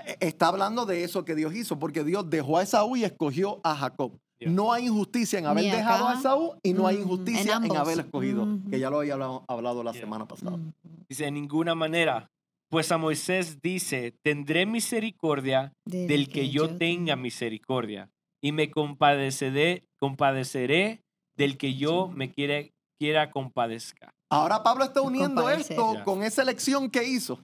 e- 0.06 0.16
está 0.20 0.48
hablando 0.48 0.86
de 0.86 1.04
eso 1.04 1.22
que 1.22 1.34
Dios 1.34 1.54
hizo, 1.54 1.78
porque 1.78 2.02
Dios 2.02 2.30
dejó 2.30 2.56
a 2.56 2.62
Esaú 2.62 2.96
y 2.96 3.04
escogió 3.04 3.60
a 3.62 3.76
Jacob. 3.76 4.18
Yeah. 4.38 4.50
No 4.52 4.72
hay 4.72 4.86
injusticia 4.86 5.38
en 5.38 5.44
haber 5.44 5.64
dejado 5.70 6.08
a. 6.08 6.14
Esaú 6.14 6.54
y 6.62 6.72
no 6.72 6.86
hay 6.86 6.96
en 6.96 7.02
injusticia 7.02 7.60
en, 7.62 7.76
haber 7.76 8.00
escogido, 8.00 8.44
Ujú. 8.44 8.70
que 8.70 8.78
ya 8.80 8.88
lo 8.88 9.00
había 9.00 9.12
hablado, 9.12 9.44
hablado 9.48 9.84
la 9.84 9.92
Yeah. 9.92 10.00
semana 10.00 10.26
pasada. 10.26 10.56
Mm. 10.56 10.72
Dice, 11.10 11.26
en 11.26 11.34
ninguna 11.34 11.74
manera. 11.74 12.30
Pues 12.70 12.90
a 12.90 12.96
Moisés 12.96 13.60
dice, 13.60 14.14
tendré 14.22 14.64
misericordia 14.64 15.74
del 15.84 16.28
que 16.30 16.48
yo 16.48 16.76
tenga 16.78 17.14
misericordia 17.14 18.08
y 18.44 18.52
me 18.52 18.70
compadeceré, 18.70 19.88
compadeceré 19.98 21.02
del 21.34 21.56
que 21.56 21.76
yo 21.76 22.08
me 22.08 22.30
quiere, 22.30 22.74
quiera 22.98 23.30
compadezca. 23.30 24.12
Ahora 24.28 24.62
Pablo 24.62 24.84
está 24.84 25.00
uniendo 25.00 25.40
Compadecer. 25.40 25.72
esto 25.72 26.04
con 26.04 26.22
esa 26.22 26.42
elección 26.42 26.90
que 26.90 27.04
hizo. 27.04 27.40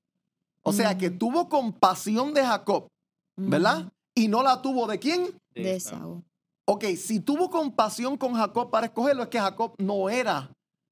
O 0.63 0.75
sea, 0.75 0.99
que 0.99 1.09
tuvo 1.09 1.49
compasión 1.49 2.35
de 2.35 2.45
Jacob, 2.45 2.89
¿verdad? 3.35 3.91
Y 4.15 4.29
no 4.29 4.43
la 4.43 4.61
tuvo 4.61 4.87
de 4.87 4.99
quién? 4.99 5.31
De 5.55 5.77
Esaú. 5.77 6.23
Ok, 6.67 6.85
si 6.99 7.19
tuvo 7.19 7.49
compasión 7.49 8.19
con 8.19 8.35
Jacob 8.35 8.71
para 8.71 8.89
escogerlo, 8.89 9.23
es 9.23 9.31
que 9.31 9.41
Jacob 9.41 9.73
no 9.79 10.11
era 10.11 10.51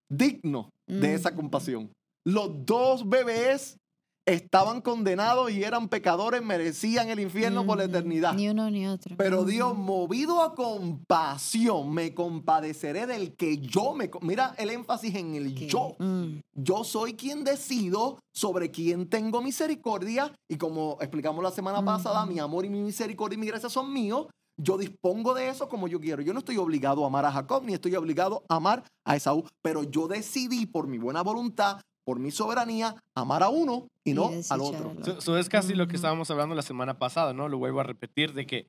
digno 0.09 0.71
de 0.87 1.13
esa 1.13 1.35
compasión. 1.35 1.93
Los 2.25 2.65
dos 2.65 3.07
bebés 3.07 3.77
estaban 4.29 4.81
condenados 4.81 5.51
y 5.51 5.65
eran 5.65 5.89
pecadores, 5.89 6.43
merecían 6.43 7.09
el 7.09 7.21
infierno 7.21 7.65
por 7.65 7.79
la 7.79 7.85
eternidad. 7.85 8.35
Ni 8.35 8.49
uno 8.49 8.71
ni 8.71 8.87
otro. 8.87 9.17
Pero 9.17 9.45
Dios, 9.45 9.77
movido 9.77 10.43
a 10.43 10.55
compasión, 10.55 11.93
me 11.93 12.15
compadeceré 12.15 13.07
del 13.07 13.35
que 13.35 13.59
yo 13.59 13.95
me... 13.95 14.11
Mira 14.21 14.55
el 14.59 14.71
énfasis 14.71 15.15
en 15.15 15.35
el 15.35 15.55
yo. 15.55 15.97
Mm, 15.99 16.41
Yo 16.55 16.85
soy 16.85 17.15
quien 17.15 17.45
decido 17.45 18.19
sobre 18.35 18.71
quién 18.71 19.09
tengo 19.09 19.41
misericordia 19.41 20.33
y 20.51 20.57
como 20.57 20.99
explicamos 21.01 21.43
la 21.43 21.51
semana 21.51 21.85
pasada, 21.85 22.25
Ujú. 22.25 22.33
mi 22.33 22.39
amor 22.39 22.65
y 22.65 22.71
mi 22.71 22.81
misericordia 22.83 23.37
y 23.37 23.41
mi 23.41 23.47
gracia 23.47 23.69
son 23.69 23.93
míos. 23.93 24.27
Yo 24.61 24.77
dispongo 24.77 25.35
de 25.35 25.49
eso 25.49 25.69
como 25.69 25.87
yo 25.87 26.01
quiero. 26.01 26.21
Yo 26.21 26.33
no 26.33 26.41
estoy 26.41 26.57
obligado 26.57 27.05
a 27.05 27.07
amar 27.07 27.25
a 27.25 27.33
Jacob 27.33 27.63
ni 27.65 27.75
estoy 27.75 27.95
obligado 27.95 28.43
a 28.49 28.57
amar 28.57 28.83
a 29.07 29.15
Esaú, 29.17 29.45
pero 29.63 29.85
yo 29.85 30.09
decidí 30.09 30.67
por 30.67 30.89
mi 30.89 30.99
buena 30.99 31.23
voluntad, 31.23 31.81
por 32.09 32.19
mi 32.21 32.31
soberanía, 32.31 32.95
amar 33.15 33.43
a 33.43 33.51
uno 33.51 33.87
y 34.03 34.13
Y 34.13 34.15
no 34.15 34.31
al 34.49 34.61
otro. 34.63 34.95
al 34.97 35.05
So- 35.05 35.21
so 35.21 35.37
es 35.37 35.51
casi 35.51 35.75
lo 35.75 35.89
que 35.89 35.97
estábamos 35.97 36.31
hablando 36.31 36.55
la 36.55 36.63
semana 36.63 36.99
pasada, 36.99 37.35
¿no? 37.35 37.51
Lo 37.51 37.59
vuelvo 37.59 37.81
a 37.81 37.83
repetir, 37.83 38.33
de 38.33 38.47
que 38.47 38.67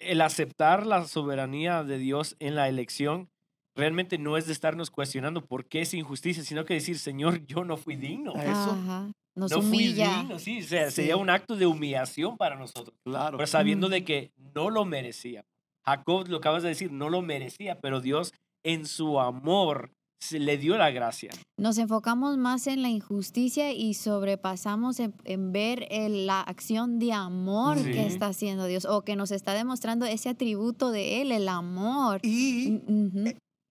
el 0.00 0.20
aceptar 0.20 0.86
la 0.86 1.06
soberanía 1.06 1.82
de 1.82 1.96
Dios 1.96 2.36
en 2.38 2.54
la 2.54 2.68
elección 2.68 3.30
realmente 3.74 4.18
no 4.18 4.36
es 4.36 4.46
de 4.46 4.52
estarnos 4.52 4.90
cuestionando 4.90 5.46
por 5.46 5.64
qué 5.64 5.80
es 5.80 5.94
injusticia, 5.94 6.42
sino 6.44 6.66
que 6.66 6.74
decir, 6.74 6.98
Señor, 6.98 7.46
yo 7.46 7.64
no 7.64 7.78
fui 7.78 7.96
digno. 7.96 8.34
A 8.36 8.44
eso, 8.44 8.70
Ajá. 8.72 9.10
Nos 9.34 9.50
No 9.50 9.62
fui 9.62 9.68
humilla. 9.68 10.18
digno, 10.18 10.38
sí. 10.38 10.60
O 10.60 10.64
sea, 10.64 10.90
Sí. 10.90 10.96
sería 10.96 11.16
un 11.16 11.30
acto 11.30 11.56
de 11.56 11.64
humillación 11.64 12.36
para 12.36 12.56
nosotros, 12.56 12.94
claro. 13.02 13.38
pero 13.38 13.46
sabiendo 13.46 13.88
de 13.88 13.98
Ujú. 13.98 14.04
que 14.06 14.30
no 14.54 14.68
lo 14.68 14.84
merecía. 14.84 15.42
Jacob, 15.86 16.28
lo 16.28 16.36
acabas 16.36 16.62
de 16.62 16.68
decir, 16.68 16.92
no 16.92 17.08
lo 17.08 17.22
merecía, 17.22 17.80
pero 17.80 18.02
Dios 18.02 18.34
en 18.62 18.84
su 18.84 19.20
amor 19.20 19.92
se 20.20 20.38
le 20.38 20.56
dio 20.58 20.76
la 20.78 20.90
gracia. 20.90 21.30
Nos 21.58 21.78
enfocamos 21.78 22.36
más 22.38 22.66
en 22.66 22.82
la 22.82 22.88
injusticia 22.88 23.72
y 23.72 23.94
sobrepasamos 23.94 24.98
en, 25.00 25.14
en 25.24 25.52
ver 25.52 25.86
el- 25.90 26.26
la 26.26 26.40
acción 26.40 26.98
de 26.98 27.12
amor 27.12 27.78
Sí. 27.78 27.84
que 27.92 28.06
está 28.06 28.28
haciendo 28.28 28.66
Dios 28.66 28.84
o 28.86 29.02
que 29.02 29.14
nos 29.16 29.30
está 29.30 29.52
demostrando 29.54 30.06
ese 30.06 30.28
atributo 30.30 30.90
de 30.90 31.22
Él, 31.22 31.32
el 31.32 31.48
amor. 31.48 32.20
Y, 32.24 32.80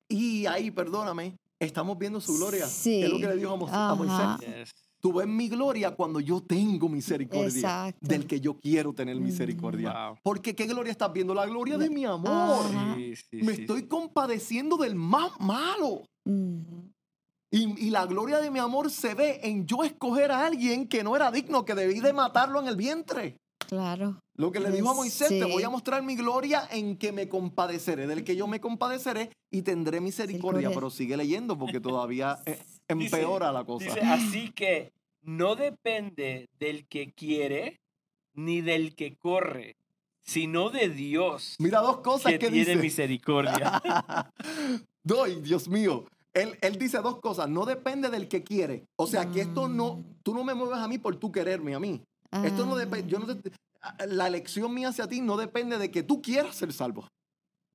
y 0.09 0.45
ahí, 0.45 0.71
perdóname, 0.71 1.35
estamos 1.59 1.97
viendo 1.97 2.21
su 2.21 2.35
gloria. 2.37 2.67
Sí. 2.67 3.01
Es 3.03 3.09
lo 3.09 3.19
que 3.19 3.27
le 3.27 3.35
dijo 3.37 3.53
a, 3.53 3.57
Mo- 3.57 3.67
a 3.69 3.95
Moisés. 3.95 4.47
Yes. 4.55 4.71
Tú 5.05 5.13
ves 5.13 5.27
mi 5.27 5.47
gloria 5.49 5.91
cuando 5.91 6.19
yo 6.19 6.41
tengo 6.41 6.89
misericordia 6.89 7.45
Exacto. 7.47 7.99
del 8.01 8.25
que 8.25 8.41
yo 8.41 8.57
quiero 8.59 8.91
tener 8.91 9.15
Mm. 9.17 9.23
misericordia. 9.23 9.93
Wow. 10.09 10.17
Porque 10.23 10.55
¿qué 10.55 10.65
gloria 10.65 10.89
estás 10.89 11.13
viendo? 11.13 11.35
La 11.35 11.45
gloria 11.45 11.77
de 11.77 11.91
mi 11.91 12.05
amor. 12.05 12.65
Ajá. 12.65 12.95
Sí, 12.95 13.15
sí, 13.15 13.37
Me 13.43 13.53
sí, 13.53 13.61
estoy 13.61 13.81
sí. 13.81 13.87
compadeciendo 13.87 14.77
del 14.77 14.95
más 14.95 15.39
malo. 15.39 16.01
Ujú. 16.25 16.89
Y, 17.51 17.85
y 17.85 17.89
la 17.91 18.07
gloria 18.07 18.39
de 18.39 18.49
mi 18.49 18.57
amor 18.57 18.89
se 18.89 19.13
ve 19.13 19.41
en 19.43 19.67
yo 19.67 19.83
escoger 19.83 20.31
a 20.31 20.43
alguien 20.47 20.87
que 20.87 21.03
no 21.03 21.15
era 21.15 21.29
digno, 21.29 21.65
que 21.65 21.75
debí 21.75 21.99
de 21.99 22.11
matarlo 22.11 22.59
en 22.59 22.67
el 22.67 22.75
vientre. 22.75 23.37
Claro. 23.67 24.19
Lo 24.37 24.51
que 24.51 24.59
le 24.59 24.71
dijo 24.71 24.89
a 24.89 24.95
Moisés, 24.95 25.29
te 25.29 25.45
voy 25.45 25.61
a 25.61 25.69
mostrar 25.69 26.01
mi 26.01 26.15
gloria 26.15 26.67
en 26.71 26.97
que 26.97 27.11
me 27.11 27.29
compadeceré, 27.29 28.07
del 28.07 28.23
que 28.23 28.35
yo 28.35 28.47
me 28.47 28.59
compadeceré 28.59 29.31
y 29.51 29.61
tendré 29.61 30.01
misericordia. 30.01 30.69
Misericordia. 30.69 30.75
Pero 30.75 30.89
sigue 30.89 31.15
leyendo 31.15 31.57
porque 31.57 31.79
todavía 31.79 32.37
eh, 32.45 32.59
Dice- 32.93 33.15
empeora 33.15 33.51
la 33.51 33.63
cosa. 33.63 33.85
Dice, 33.85 34.01
así 34.01 34.51
que 34.51 34.91
no 35.21 35.55
depende 35.55 36.49
del 36.59 36.85
que 36.87 37.11
quiere 37.13 37.79
ni 38.33 38.61
del 38.61 38.95
que 38.95 39.15
corre, 39.17 39.75
sino 40.23 40.69
de 40.69 40.89
Dios 40.89 41.55
Mira 41.59 41.79
dos 41.81 41.97
cosas 42.01 42.33
que 42.33 42.39
que, 42.39 42.49
tiene 42.49 42.71
dice. 42.71 42.75
misericordia. 42.75 43.81
Doy, 45.03 45.35
Dios 45.41 45.67
mío. 45.67 46.05
Él, 46.33 46.57
él 46.61 46.77
dice 46.77 46.97
dos 46.99 47.19
cosas. 47.21 47.47
No 47.47 47.65
depende 47.65 48.09
del 48.09 48.27
que 48.27 48.43
quiere. 48.43 48.85
O 48.97 49.07
sea, 49.07 49.31
que 49.31 49.41
esto 49.41 49.67
no, 49.69 49.95
Mm. 49.95 50.03
tú 50.23 50.33
no 50.33 50.43
me 50.43 50.53
mueves 50.53 50.77
a 50.79 50.87
mí 50.87 50.97
por 50.97 51.15
tú 51.15 51.31
quererme 51.31 51.75
a 51.75 51.79
mí. 51.79 52.01
Esto 52.43 52.65
no 52.65 52.75
Ah, 52.75 52.79
depende, 52.79 53.07
yo 53.09 53.19
no 53.19 53.25
te- 53.37 53.51
la 54.07 54.27
elección 54.27 54.73
mía 54.73 54.89
hacia 54.89 55.07
ti 55.07 55.21
no 55.21 55.37
depende 55.37 55.77
de 55.77 55.89
que 55.91 56.03
tú 56.03 56.21
quieras 56.21 56.55
ser 56.55 56.73
salvo. 56.73 57.07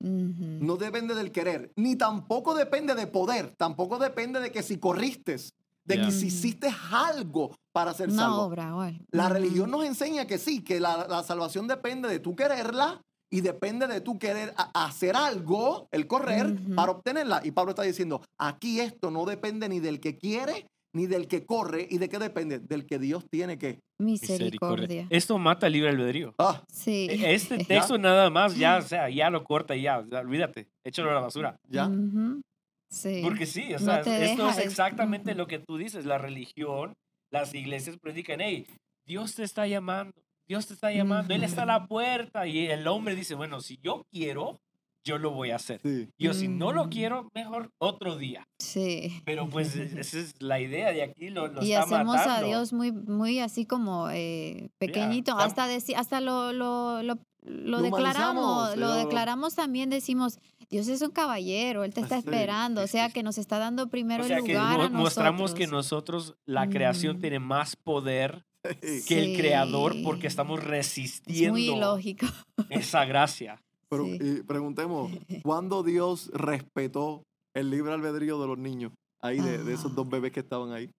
No 0.01 0.77
depende 0.77 1.15
del 1.15 1.31
querer. 1.31 1.71
Ni 1.75 1.95
tampoco 1.95 2.53
depende 2.53 2.95
de 2.95 3.07
poder. 3.07 3.53
Tampoco 3.57 3.99
depende 3.99 4.39
de 4.39 4.51
que 4.51 4.63
si 4.63 4.77
corriste, 4.77 5.37
de 5.85 6.01
que 6.01 6.11
si 6.11 6.27
hiciste 6.27 6.69
algo 6.91 7.55
para 7.71 7.93
ser 7.93 8.09
Una 8.09 8.23
salvo. 8.23 8.41
obra. 8.43 8.73
La 9.11 9.29
religión 9.29 9.71
nos 9.71 9.85
enseña 9.85 10.25
que 10.25 10.37
sí, 10.37 10.63
que 10.63 10.79
la, 10.79 11.07
la 11.07 11.23
salvación 11.23 11.67
depende 11.67 12.09
de 12.09 12.19
tú 12.19 12.35
quererla 12.35 13.01
y 13.29 13.41
depende 13.41 13.87
de 13.87 14.01
tú 14.01 14.19
querer 14.19 14.53
hacer 14.73 15.15
algo, 15.15 15.87
el 15.91 16.05
correr, 16.05 16.53
para 16.75 16.91
obtenerla. 16.91 17.41
Y 17.43 17.51
Pablo 17.51 17.71
está 17.71 17.83
diciendo, 17.83 18.21
aquí 18.37 18.81
esto 18.81 19.09
no 19.09 19.25
depende 19.25 19.69
ni 19.69 19.79
del 19.79 19.99
que 20.01 20.17
quiere 20.17 20.67
ni 20.93 21.07
del 21.07 21.27
que 21.27 21.45
corre. 21.45 21.87
¿Y 21.89 21.97
de 21.97 22.09
qué 22.09 22.19
depende? 22.19 22.59
Del 22.59 22.85
que 22.85 22.99
Dios 22.99 23.25
tiene 23.29 23.57
que... 23.57 23.79
Misericordia. 23.99 25.07
Esto 25.09 25.37
mata 25.37 25.67
el 25.67 25.73
libre 25.73 25.89
albedrío. 25.89 26.33
Ah, 26.37 26.63
Sí. 26.71 27.07
E- 27.09 27.33
Este 27.33 27.57
texto 27.65 27.97
nada 27.97 28.29
más 28.29 28.55
ya, 28.57 28.77
o 28.79 28.81
sea, 28.81 29.09
ya 29.09 29.29
lo 29.29 29.43
corta 29.43 29.75
y 29.75 29.83
ya, 29.83 30.03
ya, 30.09 30.19
olvídate, 30.19 30.67
échalo 30.85 31.11
a 31.11 31.13
la 31.15 31.19
basura. 31.21 31.55
ya. 31.67 31.87
Ujú. 31.87 32.41
Sí. 32.89 33.21
Porque 33.23 33.45
sí, 33.45 33.69
o 33.73 33.79
No 33.79 33.85
sea, 33.85 34.01
te 34.01 34.25
esto 34.31 34.47
deja, 34.47 34.59
es 34.59 34.65
exactamente 34.65 35.33
lo 35.33 35.47
que 35.47 35.59
tú 35.59 35.77
dices, 35.77 36.05
la 36.05 36.17
religión, 36.17 36.93
las 37.31 37.53
iglesias 37.53 37.95
predican, 38.01 38.41
hey, 38.41 38.67
Dios 39.07 39.35
te 39.35 39.43
está 39.43 39.65
llamando, 39.65 40.11
Dios 40.47 40.67
te 40.67 40.73
está 40.73 40.91
llamando, 40.91 41.33
Él 41.33 41.43
está 41.45 41.63
a 41.63 41.65
la 41.65 41.87
puerta 41.87 42.45
y 42.47 42.67
el 42.67 42.85
hombre 42.87 43.15
dice, 43.15 43.33
bueno, 43.35 43.61
si 43.61 43.77
yo 43.81 44.03
quiero, 44.11 44.59
yo 45.03 45.17
lo 45.17 45.31
voy 45.31 45.51
a 45.51 45.55
hacer. 45.55 45.81
Sí. 45.83 46.09
Yo 46.19 46.33
si 46.33 46.47
no 46.47 46.71
lo 46.73 46.85
Mm. 46.85 46.89
quiero, 46.89 47.29
mejor 47.33 47.71
otro 47.79 48.17
día. 48.17 48.47
Sí. 48.59 49.21
Pero 49.25 49.47
pues 49.49 49.75
e- 49.75 49.99
esa 49.99 50.19
es 50.19 50.35
la 50.39 50.59
idea 50.59 50.91
de 50.91 51.03
aquí, 51.03 51.29
lo, 51.29 51.47
lo 51.47 51.63
y 51.63 51.71
está 51.73 51.83
hacemos 51.83 52.15
matando. 52.15 52.45
a 52.45 52.47
Dios 52.47 52.73
muy, 52.73 52.91
muy 52.91 53.39
así 53.39 53.65
como 53.65 54.09
eh, 54.11 54.69
pequeñito, 54.77 55.37
hasta 55.37 55.67
deci- 55.67 55.95
hasta 55.95 56.21
lo, 56.21 56.53
lo, 56.53 57.01
lo, 57.03 57.15
lo 57.43 57.79
Lo 57.79 57.81
declaramos, 57.81 58.77
lo 58.77 58.87
lo- 58.87 58.93
declaramos 58.95 59.55
también, 59.55 59.89
decimos, 59.89 60.37
Dios 60.69 60.87
es 60.87 61.01
un 61.01 61.09
caballero, 61.11 61.83
Él 61.83 61.93
te 61.93 62.01
está 62.01 62.21
Sí, 62.21 62.25
esperando, 62.27 62.81
o 62.83 62.87
sea 62.87 63.09
que 63.09 63.23
nos 63.23 63.37
está 63.39 63.57
dando 63.57 63.89
primero 63.89 64.23
O 64.23 64.27
sea 64.27 64.37
el 64.37 64.43
que 64.43 64.53
lugar 64.53 64.77
mo- 64.77 64.83
a 64.83 64.89
mostramos 64.89 65.53
que 65.55 65.65
nosotros. 65.67 66.35
la 66.45 66.69
creación 66.69 67.17
Mm. 67.17 67.19
tiene 67.21 67.39
más 67.39 67.75
poder 67.75 68.45
Sí. 68.83 69.03
que 69.07 69.19
el 69.23 69.37
creador 69.37 69.95
porque 70.03 70.27
estamos 70.27 70.59
Es 70.59 70.65
resistiendo 70.67 71.53
muy 71.53 71.69
ilógico. 71.71 72.27
esa 72.69 73.05
gracia. 73.05 73.59
Pero 73.91 74.05
Sí. 74.05 74.17
y 74.21 74.43
preguntemos, 74.43 75.11
¿cuándo 75.45 75.83
Dios 75.83 76.31
respetó 76.33 77.23
el 77.53 77.69
libre 77.69 77.91
albedrío 77.93 78.39
de 78.39 78.47
los 78.47 78.57
niños? 78.57 78.93
Ahí, 79.21 79.39
de, 79.39 79.57
de 79.63 79.73
esos 79.73 79.91
Ah. 79.91 79.95
dos 79.97 80.09
bebés 80.09 80.31
que 80.31 80.39
estaban 80.39 80.71
ahí. 80.71 80.89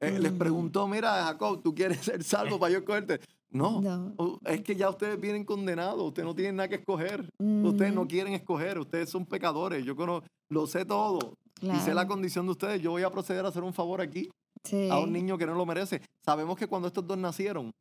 Eh, 0.00 0.16
Les 0.20 0.32
Mm. 0.32 0.38
preguntó, 0.38 0.86
mira, 0.86 1.24
Jacob, 1.24 1.60
¿tú 1.62 1.74
quieres 1.74 1.98
ser 1.98 2.22
salvo 2.22 2.58
para 2.60 2.72
yo 2.72 2.78
escogerte? 2.78 3.20
No, 3.50 3.80
No. 3.80 4.14
es 4.44 4.62
que 4.62 4.76
ya 4.76 4.88
ustedes 4.88 5.20
vienen 5.20 5.44
condenados, 5.44 6.00
ustedes 6.00 6.26
no 6.26 6.34
tienen 6.36 6.54
nada 6.56 6.68
que 6.68 6.76
escoger. 6.76 7.28
Ustedes 7.40 7.92
no 7.92 8.02
Ujú, 8.02 8.08
quieren 8.08 8.32
escoger, 8.34 8.78
ustedes 8.78 9.10
son 9.10 9.26
pecadores. 9.26 9.84
Yo 9.84 9.96
conozco, 9.96 10.28
lo 10.50 10.66
sé 10.68 10.84
todo 10.84 11.34
y 11.60 11.76
sé 11.80 11.92
la 11.94 12.06
condición 12.06 12.46
de 12.46 12.52
ustedes. 12.52 12.80
Yo 12.80 12.92
voy 12.92 13.02
a 13.02 13.10
proceder 13.10 13.44
a 13.44 13.48
hacer 13.48 13.64
un 13.64 13.72
favor 13.74 14.00
aquí 14.00 14.30
sí. 14.62 14.88
a 14.88 14.98
un 15.00 15.12
niño 15.12 15.36
que 15.36 15.46
no 15.46 15.54
lo 15.54 15.66
merece. 15.66 16.00
Sabemos 16.24 16.56
que 16.56 16.68
cuando 16.68 16.86
estos 16.86 17.04
dos 17.04 17.18
nacieron, 17.18 17.72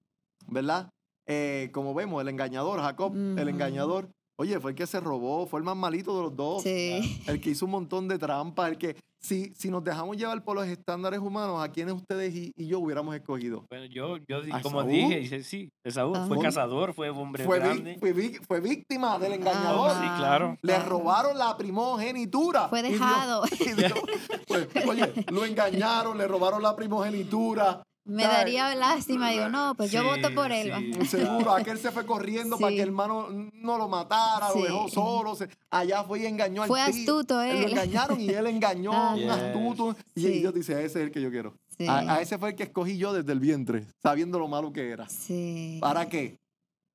¿verdad? 0.48 0.90
Eh, 1.28 1.70
como 1.74 1.94
vemos, 1.94 2.20
el 2.22 2.30
engañador, 2.30 2.80
Jacob, 2.80 3.14
el 3.16 3.48
engañador, 3.50 4.10
Oye, 4.40 4.60
fue 4.60 4.72
el 4.72 4.78
que 4.78 4.86
se 4.86 5.00
robó, 5.00 5.48
fue 5.48 5.60
el 5.60 5.64
más 5.66 5.76
malito 5.76 6.16
de 6.16 6.22
los 6.24 6.36
dos. 6.36 6.62
Sí. 6.64 7.22
El 7.28 7.42
que 7.42 7.50
hizo 7.50 7.66
un 7.66 7.72
montón 7.72 8.08
de 8.08 8.20
trampas, 8.20 8.70
el 8.70 8.78
que, 8.78 8.96
si, 9.20 9.52
si 9.56 9.72
nos 9.72 9.84
dejamos 9.84 10.16
llevar 10.16 10.44
por 10.44 10.56
los 10.56 10.68
estándares 10.68 11.20
humanos, 11.20 11.60
¿a 11.60 11.72
quiénes 11.72 11.96
ustedes 11.96 12.36
y, 12.36 12.52
y 12.56 12.68
yo 12.68 12.78
hubiéramos 12.80 13.16
escogido? 13.16 13.66
Bueno, 13.72 13.86
yo, 13.88 14.18
yo 14.30 14.42
di- 14.44 14.52
¿A 14.52 14.62
como 14.62 14.82
Esaú? 14.82 14.92
dije, 14.94 15.20
dice, 15.22 15.44
sí, 15.44 15.70
Esaú 15.84 16.14
fue 16.28 16.38
Ajá. 16.38 16.44
cazador, 16.46 16.94
fue 16.94 17.10
hombre 17.10 17.46
Fue, 17.46 17.58
vi- 17.60 17.66
grande. 17.66 17.98
fue, 18.00 18.14
vi- 18.14 18.38
fue 18.48 18.60
víctima 18.62 19.18
del 19.18 19.34
engañador. 19.34 19.90
Ajá, 19.90 20.02
sí, 20.04 20.20
claro. 20.20 20.58
Le 20.62 20.80
robaron 20.84 21.36
la 21.36 21.58
primogenitura. 21.58 22.68
Fue 22.70 22.82
Y 22.82 22.84
Dios- 22.84 22.94
dejado. 22.94 23.44
y 23.60 23.72
Dios- 23.74 23.94
pues, 24.48 24.68
oye, 24.88 25.14
lo 25.32 25.46
engañaron, 25.46 26.16
le 26.16 26.28
robaron 26.28 26.62
la 26.62 26.76
primogenitura. 26.76 27.82
Me 28.08 28.24
¿sabes? 28.24 28.38
daría 28.38 28.76
lástima. 28.76 29.30
Digo, 29.32 29.50
no, 29.50 29.76
pues 29.76 29.92
yo 29.92 30.04
voto 30.04 30.34
por 30.34 30.52
él. 30.52 30.72
sí. 31.02 31.06
Seguro, 31.08 31.52
aquel 31.52 31.78
se 31.78 31.92
fue 31.92 32.06
corriendo 32.06 32.58
para 32.58 32.70
que 32.74 32.82
el 32.82 32.88
hermano 32.90 33.28
no 33.54 33.78
lo 33.78 33.88
matara, 33.90 34.50
lo 34.56 34.64
dejó 34.64 34.88
solo. 34.90 35.36
se- 35.36 35.50
allá 35.70 36.04
fue 36.04 36.22
y 36.22 36.26
engañó 36.26 36.64
al 36.64 36.68
Fue 36.68 36.82
astuto 36.82 37.36
Lo 37.36 37.42
él. 37.44 37.70
engañaron 37.72 38.20
y 38.22 38.30
él 38.30 38.48
engañó 38.48 38.94
a 38.94 39.14
un 39.14 39.20
Yes. 39.20 39.30
astuto. 39.32 39.96
Y 40.16 40.22
Sí. 40.22 40.40
Dios 40.40 40.54
dice, 40.54 40.74
ese 40.74 40.86
es 40.86 41.06
el 41.08 41.12
que 41.12 41.22
yo 41.22 41.30
quiero. 41.30 41.54
Sí. 41.78 41.86
A, 41.88 42.16
a 42.16 42.22
ese 42.22 42.38
fue 42.38 42.50
el 42.50 42.56
que 42.56 42.64
escogí 42.64 42.98
yo 42.98 43.14
desde 43.14 43.32
el 43.34 43.40
vientre, 43.40 43.86
sabiendo 44.02 44.40
lo 44.40 44.48
malo 44.48 44.72
que 44.74 44.90
era. 44.90 45.08
Sí. 45.10 45.78
¿Para 45.82 46.08
qué? 46.10 46.38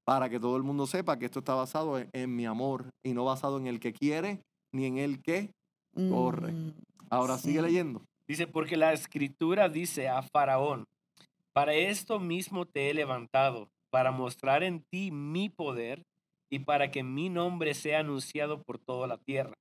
Para 0.05 0.29
que 0.29 0.41
todo 0.41 0.57
el 0.57 0.63
mundo 0.65 0.87
sepa 0.87 1.19
que 1.19 1.27
esto 1.27 1.39
está 1.39 1.55
basado 1.55 1.99
en, 1.99 2.09
en 2.13 2.35
mi 2.35 2.47
amor 2.47 2.87
y 3.05 3.13
no 3.13 3.25
basado 3.25 3.59
en 3.59 3.67
el 3.69 3.79
que 3.79 3.93
quiere 3.93 4.41
ni 4.73 4.87
en 4.87 4.99
el 4.99 5.23
que. 5.23 5.51
corre. 6.11 6.53
Mm, 6.53 6.73
Ahora 7.11 7.37
Sí. 7.37 7.49
sigue 7.49 7.61
leyendo. 7.63 8.01
Dice, 8.27 8.47
porque 8.47 8.77
la 8.79 8.95
escritura 8.95 9.69
dice 9.69 10.09
a 10.09 10.23
Faraón, 10.23 10.87
para 11.53 11.75
esto 11.75 12.19
mismo 12.19 12.67
te 12.67 12.91
he 12.91 12.95
levantado, 12.95 13.71
para 13.91 14.11
mostrar 14.11 14.63
en 14.63 14.83
ti 14.91 15.11
mi 15.11 15.49
poder 15.49 16.03
y 16.51 16.61
para 16.61 16.91
que 16.91 17.03
mi 17.03 17.29
nombre 17.29 17.75
sea 17.75 18.01
anunciado 18.01 18.63
por 18.63 18.79
toda 18.79 19.07
la 19.07 19.19
tierra. 19.19 19.55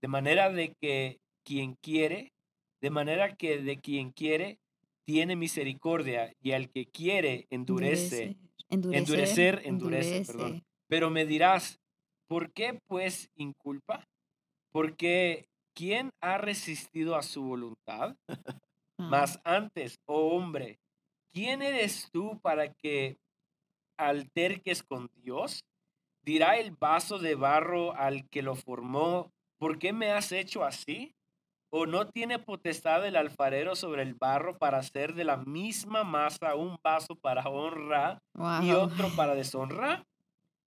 De 0.00 0.08
manera 0.08 0.50
de 0.50 0.74
que 0.80 1.18
quien 1.44 1.74
quiere, 1.82 2.32
de 2.80 2.90
manera 2.90 3.34
que 3.34 3.58
de 3.58 3.78
quien 3.78 4.12
quiere, 4.12 4.58
tiene 5.04 5.36
misericordia 5.36 6.32
y 6.42 6.52
al 6.52 6.70
que 6.70 6.86
quiere 6.86 7.46
endurece. 7.50 8.36
Endurecer, 8.70 9.62
endurece, 9.64 10.24
perdón. 10.30 10.62
Pero 10.88 11.08
me 11.08 11.24
dirás, 11.24 11.80
¿por 12.28 12.52
qué 12.52 12.78
pues 12.86 13.30
inculpa? 13.34 14.04
Porque 14.70 15.48
¿quién 15.74 16.10
ha 16.20 16.36
resistido 16.36 17.16
a 17.16 17.22
su 17.22 17.42
voluntad? 17.42 18.16
Ah, 19.00 19.08
Mas 19.10 19.40
antes, 19.44 20.00
oh 20.06 20.36
hombre, 20.36 20.80
¿quién 21.38 21.62
eres 21.62 22.10
tú 22.10 22.40
para 22.40 22.74
que 22.74 23.16
alterques 23.96 24.82
con 24.82 25.08
Dios? 25.22 25.64
Dirá 26.22 26.56
el 26.56 26.72
vaso 26.72 27.20
de 27.20 27.36
barro 27.36 27.94
al 27.94 28.28
que 28.28 28.42
lo 28.42 28.56
formó, 28.56 29.30
¿por 29.56 29.78
qué 29.78 29.92
me 29.92 30.10
has 30.10 30.32
hecho 30.32 30.64
así? 30.64 31.14
¿O 31.70 31.86
no 31.86 32.08
tiene 32.08 32.40
potestad 32.40 33.06
el 33.06 33.14
alfarero 33.14 33.76
sobre 33.76 34.02
el 34.02 34.14
barro 34.14 34.58
para 34.58 34.78
hacer 34.78 35.14
de 35.14 35.22
la 35.22 35.36
misma 35.36 36.02
masa 36.02 36.56
un 36.56 36.76
vaso 36.82 37.14
para 37.14 37.48
honra 37.48 38.20
y 38.62 38.72
otro 38.72 39.08
para 39.14 39.36
deshonra? 39.36 40.04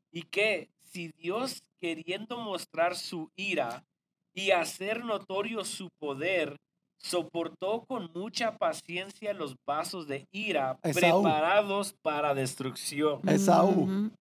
¿Y 0.09 0.22
que 0.22 0.69
si 0.80 1.09
Dios, 1.17 1.63
queriendo 1.82 2.38
mostrar 2.38 2.95
su 2.95 3.30
ira 3.36 3.84
y 4.34 4.51
hacer 4.51 5.03
notorio 5.03 5.65
su 5.65 5.89
poder, 5.99 6.61
soportó 7.04 7.84
con 7.88 8.10
mucha 8.14 8.58
paciencia 8.58 9.34
los 9.34 9.56
vasos 9.66 10.08
de 10.08 10.28
ira 10.32 10.78
Esaú. 10.84 11.22
preparados 11.24 11.93
para 12.02 12.34
destrucción? 12.34 13.20
Esaú. 13.28 14.12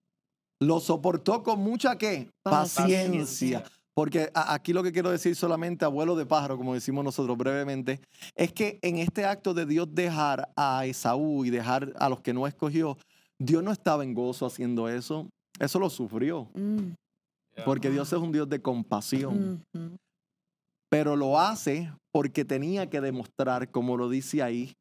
Lo 0.61 0.81
soportó 0.81 1.43
con 1.43 1.61
mucha 1.61 1.97
qué? 1.97 2.29
Paciencia. 2.43 3.65
Porque 3.95 4.31
aquí 4.35 4.73
lo 4.73 4.83
que 4.83 4.93
quiero 4.93 5.11
decir 5.11 5.35
solamente, 5.35 5.85
abuelo 5.85 6.17
de 6.17 6.25
pájaro, 6.25 6.57
como 6.57 6.75
decimos 6.75 7.05
nosotros 7.05 7.37
brevemente, 7.37 8.01
es 8.35 8.53
que 8.53 8.79
en 8.83 8.99
este 8.99 9.25
acto 9.25 9.53
de 9.53 9.67
Dios 9.67 9.89
dejar 9.91 10.49
a 10.57 10.87
Esaú 10.87 11.45
y 11.45 11.51
dejar 11.51 11.93
a 11.99 12.09
los 12.09 12.21
que 12.21 12.33
no 12.33 12.47
escogió, 12.47 12.97
Dios 13.39 13.63
no 13.63 13.73
estaba 13.73 14.05
en 14.05 14.15
gozo 14.15 14.47
haciendo 14.47 14.89
eso. 14.89 15.29
Eso 15.59 15.79
lo 15.79 15.91
sufrió. 15.91 16.49
Mm, 16.55 16.93
Porque 17.65 17.91
Dios 17.91 18.11
es 18.13 18.19
un 18.19 18.33
Dios 18.33 18.49
de 18.49 18.63
compasión. 18.63 19.63
Pero 20.89 21.17
lo 21.17 21.39
hace 21.39 21.93
porque 22.13 22.45
tenía 22.45 22.91
que 22.91 23.01
demostrar, 23.01 23.71
como 23.71 23.97
lo 23.97 24.09
dice 24.09 24.43
ahí, 24.43 24.73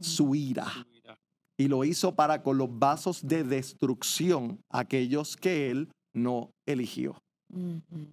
su 0.00 0.34
ira. 0.34 0.70
Su 0.70 0.86
ira. 0.94 1.18
Y 1.56 1.68
lo 1.68 1.84
hizo 1.84 2.14
para 2.14 2.42
con 2.42 2.58
los 2.58 2.78
vasos 2.78 3.26
de 3.26 3.44
destrucción, 3.44 4.60
aquellos 4.70 5.36
que 5.36 5.70
él 5.70 5.88
no 6.12 6.50
eligió. 6.66 7.16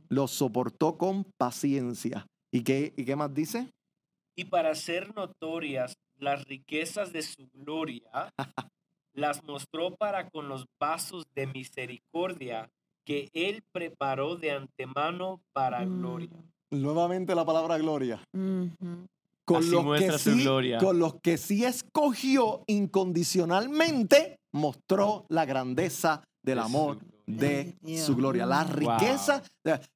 Los 0.10 0.32
soportó 0.32 0.98
con 0.98 1.26
paciencia. 1.38 2.28
¿Y 2.52 2.64
qué, 2.64 2.94
¿Y 2.96 3.06
qué 3.06 3.16
más 3.16 3.34
dice? 3.34 3.72
Y 4.36 4.46
para 4.46 4.72
hacer 4.72 5.16
notorias 5.16 5.96
las 6.18 6.46
riquezas 6.46 7.12
de 7.12 7.24
su 7.24 7.50
gloria, 7.54 8.32
las 9.14 9.44
mostró 9.44 9.96
para 9.96 10.30
con 10.30 10.48
los 10.48 10.66
vasos 10.80 11.26
de 11.34 11.48
misericordia 11.48 12.70
que 13.04 13.30
él 13.34 13.64
preparó 13.72 14.36
de 14.36 14.52
antemano 14.52 15.42
para 15.54 15.84
gloria. 15.84 16.30
Nuevamente 16.72 17.36
la 17.36 17.46
palabra 17.46 17.78
gloria. 17.78 18.22
Con 18.32 19.58
Así 19.58 19.72
los, 19.72 20.00
que 20.00 20.12
su 20.18 20.32
sí, 20.32 20.44
gloria. 20.44 20.78
con 20.78 21.00
los 21.00 21.16
que 21.22 21.38
sí 21.38 21.66
escogió 21.66 22.64
incondicionalmente, 22.68 24.38
mostró 24.54 25.26
la 25.30 25.46
grandeza 25.46 26.24
del 26.44 26.60
amor 26.60 27.00
de 27.26 27.76
su 28.06 28.16
gloria. 28.16 28.46
La 28.46 28.64
Wow. 28.64 28.76
riqueza. 28.76 29.44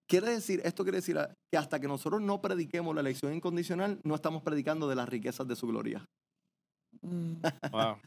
Quiere 0.07 0.31
decir, 0.31 0.61
esto 0.65 0.83
quiere 0.83 0.97
decir 0.97 1.17
que 1.51 1.57
hasta 1.57 1.79
que 1.79 1.87
nosotros 1.87 2.21
no 2.21 2.41
prediquemos 2.41 2.93
la 2.93 3.01
elección 3.01 3.33
incondicional, 3.33 3.99
no 4.03 4.15
estamos 4.15 4.41
predicando 4.43 4.87
de 4.89 4.95
las 4.95 5.07
riquezas 5.07 5.47
de 5.47 5.55
su 5.55 5.67
gloria. 5.67 6.03
Mm. 7.01 7.33
Wow. 7.71 7.97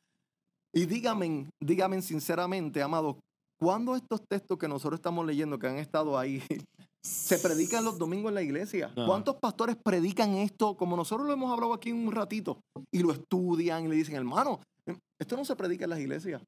Y 0.74 0.84
díganme, 0.84 1.48
díganme 1.60 2.02
sinceramente, 2.02 2.82
amados, 2.82 3.16
¿cuándo 3.58 3.96
estos 3.96 4.22
textos 4.28 4.58
que 4.58 4.68
nosotros 4.68 4.98
estamos 4.98 5.26
leyendo, 5.26 5.58
que 5.58 5.66
han 5.66 5.76
estado 5.76 6.18
ahí, 6.18 6.42
se 7.02 7.38
predican 7.38 7.84
los 7.84 7.98
domingos 7.98 8.30
en 8.30 8.34
la 8.34 8.42
iglesia? 8.42 8.92
No. 8.96 9.06
¿Cuántos 9.06 9.36
pastores 9.36 9.76
predican 9.76 10.34
esto 10.34 10.76
como 10.76 10.96
nosotros 10.96 11.26
lo 11.26 11.32
hemos 11.32 11.52
hablado 11.52 11.74
aquí 11.74 11.92
un 11.92 12.12
ratito? 12.12 12.60
Y 12.92 13.00
lo 13.00 13.12
estudian 13.12 13.84
y 13.84 13.88
le 13.88 13.96
dicen, 13.96 14.14
hermano, 14.14 14.60
esto 15.18 15.36
no 15.36 15.44
se 15.44 15.56
predica 15.56 15.84
en 15.84 15.90
las 15.90 16.00
iglesias 16.00 16.42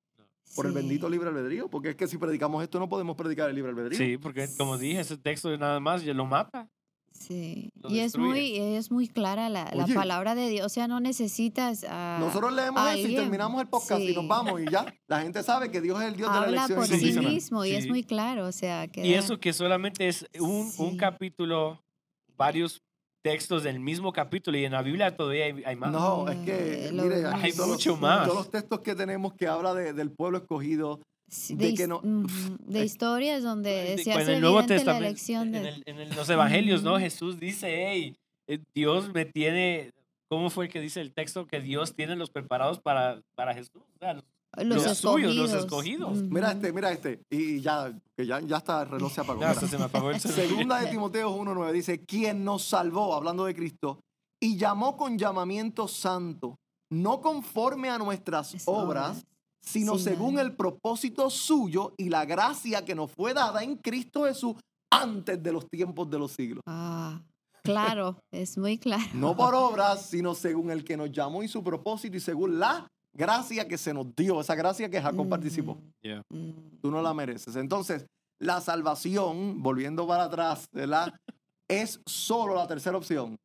por 0.54 0.66
el 0.66 0.72
bendito 0.72 1.08
libre 1.08 1.28
albedrío, 1.28 1.68
porque 1.68 1.90
es 1.90 1.96
que 1.96 2.08
si 2.08 2.18
predicamos 2.18 2.62
esto 2.62 2.78
no 2.78 2.88
podemos 2.88 3.16
predicar 3.16 3.48
el 3.48 3.54
libre 3.54 3.70
albedrío. 3.70 3.98
Sí, 3.98 4.16
porque 4.16 4.48
como 4.58 4.78
dije, 4.78 5.00
ese 5.00 5.16
texto 5.16 5.56
nada 5.56 5.80
más 5.80 6.02
ya 6.02 6.14
lo 6.14 6.26
mata. 6.26 6.68
Sí, 7.20 7.70
Lo 7.82 7.90
y 7.90 8.00
es 8.00 8.16
muy, 8.16 8.56
es 8.56 8.90
muy 8.90 9.06
clara 9.06 9.50
la, 9.50 9.70
la 9.74 9.86
palabra 9.86 10.34
de 10.34 10.48
Dios, 10.48 10.64
o 10.64 10.68
sea, 10.70 10.88
no 10.88 11.00
necesitas 11.00 11.84
a 11.88 12.16
Nosotros 12.18 12.52
leemos 12.54 12.80
eso 12.94 13.08
y 13.08 13.14
terminamos 13.14 13.60
el 13.60 13.68
podcast 13.68 14.00
y 14.00 14.08
Sí. 14.08 14.14
nos 14.14 14.26
vamos 14.26 14.58
y 14.60 14.64
ya. 14.70 14.86
La 15.06 15.20
gente 15.20 15.42
sabe 15.42 15.70
que 15.70 15.82
Dios 15.82 16.00
es 16.00 16.08
el 16.08 16.16
Dios 16.16 16.30
de 16.30 16.34
la 16.34 16.42
habla 16.46 16.56
elección 16.64 16.78
por 16.78 16.86
sí 16.86 16.94
incondicional. 16.94 17.32
mismo 17.32 17.64
y 17.66 17.72
es 17.72 17.84
Sí. 17.84 17.90
muy 17.90 18.04
claro, 18.04 18.46
o 18.46 18.52
sea, 18.52 18.88
que 18.88 19.06
Y 19.06 19.12
eso 19.14 19.38
que 19.38 19.52
solamente 19.52 20.08
es 20.08 20.26
un, 20.40 20.72
un 20.78 20.92
Sí. 20.92 20.96
capítulo, 20.96 21.82
varios 22.38 22.80
textos 23.22 23.64
del 23.64 23.80
mismo 23.80 24.12
capítulo 24.14 24.56
y 24.56 24.64
en 24.64 24.72
la 24.72 24.80
Biblia 24.80 25.14
todavía 25.14 25.44
hay, 25.44 25.62
hay 25.66 25.76
más. 25.76 25.92
No, 25.92 26.26
es 26.26 26.38
que, 26.38 26.86
Eh, 26.88 26.90
mire, 26.92 27.26
Hay 27.26 27.52
los- 27.52 27.66
mucho 27.68 27.96
más. 27.98 28.24
Todos 28.26 28.38
los 28.38 28.50
textos 28.50 28.80
que 28.80 28.94
tenemos 28.94 29.34
que 29.34 29.46
habla 29.46 29.74
de- 29.74 29.92
del 29.92 30.10
pueblo 30.10 30.38
escogido, 30.38 31.00
Sí, 31.30 31.54
de 31.54 31.68
de, 31.68 31.74
que 31.74 31.86
no- 31.86 31.98
ujú, 31.98 32.56
de 32.66 32.80
eh, 32.80 32.84
historias 32.84 33.42
donde 33.42 33.70
De- 33.96 33.98
se 34.04 34.10
en 34.12 34.18
hace 34.18 34.34
el 34.34 34.40
Nuevo 34.40 34.58
evidente 34.60 34.74
la 34.74 34.78
Testamento, 34.78 35.06
elección 35.06 35.54
en, 35.54 35.62
de... 35.62 35.68
el- 35.68 35.82
en 35.86 36.00
el- 36.00 36.16
los 36.16 36.28
evangelios, 36.28 36.82
¿no? 36.82 36.98
Jesús 36.98 37.38
dice, 37.38 37.86
hey, 37.88 38.16
eh, 38.48 38.58
Dios 38.74 39.12
me 39.14 39.24
tiene, 39.24 39.92
¿cómo 40.28 40.50
fue 40.50 40.68
que 40.68 40.80
dice 40.80 41.00
el 41.00 41.12
texto? 41.12 41.46
Que 41.46 41.60
Dios 41.60 41.94
tiene 41.94 42.16
los 42.16 42.30
preparados 42.30 42.80
para, 42.80 43.22
para 43.36 43.54
Jesús. 43.54 43.76
O 43.94 43.98
sea, 44.00 44.14
los- 44.14 44.24
los, 44.56 44.84
los 44.84 44.98
suyos, 44.98 45.30
escogidos. 45.30 45.52
los 45.52 45.64
escogidos. 45.64 46.18
Mira 46.24 46.50
este, 46.50 46.72
mira 46.72 46.90
este. 46.90 47.20
Y 47.30 47.60
ya, 47.60 47.92
que 48.16 48.26
ya, 48.26 48.40
ya 48.40 48.56
está, 48.56 48.82
el 48.82 48.88
reloj 48.88 49.12
se 49.12 49.20
apagó. 49.20 49.54
se 49.54 49.78
me 49.78 49.84
apagó 49.84 50.10
el. 50.10 50.18
Segunda 50.20 50.80
de 50.80 50.88
Timoteo 50.88 51.30
1.9 51.36 51.70
dice, 51.70 52.04
quien 52.04 52.44
nos 52.44 52.64
salvó, 52.64 53.14
hablando 53.14 53.44
de 53.44 53.54
Cristo, 53.54 54.00
y 54.40 54.56
llamó 54.56 54.96
con 54.96 55.16
llamamiento 55.16 55.86
santo, 55.86 56.58
no 56.90 57.20
conforme 57.20 57.88
a 57.90 57.98
nuestras 57.98 58.52
Las 58.54 58.62
obras, 58.66 59.24
sino 59.62 59.96
Sí, 59.96 60.04
según 60.04 60.38
el 60.38 60.54
propósito 60.54 61.30
suyo 61.30 61.94
y 61.96 62.08
la 62.08 62.24
gracia 62.24 62.84
que 62.84 62.94
nos 62.94 63.12
fue 63.12 63.34
dada 63.34 63.62
en 63.62 63.76
Cristo 63.76 64.24
Jesús 64.24 64.56
antes 64.90 65.42
de 65.42 65.52
los 65.52 65.68
tiempos 65.68 66.10
de 66.10 66.18
los 66.18 66.32
siglos. 66.32 66.62
Ah, 66.66 67.22
claro, 67.62 68.16
es 68.32 68.58
muy 68.58 68.78
claro. 68.78 69.10
No 69.14 69.36
por 69.36 69.54
obras, 69.54 70.06
sino 70.06 70.34
según 70.34 70.70
el 70.70 70.84
que 70.84 70.96
nos 70.96 71.12
llamó 71.12 71.42
y 71.42 71.48
su 71.48 71.62
propósito 71.62 72.16
y 72.16 72.20
según 72.20 72.58
la 72.58 72.86
gracia 73.12 73.68
que 73.68 73.78
se 73.78 73.94
nos 73.94 74.14
dio, 74.16 74.40
esa 74.40 74.54
gracia 74.54 74.88
que 74.88 75.00
Jacob 75.00 75.28
participó. 75.28 75.78
Yeah. 76.02 76.22
ujú. 76.30 76.54
Tú 76.80 76.90
no 76.90 77.02
la 77.02 77.12
mereces. 77.14 77.56
Entonces, 77.56 78.06
la 78.40 78.60
salvación, 78.60 79.62
volviendo 79.62 80.06
para 80.06 80.24
atrás, 80.24 80.66
¿verdad? 80.72 81.12
es 81.70 82.00
solo 82.04 82.54
la 82.54 82.66
tercera 82.66 82.96
opción. 82.96 83.36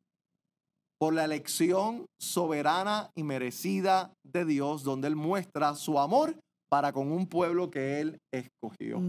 Por 0.98 1.14
la 1.14 1.24
elección 1.24 2.06
soberana 2.18 3.10
y 3.14 3.22
merecida 3.22 4.12
de 4.24 4.44
Dios, 4.44 4.82
donde 4.82 5.08
Él 5.08 5.16
muestra 5.16 5.74
su 5.74 5.98
amor 5.98 6.38
para 6.68 6.92
con 6.92 7.12
un 7.12 7.26
pueblo 7.26 7.70
que 7.70 8.00
Él 8.00 8.18
escogió. 8.32 9.00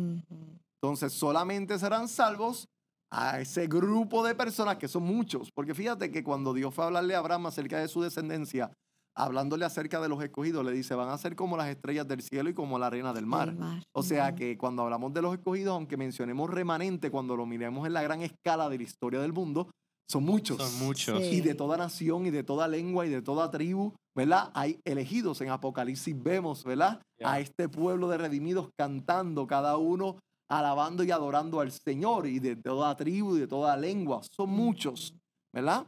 Entonces 0.82 1.14
solamente 1.14 1.80
serán 1.80 2.08
salvos 2.08 2.68
a 3.12 3.40
ese 3.40 3.68
grupo 3.68 4.26
de 4.26 4.36
personas 4.36 4.78
que 4.78 4.88
son 4.88 5.04
muchos. 5.04 5.50
Porque 5.54 5.74
fíjate 5.74 6.12
que 6.12 6.24
cuando 6.24 6.54
Dios 6.54 6.74
fue 6.74 6.84
a 6.84 6.88
hablarle 6.88 7.16
a 7.16 7.20
Abraham 7.20 7.48
acerca 7.48 7.80
de 7.80 7.88
su 7.88 8.02
descendencia, 8.02 8.72
hablándole 9.16 9.66
acerca 9.66 10.00
de 10.00 10.10
los 10.10 10.24
escogidos, 10.24 10.64
le 10.64 10.72
dice, 10.72 10.94
van 10.94 11.10
a 11.10 11.18
ser 11.18 11.36
como 11.36 11.58
las 11.58 11.70
estrellas 11.70 12.08
del 12.08 12.22
cielo 12.22 12.50
y 12.50 12.54
como 12.54 12.78
la 12.78 12.88
arena 12.88 13.14
del 13.14 13.26
mar. 13.26 13.56
O 13.92 14.04
sea 14.04 14.36
que 14.36 14.58
cuando 14.58 14.84
hablamos 14.84 15.14
de 15.14 15.22
los 15.22 15.34
escogidos, 15.34 15.74
aunque 15.74 15.98
mencionemos 15.98 16.50
remanente, 16.50 17.10
cuando 17.10 17.36
lo 17.36 17.46
miremos 17.46 17.88
en 17.88 17.94
la 17.94 18.04
gran 18.04 18.22
escala 18.22 18.70
de 18.70 18.78
la 18.78 18.84
historia 18.84 19.20
del 19.20 19.34
mundo, 19.34 19.72
son 20.10 20.24
muchos. 20.24 20.58
Son 20.58 20.80
muchos. 20.86 21.22
Sí. 21.22 21.36
Y 21.38 21.42
de 21.42 21.54
toda 21.56 21.78
nación 21.78 22.26
y 22.26 22.30
de 22.32 22.44
toda 22.44 22.68
lengua 22.68 23.06
y 23.06 23.10
de 23.10 23.22
toda 23.22 23.52
tribu, 23.52 23.94
¿verdad? 24.16 24.52
Hay 24.54 24.80
elegidos 24.86 25.42
en 25.42 25.50
Apocalipsis, 25.50 26.16
vemos, 26.22 26.64
¿verdad? 26.64 27.02
A 27.24 27.40
este 27.40 27.68
pueblo 27.68 28.08
de 28.08 28.18
redimidos 28.18 28.70
cantando, 28.78 29.46
cada 29.48 29.78
uno 29.78 30.18
alabando 30.50 31.04
y 31.04 31.12
adorando 31.12 31.60
al 31.60 31.72
Señor 31.72 32.26
y 32.28 32.40
de 32.40 32.56
toda 32.56 32.96
tribu 32.96 33.36
y 33.36 33.42
de 33.42 33.48
toda 33.48 33.76
lengua. 33.76 34.22
Son 34.32 34.50
muchos, 34.50 35.14
¿verdad? 35.54 35.86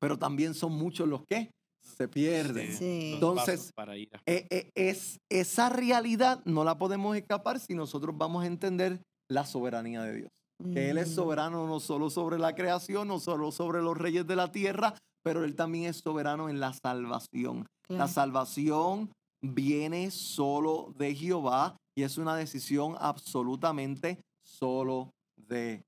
Pero 0.00 0.18
también 0.18 0.52
son 0.54 0.72
muchos 0.72 1.06
los 1.08 1.22
que 1.24 1.50
se 1.80 2.08
pierden. 2.08 2.72
Sí. 2.76 3.12
Entonces, 3.14 3.70
para 3.74 3.96
ir 3.96 4.08
a- 4.14 4.20
Eh, 4.26 4.46
eh, 4.50 4.70
es, 4.74 5.18
esa 5.30 5.68
realidad 5.68 6.42
no 6.44 6.64
la 6.64 6.76
podemos 6.76 7.16
escapar 7.16 7.60
si 7.60 7.74
nosotros 7.74 8.16
vamos 8.18 8.42
a 8.42 8.46
entender 8.46 9.00
la 9.30 9.46
soberanía 9.46 10.02
de 10.02 10.14
Dios. 10.16 10.30
Que 10.62 10.90
Él 10.90 10.98
es 10.98 11.10
Mm, 11.10 11.14
soberano 11.14 11.66
no 11.66 11.80
solo 11.80 12.10
sobre 12.10 12.38
la 12.38 12.54
creación, 12.54 13.08
no 13.08 13.18
solo 13.18 13.50
sobre 13.50 13.82
los 13.82 13.96
reyes 13.96 14.26
de 14.26 14.36
la 14.36 14.52
tierra, 14.52 14.94
pero 15.22 15.44
Él 15.44 15.56
también 15.56 15.86
es 15.86 15.96
soberano 15.96 16.48
en 16.48 16.60
la 16.60 16.72
salvación. 16.72 17.66
La 17.88 18.08
salvación 18.08 19.10
viene 19.42 20.10
solo 20.10 20.94
de 20.96 21.14
Jehová 21.14 21.76
y 21.96 22.02
es 22.02 22.16
una 22.18 22.34
decisión 22.36 22.96
absolutamente 22.98 24.20
solo 24.42 25.10
de 25.36 25.82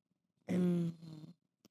Él. 0.46 0.60
Mm, 0.60 1.25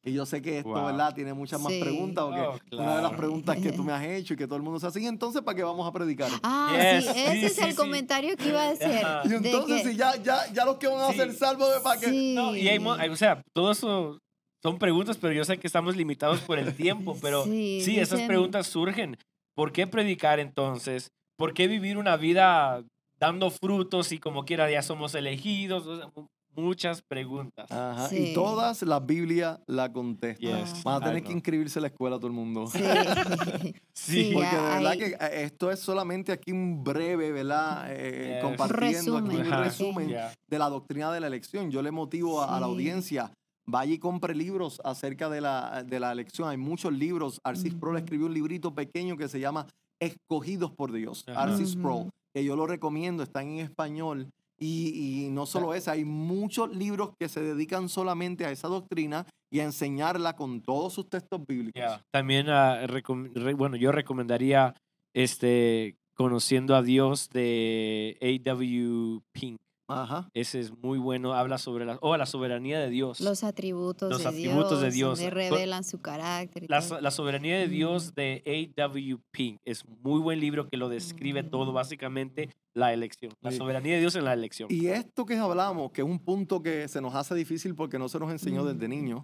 Y 0.08 0.14
yo 0.14 0.24
sé 0.26 0.39
que 0.41 0.60
esto, 0.60 0.70
Wow. 0.70 0.86
¿verdad? 0.86 1.16
Tiene 1.16 1.34
muchas 1.34 1.60
más 1.60 1.74
Sí. 1.74 1.80
preguntas, 1.82 2.24
porque 2.26 2.41
Oh, 2.41 2.78
una 2.80 2.89
de 2.97 3.01
las 3.01 3.10
claro. 3.10 3.18
preguntas 3.18 3.58
que 3.58 3.72
tú 3.72 3.84
me 3.84 3.91
has 3.93 4.06
hecho 4.06 4.36
y 4.36 4.38
que 4.38 4.45
todo 4.45 4.58
el 4.58 4.62
mundo 4.62 4.80
se 4.80 4.86
hace, 4.86 5.01
y 5.01 5.08
entonces, 5.08 5.41
¿para 5.41 5.56
qué 5.56 5.64
vamos 5.64 5.88
a 5.88 5.91
predicar? 5.91 6.30
Ah, 6.43 6.70
Yes, 6.74 7.06
sí, 7.06 7.10
ese 7.20 7.32
sí, 7.39 7.45
es 7.47 7.56
sí, 7.56 7.62
el 7.64 7.72
sí. 7.72 7.76
comentario 7.76 8.38
que 8.38 8.49
iba 8.49 8.62
a 8.64 8.70
hacer. 8.70 9.03
Ajá. 9.03 9.22
Y 9.28 9.34
entonces, 9.34 9.82
que- 9.82 9.89
si 9.91 9.97
ya, 9.97 10.16
ya, 10.22 10.45
ya 10.53 10.64
los 10.64 10.76
que 10.78 10.88
van 10.88 10.99
a 11.01 11.12
Sí. 11.12 11.18
ser 11.18 11.34
salvos, 11.34 11.68
¿para 11.84 11.99
qué? 11.99 12.06
sí. 12.08 12.34
No, 12.36 12.56
y 12.56 12.68
hay, 12.70 12.78
o 13.10 13.16
sea, 13.16 13.41
todo 13.56 13.72
eso 13.72 14.20
son 14.62 14.78
preguntas, 14.78 15.18
pero 15.18 15.34
yo 15.34 15.43
sé 15.43 15.58
que 15.58 15.66
estamos 15.66 15.95
limitados 15.95 16.39
por 16.41 16.60
el 16.60 16.76
tiempo, 16.76 17.18
pero 17.22 17.43
Sí, 17.45 17.82
sí, 17.84 17.99
esas 17.99 18.20
dicen- 18.20 18.28
preguntas 18.28 18.68
surgen. 18.68 19.18
¿Por 19.56 19.72
qué 19.72 19.88
predicar 19.88 20.39
entonces? 20.39 21.10
¿Por 21.38 21.53
qué 21.56 21.68
vivir 21.68 21.97
una 21.97 22.16
vida 22.16 22.84
dando 23.20 23.49
frutos 23.49 24.12
y 24.12 24.20
como 24.20 24.45
quiera 24.45 24.70
ya 24.70 24.82
somos 24.84 25.16
elegidos? 25.16 25.88
O 25.88 25.97
sea, 25.97 26.10
muchas 26.56 27.01
preguntas. 27.01 27.72
Ajá, 27.72 28.08
Sí. 28.10 28.32
Y 28.32 28.34
todas 28.34 28.82
las 28.84 29.06
Biblias 29.06 29.60
la 29.68 29.91
contesta. 29.91 30.39
Yes, 30.41 30.84
Van 30.84 31.01
a 31.01 31.06
tener 31.06 31.24
que 31.24 31.32
inscribirse 31.32 31.80
a 31.80 31.82
la 31.84 31.88
escuela 31.88 32.18
todo 32.18 32.28
el 32.28 32.34
mundo. 32.34 32.68
Sí. 32.68 32.80
Sí. 33.93 34.32
Porque 34.34 34.56
de 34.56 34.62
verdad 34.62 34.88
hay- 34.91 34.97
que 34.99 35.06
eh, 35.06 35.43
esto 35.43 35.72
es 35.72 35.80
solamente 35.80 36.32
aquí 36.32 36.51
un 36.51 36.84
breve, 36.84 37.32
¿verdad? 37.32 37.86
Eh, 37.89 38.34
Yes. 38.36 38.43
Compartiendo 38.43 39.18
aquí 39.18 39.36
un 39.36 39.38
Resumen, 39.43 39.64
resumen 39.64 40.10
Yeah. 40.10 40.34
de 40.49 40.60
la 40.60 40.70
doctrina 40.70 41.12
de 41.12 41.20
la 41.22 41.28
elección. 41.28 41.72
Yo 41.72 41.82
le 41.82 41.91
motivo 41.91 42.41
a, 42.41 42.56
a 42.56 42.60
la 42.60 42.66
audiencia, 42.68 43.32
vaya 43.66 43.93
y 43.93 43.97
compre 43.97 44.36
libros 44.36 44.82
acerca 44.84 45.30
de 45.30 45.41
la, 45.41 45.84
de 45.84 45.99
la 45.99 46.12
elección. 46.12 46.49
Hay 46.49 46.58
muchos 46.58 46.93
libros. 46.93 47.39
Arcis 47.43 47.72
Sproul 47.74 47.95
Ujú. 47.95 48.03
escribió 48.03 48.26
un 48.28 48.34
librito 48.34 48.76
pequeño 48.76 49.18
que 49.18 49.28
se 49.30 49.39
llama 49.39 49.66
Escogidos 49.99 50.72
por 50.72 50.91
Dios. 50.91 51.24
Arcis. 51.34 51.72
Sproul, 51.72 52.10
que 52.34 52.43
yo 52.43 52.56
lo 52.56 52.68
recomiendo, 52.68 53.24
está 53.24 53.41
en 53.41 53.60
español. 53.60 54.30
Y, 54.60 55.26
y 55.26 55.30
no 55.32 55.45
solo 55.45 55.74
eso, 55.74 55.91
hay 55.91 56.06
muchos 56.06 56.74
libros 56.76 57.12
que 57.20 57.28
se 57.28 57.41
dedican 57.41 57.89
solamente 57.89 58.45
a 58.45 58.51
esa 58.51 58.68
doctrina 58.68 59.26
y 59.51 59.60
a 59.60 59.64
enseñarla 59.66 60.36
con 60.36 60.62
todos 60.62 60.93
sus 60.93 61.10
textos 61.10 61.41
bíblicos. 61.45 61.74
Yeah. 61.82 62.01
También, 62.12 62.47
re- 62.47 63.53
bueno, 63.53 63.76
yo 63.76 63.91
recomendaría 63.91 64.74
este, 65.14 65.97
Conociendo 66.18 66.76
a 66.78 66.82
Dios 66.82 67.30
de 67.32 68.18
A.W. 68.22 69.20
Pink. 69.34 69.58
Ajá. 69.88 70.29
Ese 70.33 70.59
es 70.59 70.71
muy 70.81 70.97
bueno, 70.97 71.33
habla 71.33 71.57
sobre 71.59 71.86
la, 71.86 71.99
oh, 72.01 72.17
la 72.17 72.25
soberanía 72.25 72.79
de 72.79 72.89
Dios. 72.89 73.19
Los 73.21 73.43
atributos, 73.43 74.09
Los 74.09 74.23
de, 74.23 74.29
atributos 74.29 74.81
de 74.81 74.89
Dios, 74.89 75.19
Dios. 75.19 75.19
donde 75.19 75.29
revelan 75.29 75.83
su 75.83 75.99
carácter. 76.01 76.63
y 76.63 76.67
La, 76.67 76.81
todo. 76.81 76.99
la 77.01 77.11
soberanía 77.11 77.57
de 77.59 77.67
Dios 77.67 78.15
de 78.15 78.71
A.W. 78.75 79.19
Pink 79.31 79.59
es 79.63 79.83
muy 80.01 80.19
buen 80.19 80.39
libro 80.39 80.67
que 80.67 80.77
lo 80.77 80.89
describe 80.89 81.43
todo, 81.43 81.71
Mm. 81.71 81.75
básicamente 81.75 82.49
la 82.73 82.93
elección. 82.93 83.31
La 83.41 83.51
Sí. 83.51 83.57
soberanía 83.57 83.93
de 83.93 83.99
Dios 83.99 84.15
en 84.15 84.25
la 84.25 84.33
elección. 84.33 84.69
Y 84.71 84.88
esto 84.88 85.25
que 85.25 85.38
hablamos, 85.38 85.91
que 85.91 86.01
es 86.01 86.07
un 86.07 86.17
punto 86.19 86.63
que 86.63 86.88
se 86.88 86.99
nos 86.99 87.13
hace 87.13 87.36
difícil 87.36 87.75
porque 87.75 87.99
no 87.99 88.09
se 88.09 88.17
nos 88.19 88.31
enseñó 88.31 88.63
Mm. 88.63 88.67
desde 88.73 88.88
niños, 88.88 89.23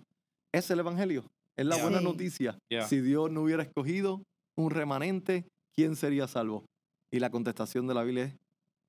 es 0.53 0.70
el 0.70 0.80
Evangelio. 0.80 1.26
Es 1.57 1.66
la 1.66 1.76
Yeah. 1.76 1.84
buena 1.84 1.99
Sí. 1.99 2.03
noticia. 2.05 2.57
Yeah. 2.70 2.88
Si 2.88 3.01
Dios 3.01 3.32
no 3.32 3.41
hubiera 3.41 3.64
escogido 3.64 4.22
un 4.55 4.70
remanente, 4.70 5.45
¿quién 5.76 5.95
sería 5.95 6.28
salvo? 6.28 6.66
Y 7.12 7.20
la 7.20 7.30
contestación 7.32 7.88
de 7.88 7.93
la 7.95 8.03
Biblia 8.03 8.26
es, 8.26 8.36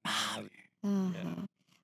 Ajá. 0.05 0.43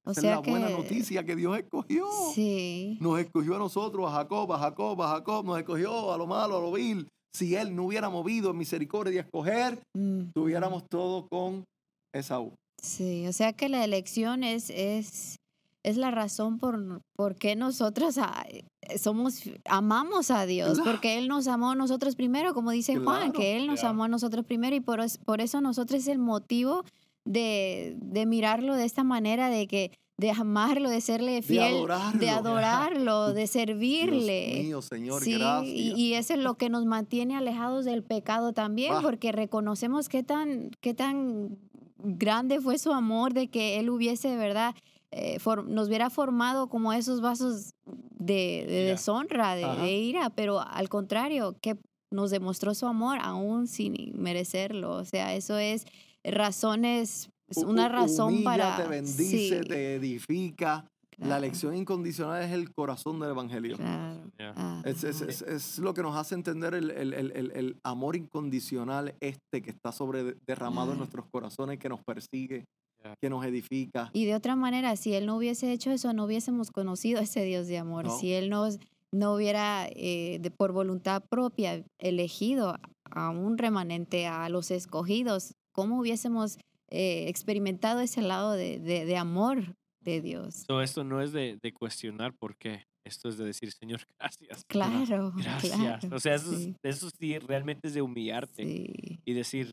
O 0.09 0.13
esa 0.13 0.21
sea 0.21 0.31
es 0.33 0.37
la 0.39 0.43
que, 0.43 0.51
buena 0.51 0.69
noticia 0.71 1.25
que 1.25 1.37
Dios 1.37 1.57
escogió. 1.59 2.07
Sí. 2.35 2.99
Nos 3.01 3.19
escogió 3.21 3.57
a 3.57 3.59
nosotros, 3.59 4.11
a 4.11 4.15
Jacob, 4.15 4.53
a 4.53 4.59
Jacob, 4.59 5.03
a 5.03 5.09
Jacob, 5.09 5.45
nos 5.45 5.59
escogió 5.59 6.13
a 6.13 6.17
lo 6.19 6.27
malo, 6.27 6.57
a 6.59 6.61
lo 6.61 6.73
vil. 6.73 7.07
Si 7.33 7.55
Él 7.55 7.77
no 7.77 7.85
hubiera 7.85 8.09
movido 8.09 8.51
en 8.51 8.59
misericordia 8.59 9.21
a 9.21 9.25
escoger, 9.25 9.79
Mm, 9.95 10.31
tuviéramos 10.35 10.85
todo 10.89 11.27
con 11.29 11.65
Esaú. 12.13 12.53
Sí, 12.83 13.27
o 13.27 13.33
sea 13.33 13.53
que 13.53 13.69
la 13.69 13.85
elección 13.85 14.45
es, 14.45 14.71
es, 14.71 15.37
es 15.83 15.97
la 15.97 16.11
razón 16.11 16.59
por, 16.59 17.03
por 17.17 17.35
qué 17.37 17.55
nosotros 17.57 18.17
ah, 18.19 18.47
eh, 18.49 18.99
somos, 18.99 19.43
amamos 19.69 20.31
a 20.31 20.47
Dios, 20.47 20.75
Claro. 20.79 20.91
porque 20.93 21.19
Él 21.19 21.29
nos 21.29 21.49
amó 21.49 21.73
a 21.73 21.75
nosotros 21.75 22.15
primero, 22.17 22.55
como 22.55 22.71
dice 22.71 22.97
Juan, 22.97 23.31
Claro. 23.31 23.33
que 23.33 23.57
Él 23.57 23.67
nos 23.67 23.83
Ya. 23.83 23.89
amó 23.91 24.05
a 24.05 24.09
nosotros 24.09 24.45
primero 24.47 24.75
y 24.77 24.81
por, 24.81 25.01
por 25.25 25.41
eso 25.41 25.61
nosotros 25.61 26.01
es 26.01 26.09
el 26.09 26.19
motivo 26.19 26.85
de, 27.33 27.95
de 28.01 28.27
mirarlo 28.27 28.75
de 28.75 28.85
esta 28.85 29.05
manera, 29.05 29.51
de 29.51 29.67
que 29.67 29.93
de 30.17 30.33
amarlo, 30.33 30.91
de 30.91 31.01
serle 31.01 31.43
fiel, 31.43 31.75
adorarlo. 31.77 32.19
de 32.21 32.31
adorarlo, 32.31 33.29
de 33.33 33.41
Dios 33.43 33.51
servirle. 33.51 34.63
mío, 34.65 34.83
Señor, 34.83 35.23
Sí, 35.23 35.35
gracias. 35.39 35.73
y, 35.77 35.93
y 35.95 36.15
eso 36.15 36.35
es 36.35 36.41
lo 36.41 36.55
que 36.57 36.69
nos 36.71 36.87
mantiene 36.87 37.37
alejados 37.37 37.85
del 37.85 38.03
pecado 38.03 38.53
también, 38.53 38.95
Ah. 38.97 39.01
porque 39.03 39.31
reconocemos 39.31 40.09
qué 40.09 40.23
tan, 40.25 40.71
qué 40.81 40.95
tan 40.95 41.59
grande 41.99 42.61
fue 42.61 42.79
su 42.79 42.93
amor 42.93 43.33
de 43.35 43.49
que 43.49 43.79
Él 43.79 43.91
hubiese, 43.91 44.37
¿verdad? 44.37 44.75
Eh, 45.11 45.39
for- 45.39 45.65
nos 45.69 45.89
hubiera 45.89 46.11
formado 46.11 46.69
como 46.69 46.93
esos 46.93 47.21
vasos 47.21 47.75
de, 48.19 48.65
de 48.69 48.85
deshonra, 48.85 49.55
de, 49.55 49.67
de 49.83 49.93
ira, 49.93 50.31
pero 50.31 50.61
al 50.61 50.89
contrario, 50.89 51.57
que 51.61 51.77
nos 52.11 52.31
demostró 52.31 52.75
su 52.75 52.87
amor 52.87 53.19
aún 53.23 53.67
sin 53.69 53.95
merecerlo. 54.15 54.95
O 54.97 55.05
sea, 55.05 55.35
eso 55.35 55.59
es 55.59 55.87
razones, 56.31 57.31
es 57.49 57.59
Hu- 57.59 57.69
una 57.69 57.89
razón 57.89 58.35
humilla, 58.35 58.45
para... 58.45 58.77
te 58.77 58.89
bendice, 58.89 59.61
sí, 59.63 59.69
te 59.69 59.95
edifica. 59.97 60.85
La 61.19 61.27
claro, 61.27 61.45
elección 61.45 61.75
incondicional 61.77 62.45
es 62.45 62.53
el 62.53 62.73
corazón 62.73 63.19
del 63.19 63.31
Evangelio. 63.31 63.77
claro. 63.77 64.21
Yeah. 64.39 64.83
Es, 64.85 65.03
es- 65.03 65.21
es- 65.21 65.43
es 65.43 65.79
lo 65.81 65.93
que 65.93 66.01
nos 66.03 66.17
hace 66.17 66.37
entender 66.37 66.75
el, 66.75 66.93
el- 66.93 67.13
el- 67.13 67.33
el- 67.33 67.51
el 67.57 67.77
amor 67.83 68.15
incondicional 68.15 69.15
este 69.19 69.61
que 69.61 69.71
está 69.71 69.91
sobre 69.91 70.37
derramado 70.47 70.93
en 70.93 70.99
nuestros 70.99 71.27
corazones, 71.33 71.81
que 71.81 71.89
nos 71.89 72.01
persigue, 72.05 72.67
Ya. 73.03 73.15
que 73.21 73.31
nos 73.31 73.45
edifica. 73.45 74.11
Y 74.13 74.27
de 74.27 74.37
otra 74.37 74.55
manera, 74.55 74.95
si 74.95 75.13
él 75.15 75.27
no 75.27 75.37
hubiese 75.37 75.73
hecho 75.73 75.91
eso, 75.91 76.13
no 76.13 76.25
hubiésemos 76.25 76.71
conocido 76.71 77.19
a 77.19 77.23
ese 77.25 77.43
Dios 77.45 77.67
de 77.67 77.79
amor. 77.79 78.05
No. 78.07 78.17
Si 78.17 78.33
él 78.33 78.49
nos, 78.49 78.79
no 79.13 79.35
hubiera, 79.35 79.89
eh, 79.91 80.39
de, 80.41 80.51
por 80.53 80.71
voluntad 80.71 81.25
propia, 81.29 81.83
elegido 81.99 82.77
a 83.11 83.31
un 83.31 83.59
remanente, 83.59 84.29
a 84.29 84.49
los 84.51 84.71
escogidos, 84.71 85.55
¿cómo 85.79 86.01
hubiésemos 86.01 86.59
eh, 86.91 87.29
experimentado 87.29 88.01
ese 88.01 88.21
lado 88.21 88.53
de, 88.55 88.81
de- 88.81 89.05
de 89.05 89.17
amor 89.17 89.77
de 90.01 90.21
Dios? 90.21 90.65
So, 90.67 90.81
esto 90.83 91.05
no 91.05 91.23
es 91.23 91.31
de, 91.33 91.57
de 91.63 91.73
cuestionar 91.73 92.33
por 92.35 92.57
qué. 92.57 92.83
Esto 93.07 93.29
es 93.29 93.39
de 93.39 93.45
decir, 93.45 93.71
Señor, 93.71 94.01
gracias. 94.19 94.65
Claro, 94.67 95.33
Gracias. 95.37 95.77
claro. 95.79 96.17
O 96.17 96.19
sea, 96.19 96.35
eso, 96.35 96.53
es- 96.53 96.59
sí, 96.65 96.75
eso 96.83 97.11
sí 97.17 97.39
realmente 97.39 97.87
es 97.87 97.95
de 97.95 98.03
humillarte 98.03 98.65
sí, 98.65 99.21
y 99.25 99.33
decir 99.35 99.71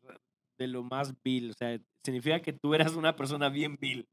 de 0.59 0.67
lo 0.67 0.83
más 0.83 1.11
vil. 1.23 1.49
O 1.49 1.53
sea, 1.57 1.79
significa 2.05 2.39
que 2.39 2.53
tú 2.53 2.75
eras 2.75 2.93
una 2.95 3.15
persona 3.15 3.49
bien 3.49 3.77
vil. 3.81 4.05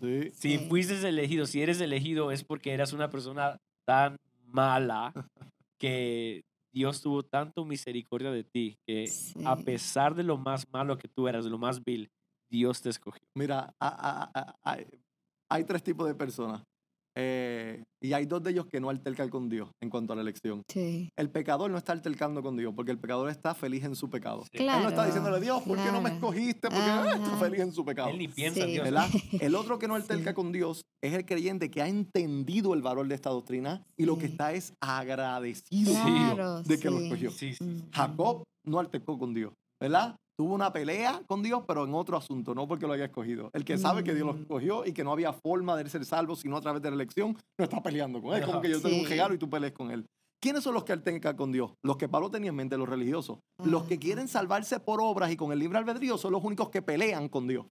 Sí. 0.00 0.30
Si 0.32 0.58
Sí. 0.58 0.66
fuiste 0.68 0.94
elegido, 1.08 1.46
si 1.46 1.62
eres 1.62 1.80
elegido 1.80 2.30
es 2.30 2.44
porque 2.44 2.72
eras 2.72 2.92
una 2.92 3.10
persona 3.10 3.56
tan 3.86 4.16
mala 4.46 5.12
que 5.80 6.42
Dios 6.72 7.00
tuvo 7.02 7.22
tanto 7.24 7.64
misericordia 7.64 8.30
de 8.30 8.44
ti 8.44 8.78
que 8.86 9.04
a 9.46 9.56
pesar 9.56 10.14
de 10.14 10.22
lo 10.22 10.36
más 10.38 10.66
malo 10.72 10.96
que 10.98 11.08
tú 11.08 11.26
eras, 11.28 11.44
de 11.44 11.50
lo 11.50 11.58
más 11.58 11.82
vil, 11.84 12.10
Dios 12.50 12.80
te 12.82 12.88
escogió. 12.90 13.22
Mira, 13.34 13.74
a- 13.80 13.88
a- 13.88 14.30
a- 14.34 14.56
hay, 14.62 14.86
hay 15.48 15.64
tres 15.64 15.82
tipos 15.82 16.06
de 16.06 16.14
personas. 16.14 16.62
Eh, 17.16 17.82
y 18.02 18.12
hay 18.12 18.24
dos 18.26 18.42
de 18.42 18.52
ellos 18.52 18.66
que 18.66 18.80
no 18.80 18.88
altercan 18.88 19.28
con 19.28 19.48
Dios 19.48 19.68
en 19.82 19.90
cuanto 19.90 20.12
a 20.12 20.16
la 20.16 20.22
elección. 20.22 20.62
Sí. 20.68 21.10
El 21.16 21.30
pecador 21.30 21.70
no 21.70 21.76
está 21.78 21.92
altercando 21.92 22.42
con 22.42 22.56
Dios 22.56 22.72
porque 22.74 22.92
el 22.92 22.98
pecador 22.98 23.28
está 23.30 23.54
feliz 23.54 23.84
en 23.84 23.94
su 23.96 24.08
pecado. 24.08 24.44
Sí. 24.52 24.58
Él 24.58 24.66
no 24.66 24.88
está 24.88 25.04
diciéndole, 25.04 25.40
Dios, 25.40 25.62
¿por 25.62 25.76
qué 25.76 25.90
no 25.92 26.00
me 26.00 26.10
escogiste? 26.10 26.68
Porque 26.68 26.78
ah, 26.78 27.12
está 27.16 27.26
Ajá. 27.26 27.36
feliz 27.38 27.60
en 27.60 27.72
su 27.72 27.84
pecado. 27.84 28.08
Él 28.10 28.18
ni 28.18 28.28
piensa 28.28 28.60
en. 28.60 28.70
Dios. 28.70 28.84
¿verdad? 28.84 29.08
El 29.40 29.54
otro 29.54 29.78
que 29.78 29.88
no 29.88 29.94
alterca 29.96 30.30
Sí. 30.30 30.34
con 30.34 30.52
Dios 30.52 30.82
es 31.02 31.14
el 31.14 31.24
creyente 31.24 31.70
que 31.70 31.80
ha 31.82 31.88
entendido 31.88 32.74
el 32.74 32.82
valor 32.82 33.08
de 33.08 33.14
esta 33.14 33.30
doctrina 33.30 33.82
y 33.96 34.04
lo 34.04 34.18
que 34.18 34.26
está 34.26 34.52
es 34.52 34.74
agradecido 34.80 35.92
Claro, 35.92 36.62
de 36.62 36.78
que 36.78 36.90
lo 36.90 36.98
escogió. 37.00 37.30
Sí, 37.30 37.54
sí. 37.54 37.84
Jacob 37.92 38.42
no 38.66 38.78
altercó 38.78 39.18
con 39.18 39.32
Dios, 39.34 39.52
¿verdad? 39.80 40.16
Tuvo 40.40 40.54
una 40.54 40.72
pelea 40.72 41.22
con 41.26 41.42
Dios, 41.42 41.64
pero 41.68 41.84
en 41.84 41.92
otro 41.92 42.16
asunto, 42.16 42.54
no 42.54 42.66
porque 42.66 42.86
lo 42.86 42.94
haya 42.94 43.04
escogido. 43.04 43.50
El 43.52 43.62
que 43.62 43.76
sabe 43.76 44.02
que 44.02 44.14
Dios 44.14 44.26
lo 44.26 44.32
Mm. 44.32 44.40
escogió 44.40 44.86
y 44.86 44.94
que 44.94 45.04
no 45.04 45.12
había 45.12 45.34
forma 45.34 45.76
de 45.76 45.86
ser 45.90 46.02
salvo 46.06 46.34
sino 46.34 46.56
a 46.56 46.62
través 46.62 46.80
de 46.80 46.88
la 46.88 46.94
elección, 46.94 47.36
no 47.58 47.64
está 47.64 47.82
peleando 47.82 48.22
con 48.22 48.32
él. 48.34 48.42
Como 48.46 48.62
que 48.62 48.70
yo 48.70 48.80
tengo 48.80 48.96
un 48.96 49.02
Sí. 49.02 49.10
regalo 49.10 49.34
y 49.34 49.38
tú 49.38 49.50
pelees 49.50 49.74
con 49.74 49.90
él. 49.90 50.06
¿Quiénes 50.42 50.64
son 50.64 50.72
los 50.72 50.84
que 50.84 50.94
altercan 50.94 51.36
con 51.36 51.52
Dios? 51.52 51.72
Los 51.84 51.98
que 51.98 52.08
Pablo 52.08 52.30
tenía 52.30 52.48
en 52.48 52.56
mente, 52.56 52.78
los 52.78 52.88
religiosos. 52.88 53.38
Los 53.62 53.82
que 53.82 53.94
Ajá. 53.96 54.00
quieren 54.00 54.28
salvarse 54.28 54.80
por 54.80 55.02
obras 55.02 55.30
y 55.30 55.36
con 55.36 55.52
el 55.52 55.58
libre 55.58 55.76
albedrío 55.76 56.16
son 56.16 56.32
los 56.32 56.42
únicos 56.42 56.70
que 56.70 56.80
pelean 56.80 57.28
con 57.28 57.46
Dios. 57.46 57.66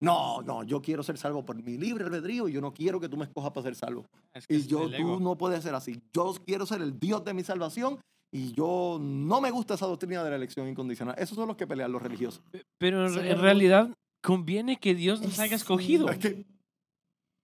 No, 0.00 0.42
no, 0.42 0.62
yo 0.62 0.80
quiero 0.80 1.02
ser 1.02 1.18
salvo 1.18 1.44
por 1.44 1.60
mi 1.60 1.76
libre 1.76 2.04
albedrío 2.04 2.46
y 2.46 2.52
yo 2.52 2.60
no 2.60 2.72
quiero 2.72 3.00
que 3.00 3.08
tú 3.08 3.16
me 3.16 3.24
escojas 3.24 3.50
para 3.50 3.64
ser 3.64 3.74
salvo. 3.74 4.06
Es 4.32 4.46
que 4.46 4.54
Y 4.54 4.66
yo, 4.68 4.88
tú 4.96 5.18
no 5.18 5.36
puedes 5.36 5.64
ser 5.64 5.74
así. 5.74 6.00
Yo 6.12 6.32
quiero 6.46 6.66
ser 6.66 6.82
el 6.82 7.00
Dios 7.00 7.24
de 7.24 7.34
mi 7.34 7.42
salvación 7.42 7.98
y 8.32 8.52
yo 8.52 8.98
no 9.00 9.40
me 9.40 9.50
gusta 9.50 9.74
esa 9.74 9.86
doctrina 9.86 10.24
de 10.24 10.30
la 10.30 10.36
elección 10.36 10.66
incondicional. 10.68 11.14
Esos 11.18 11.36
son 11.36 11.46
los 11.48 11.56
que 11.56 11.66
pelean 11.66 11.92
los 11.92 12.00
religiosos. 12.02 12.42
Pe- 12.50 12.64
Pero 12.78 13.06
en, 13.06 13.26
en 13.26 13.38
realidad 13.40 13.90
conviene 14.22 14.78
que 14.78 14.94
Dios 14.94 15.20
nos 15.20 15.38
haya 15.38 15.54
escogido. 15.56 16.08
Es 16.08 16.18
que 16.18 16.44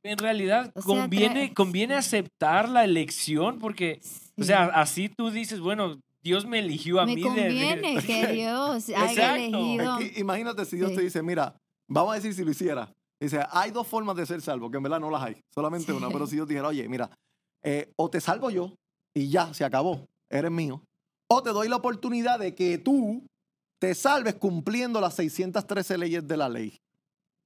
En 0.05 0.17
realidad 0.17 0.71
O 0.75 0.81
sea, 0.83 1.01
conviene, 1.03 1.49
trae- 1.51 1.55
conviene 1.55 1.95
sí. 1.95 1.99
aceptar 1.99 2.69
la 2.69 2.85
elección 2.85 3.59
porque, 3.59 3.99
o 4.37 4.43
Sí. 4.43 4.45
sea, 4.45 4.67
así 4.67 5.09
tú 5.09 5.31
dices, 5.31 5.61
bueno, 5.61 6.01
Dios 6.23 6.47
me 6.47 6.61
eligió 6.61 7.01
a 7.01 7.07
me 7.07 7.17
mí. 7.17 7.23
de- 7.23 7.29
de- 7.31 7.35
conviene 7.43 7.97
que 8.07 8.27
Dios 8.33 8.89
haya 8.91 9.11
Exacto. 9.11 9.35
elegido. 9.59 9.99
Es 9.99 10.13
que 10.13 10.21
imagínate 10.21 10.65
si 10.65 10.77
Dios 10.77 10.91
te 10.93 10.99
Sí. 10.99 11.03
dice, 11.05 11.23
mira, 11.23 11.55
vamos 11.89 12.13
a 12.13 12.15
decir 12.15 12.33
si 12.33 12.45
lo 12.45 12.51
hiciera. 12.51 12.93
Dice, 13.21 13.41
hay 13.51 13.73
dos 13.73 13.87
formas 13.89 14.17
de 14.17 14.25
ser 14.25 14.41
salvo, 14.41 14.71
que 14.71 14.77
en 14.77 14.83
verdad 14.85 15.01
no 15.01 15.11
las 15.11 15.23
hay, 15.23 15.37
solamente 15.53 15.93
una. 15.93 16.07
Sí. 16.07 16.13
Pero 16.13 16.27
si 16.29 16.37
Dios 16.37 16.47
dijera, 16.49 16.69
oye, 16.69 16.89
mira, 16.89 17.11
eh, 17.65 17.91
o 17.97 18.09
te 18.09 18.21
salvo 18.21 18.49
yo 18.51 18.73
y 19.13 19.29
ya, 19.29 19.53
se 19.53 19.65
acabó, 19.65 20.07
eres 20.31 20.51
mío. 20.51 20.83
O 21.31 21.43
te 21.43 21.51
doy 21.51 21.69
la 21.69 21.77
oportunidad 21.77 22.39
de 22.39 22.55
que 22.55 22.79
tú 22.79 23.27
te 23.81 23.95
salves 23.95 24.35
cumpliendo 24.35 25.01
las 25.01 25.15
613 25.15 25.99
leyes 25.99 26.27
de 26.27 26.37
la 26.37 26.49
ley. 26.49 26.77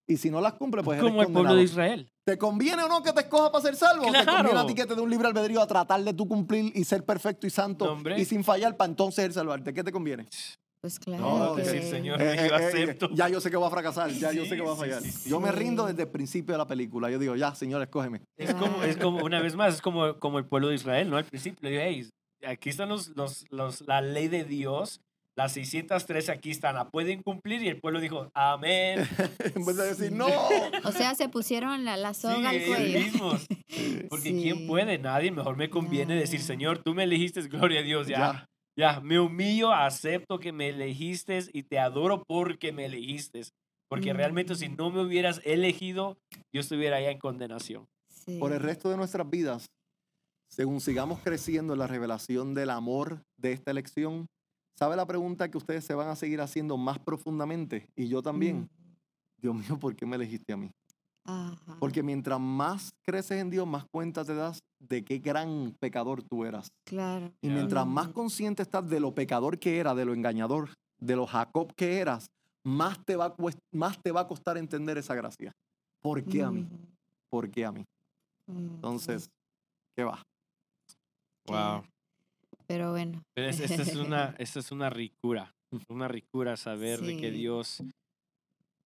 Y 0.08 0.16
si 0.16 0.30
no 0.30 0.40
las 0.40 0.54
cumples, 0.54 0.84
pues 0.84 0.98
eres 0.98 1.10
como 1.10 1.20
el 1.22 1.26
pueblo 1.26 1.40
condenado. 1.50 1.56
de 1.58 1.64
Israel. 1.64 2.08
¿Te 2.26 2.36
conviene 2.38 2.82
o 2.82 2.88
no 2.88 3.02
que 3.02 3.12
te 3.12 3.20
escoja 3.20 3.50
para 3.52 3.62
ser 3.62 3.76
salvo? 3.76 4.02
¿O 4.04 4.12
¿Te 4.12 4.18
conviene 4.24 4.40
a 4.40 4.42
Claro. 4.50 4.66
ti 4.66 4.74
que 4.74 4.84
te 4.86 4.94
dé 4.94 5.00
un 5.00 5.10
libre 5.10 5.28
albedrío 5.28 5.60
a 5.60 5.66
tratar 5.66 6.02
de 6.02 6.12
tú 6.14 6.26
cumplir 6.28 6.72
y 6.76 6.84
ser 6.84 7.04
perfecto 7.04 7.46
y 7.46 7.50
santo 7.50 7.84
No, 7.86 7.92
hombre. 7.92 8.20
y 8.20 8.24
sin 8.24 8.42
fallar 8.44 8.76
para 8.76 8.90
entonces 8.90 9.24
él 9.24 9.32
salvarte? 9.32 9.72
¿Qué 9.72 9.82
te 9.84 9.92
conviene? 9.92 10.26
Pues 10.80 10.98
claro. 10.98 11.22
No, 11.22 11.54
que- 11.56 11.62
decir, 11.62 11.82
Señor, 11.84 12.20
Eh, 12.20 12.34
yo 12.36 12.42
eh, 12.42 12.46
eh, 12.48 12.66
acepto. 12.66 13.08
ya 13.12 13.28
yo 13.28 13.40
sé 13.40 13.50
que 13.50 13.56
voy 13.56 13.68
a 13.68 13.70
fracasar, 13.70 14.10
ya 14.10 14.32
yo 14.32 14.44
sé 14.44 14.56
que 14.56 14.62
voy 14.62 14.72
a 14.72 14.76
fallar. 14.76 15.02
sí, 15.02 15.10
sí. 15.12 15.30
Yo 15.30 15.38
me 15.40 15.52
rindo 15.52 15.86
desde 15.86 16.02
el 16.02 16.08
principio 16.08 16.52
de 16.54 16.58
la 16.58 16.66
película. 16.66 17.08
Yo 17.08 17.18
digo, 17.20 17.36
ya, 17.36 17.54
Señor, 17.54 17.80
escógeme. 17.82 18.20
Es 18.36 18.52
como, 18.54 18.82
es 18.82 18.96
como, 18.96 19.24
una 19.24 19.40
vez 19.40 19.54
más, 19.54 19.74
es 19.76 19.80
como, 19.82 20.18
como 20.18 20.38
el 20.40 20.44
pueblo 20.46 20.68
de 20.68 20.74
Israel, 20.74 21.08
¿no? 21.10 21.16
Al 21.16 21.24
principio, 21.24 21.58
le 21.62 21.70
digo, 21.70 21.82
hey, 21.84 22.08
aquí 22.46 22.70
están 22.70 22.88
los, 22.88 23.08
los, 23.16 23.44
los, 23.50 23.82
la 23.86 24.00
ley 24.00 24.28
de 24.28 24.44
Dios, 24.44 25.00
las 25.36 25.52
603 25.52 26.28
aquí 26.28 26.50
están, 26.50 26.74
la 26.74 26.90
pueden 26.90 27.22
cumplir, 27.22 27.62
y 27.62 27.68
el 27.68 27.80
pueblo 27.80 28.00
dijo, 28.00 28.30
amén. 28.34 29.00
en 29.56 29.64
vez 29.64 29.76
de 29.76 29.84
decir, 29.86 30.08
Sí. 30.10 30.14
no. 30.14 30.26
O 30.84 30.92
sea, 30.92 31.14
se 31.14 31.28
pusieron 31.28 31.84
la, 31.84 31.96
la 31.96 32.12
Sí, 32.14 32.22
soga 32.22 32.50
al 32.50 32.56
ellos 32.56 32.68
cuello. 32.68 32.98
mismos. 33.00 33.46
Porque 34.10 34.30
¿quién 34.32 34.58
Sí. 34.58 34.66
puede? 34.66 34.98
Nadie. 34.98 35.30
Mejor 35.30 35.56
me 35.56 35.70
conviene 35.70 36.14
decir. 36.16 36.40
Señor, 36.40 36.82
tú 36.82 36.94
me 36.94 37.04
elegiste, 37.04 37.40
gloria 37.48 37.80
a 37.80 37.82
Dios, 37.82 38.06
ya. 38.08 38.18
Ya. 38.18 38.46
Ya, 38.74 39.00
me 39.00 39.20
humillo, 39.20 39.70
acepto 39.72 40.38
que 40.38 40.50
me 40.50 40.70
elegiste 40.70 41.38
y 41.52 41.62
te 41.64 41.78
adoro 41.78 42.24
porque 42.26 42.72
me 42.72 42.86
elegiste. 42.86 43.42
Porque 43.90 44.14
realmente 44.14 44.54
si 44.54 44.68
Mm. 44.70 44.76
no 44.76 44.90
me 44.90 45.02
hubieras 45.02 45.42
elegido, 45.44 46.16
yo 46.54 46.60
estuviera 46.62 46.96
allá 46.96 47.10
en 47.10 47.18
condenación. 47.18 47.86
Sí. 48.08 48.38
Por 48.38 48.52
el 48.52 48.60
resto 48.60 48.88
de 48.88 48.96
nuestras 48.96 49.28
vidas, 49.28 49.66
según 50.52 50.80
sigamos 50.82 51.18
creciendo 51.20 51.72
en 51.72 51.78
la 51.78 51.86
revelación 51.86 52.52
del 52.52 52.68
amor 52.70 53.22
de 53.38 53.52
esta 53.52 53.70
elección, 53.70 54.26
¿sabe 54.78 54.96
la 54.96 55.06
pregunta 55.06 55.50
que 55.50 55.56
ustedes 55.56 55.82
se 55.84 55.94
van 55.94 56.08
a 56.08 56.16
seguir 56.16 56.42
haciendo 56.42 56.76
más 56.76 56.98
profundamente? 56.98 57.88
Y 57.96 58.08
yo 58.08 58.22
también. 58.22 58.60
Mm. 58.60 58.68
Dios 59.40 59.54
mío, 59.56 59.78
¿por 59.78 59.96
qué 59.96 60.04
me 60.04 60.16
elegiste 60.16 60.52
a 60.52 60.56
mí? 60.58 60.70
Ajá. 61.24 61.76
Porque 61.80 62.02
mientras 62.02 62.38
más 62.38 62.90
creces 63.02 63.40
en 63.40 63.48
Dios, 63.48 63.66
más 63.66 63.84
cuenta 63.90 64.24
te 64.26 64.34
das 64.34 64.58
de 64.78 65.02
qué 65.04 65.18
gran 65.18 65.74
pecador 65.80 66.22
tú 66.22 66.44
eras. 66.44 66.68
Claro. 66.84 67.32
Y 67.40 67.48
mientras 67.48 67.86
más 67.86 68.08
Mm. 68.08 68.12
consciente 68.12 68.62
estás 68.62 68.86
de 68.88 69.00
lo 69.00 69.14
pecador 69.14 69.58
que 69.58 69.78
era, 69.78 69.94
de 69.94 70.04
lo 70.04 70.12
engañador, 70.12 70.74
de 70.98 71.16
lo 71.16 71.26
Jacob 71.26 71.72
que 71.74 71.98
eras, 71.98 72.26
más 72.64 73.02
te 73.06 73.16
va 73.16 73.26
a, 73.26 73.34
más 73.72 73.98
te 74.02 74.12
va 74.12 74.20
a 74.20 74.28
costar 74.28 74.58
entender 74.58 74.98
esa 74.98 75.14
gracia. 75.14 75.50
¿Por 76.02 76.22
qué 76.24 76.42
a 76.42 76.50
mí? 76.50 76.60
Ujú. 76.60 76.76
¿Por 77.30 77.50
qué 77.50 77.64
a 77.64 77.72
mí? 77.72 77.84
Ujú. 78.48 78.58
Entonces, 78.58 79.30
¿qué 79.96 80.04
va? 80.04 80.22
Wow. 81.46 81.84
Pero 82.66 82.90
bueno. 82.92 83.22
Pero 83.34 83.48
es- 83.48 83.60
esta 83.60 83.82
es 83.82 83.94
una, 83.96 84.34
esta 84.38 84.60
es 84.60 84.72
una 84.72 84.90
ricura, 84.90 85.54
una 85.88 86.08
ricura 86.08 86.56
saber 86.56 87.00
de 87.00 87.16
que. 87.16 87.30
Dios 87.30 87.82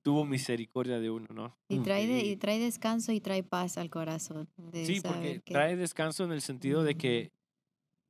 tuvo 0.02 0.24
misericordia 0.24 1.00
de 1.00 1.11
uno, 1.11 1.26
¿no? 1.34 1.57
Y 1.68 1.80
trae, 1.80 2.07
de- 2.07 2.20
y 2.24 2.36
trae 2.36 2.61
descanso 2.61 3.11
y 3.11 3.20
trae 3.20 3.42
paz 3.42 3.76
al 3.76 3.90
corazón. 3.90 4.48
de 4.57 4.86
Sí, 4.86 5.00
porque 5.00 5.40
que- 5.44 5.52
trae 5.52 5.74
descanso 5.76 6.22
en 6.24 6.30
el 6.32 6.40
sentido 6.42 6.84
de 6.84 6.94
que 6.96 7.32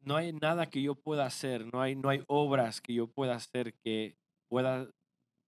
no 0.00 0.14
hay 0.16 0.32
nada 0.34 0.66
que 0.68 0.82
yo 0.82 0.94
pueda 0.94 1.24
hacer, 1.24 1.72
no 1.72 1.80
hay, 1.80 1.96
no 1.96 2.10
hay 2.10 2.22
obras 2.28 2.80
que 2.82 2.92
yo 2.92 3.06
pueda 3.08 3.34
hacer 3.34 3.72
que 3.82 4.14
pueda 4.48 4.88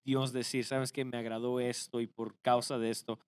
Dios 0.03 0.33
decir, 0.33 0.65
sabes 0.65 0.91
que 0.91 1.05
me 1.05 1.17
agradó 1.17 1.59
esto 1.59 2.01
y 2.01 2.07
por 2.07 2.35
causa 2.41 2.79
de 2.79 2.89
esto, 2.89 3.19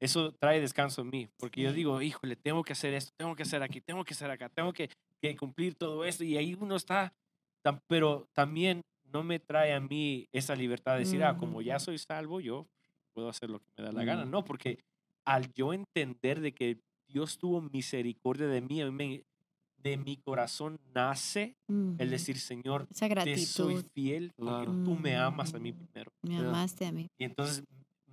eso 0.00 0.32
trae 0.32 0.58
descanso 0.58 1.02
en 1.02 1.10
mí, 1.10 1.28
porque 1.36 1.60
yo 1.60 1.74
digo, 1.74 2.00
híjole, 2.00 2.34
tengo 2.34 2.64
que 2.64 2.72
hacer 2.72 2.94
esto, 2.94 3.12
tengo 3.18 3.36
que 3.36 3.42
hacer 3.42 3.62
aquí, 3.62 3.82
tengo 3.82 4.04
que 4.04 4.14
hacer 4.14 4.30
acá, 4.30 4.48
tengo 4.48 4.72
que, 4.72 4.88
que 5.20 5.36
cumplir 5.36 5.74
todo 5.74 6.04
esto 6.04 6.24
y 6.24 6.36
ahí 6.36 6.56
uno 6.58 6.76
está, 6.76 7.12
tam- 7.62 7.80
pero 7.86 8.28
también 8.32 8.82
no 9.12 9.22
me 9.22 9.38
trae 9.38 9.72
a 9.74 9.80
mí 9.80 10.28
esa 10.32 10.54
libertad 10.54 10.94
de 10.94 11.00
decir, 11.00 11.22
ah, 11.24 11.36
como 11.36 11.62
ya 11.62 11.78
soy 11.78 11.98
salvo, 11.98 12.40
yo 12.40 12.66
puedo 13.12 13.28
hacer 13.28 13.50
lo 13.50 13.58
que 13.60 13.66
me 13.76 13.84
da 13.84 13.92
la 13.92 14.04
gana, 14.04 14.24
no, 14.24 14.44
porque 14.44 14.78
al 15.24 15.52
yo 15.54 15.72
entender 15.72 16.40
de 16.40 16.52
que 16.52 16.78
Dios 17.08 17.38
tuvo 17.38 17.60
misericordia 17.60 18.46
de 18.46 18.60
mí, 18.60 18.82
me- 18.90 19.24
de 19.78 19.96
mi 19.96 20.16
corazón 20.18 20.78
nace 20.94 21.56
el 21.98 22.10
decir, 22.10 22.38
Señor, 22.38 22.86
Esa 22.90 23.08
te 23.08 23.36
soy 23.38 23.82
fiel 23.94 24.32
porque 24.36 24.50
Claro. 24.66 24.72
tú 24.84 24.94
me 24.94 25.16
amas 25.16 25.54
a 25.54 25.58
mí 25.58 25.72
Mm. 25.72 25.76
primero. 25.76 26.12
Me 26.22 26.36
amaste 26.36 26.84
a 26.86 26.92
mí. 26.92 27.08
Y 27.18 27.24
entonces, 27.24 27.64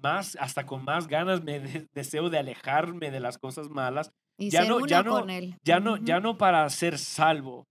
más, 0.01 0.37
hasta 0.39 0.65
con 0.65 0.85
más 0.85 1.07
ganas 1.07 1.43
me 1.43 1.59
de- 1.59 1.87
deseo 1.93 2.29
de 2.29 2.37
alejarme 2.39 3.11
de 3.11 3.19
las 3.19 3.37
cosas 3.37 3.69
malas, 3.69 4.11
Y 4.37 4.49
Ya 4.49 4.65
no- 4.65 4.85
ya 4.85 5.01
no- 5.03 5.27
él. 5.27 5.55
ya 5.63 5.79
no, 5.79 5.97
ya 5.97 6.19
no 6.19 6.37
para 6.37 6.69
ser 6.69 6.99
salvo, 6.99 7.65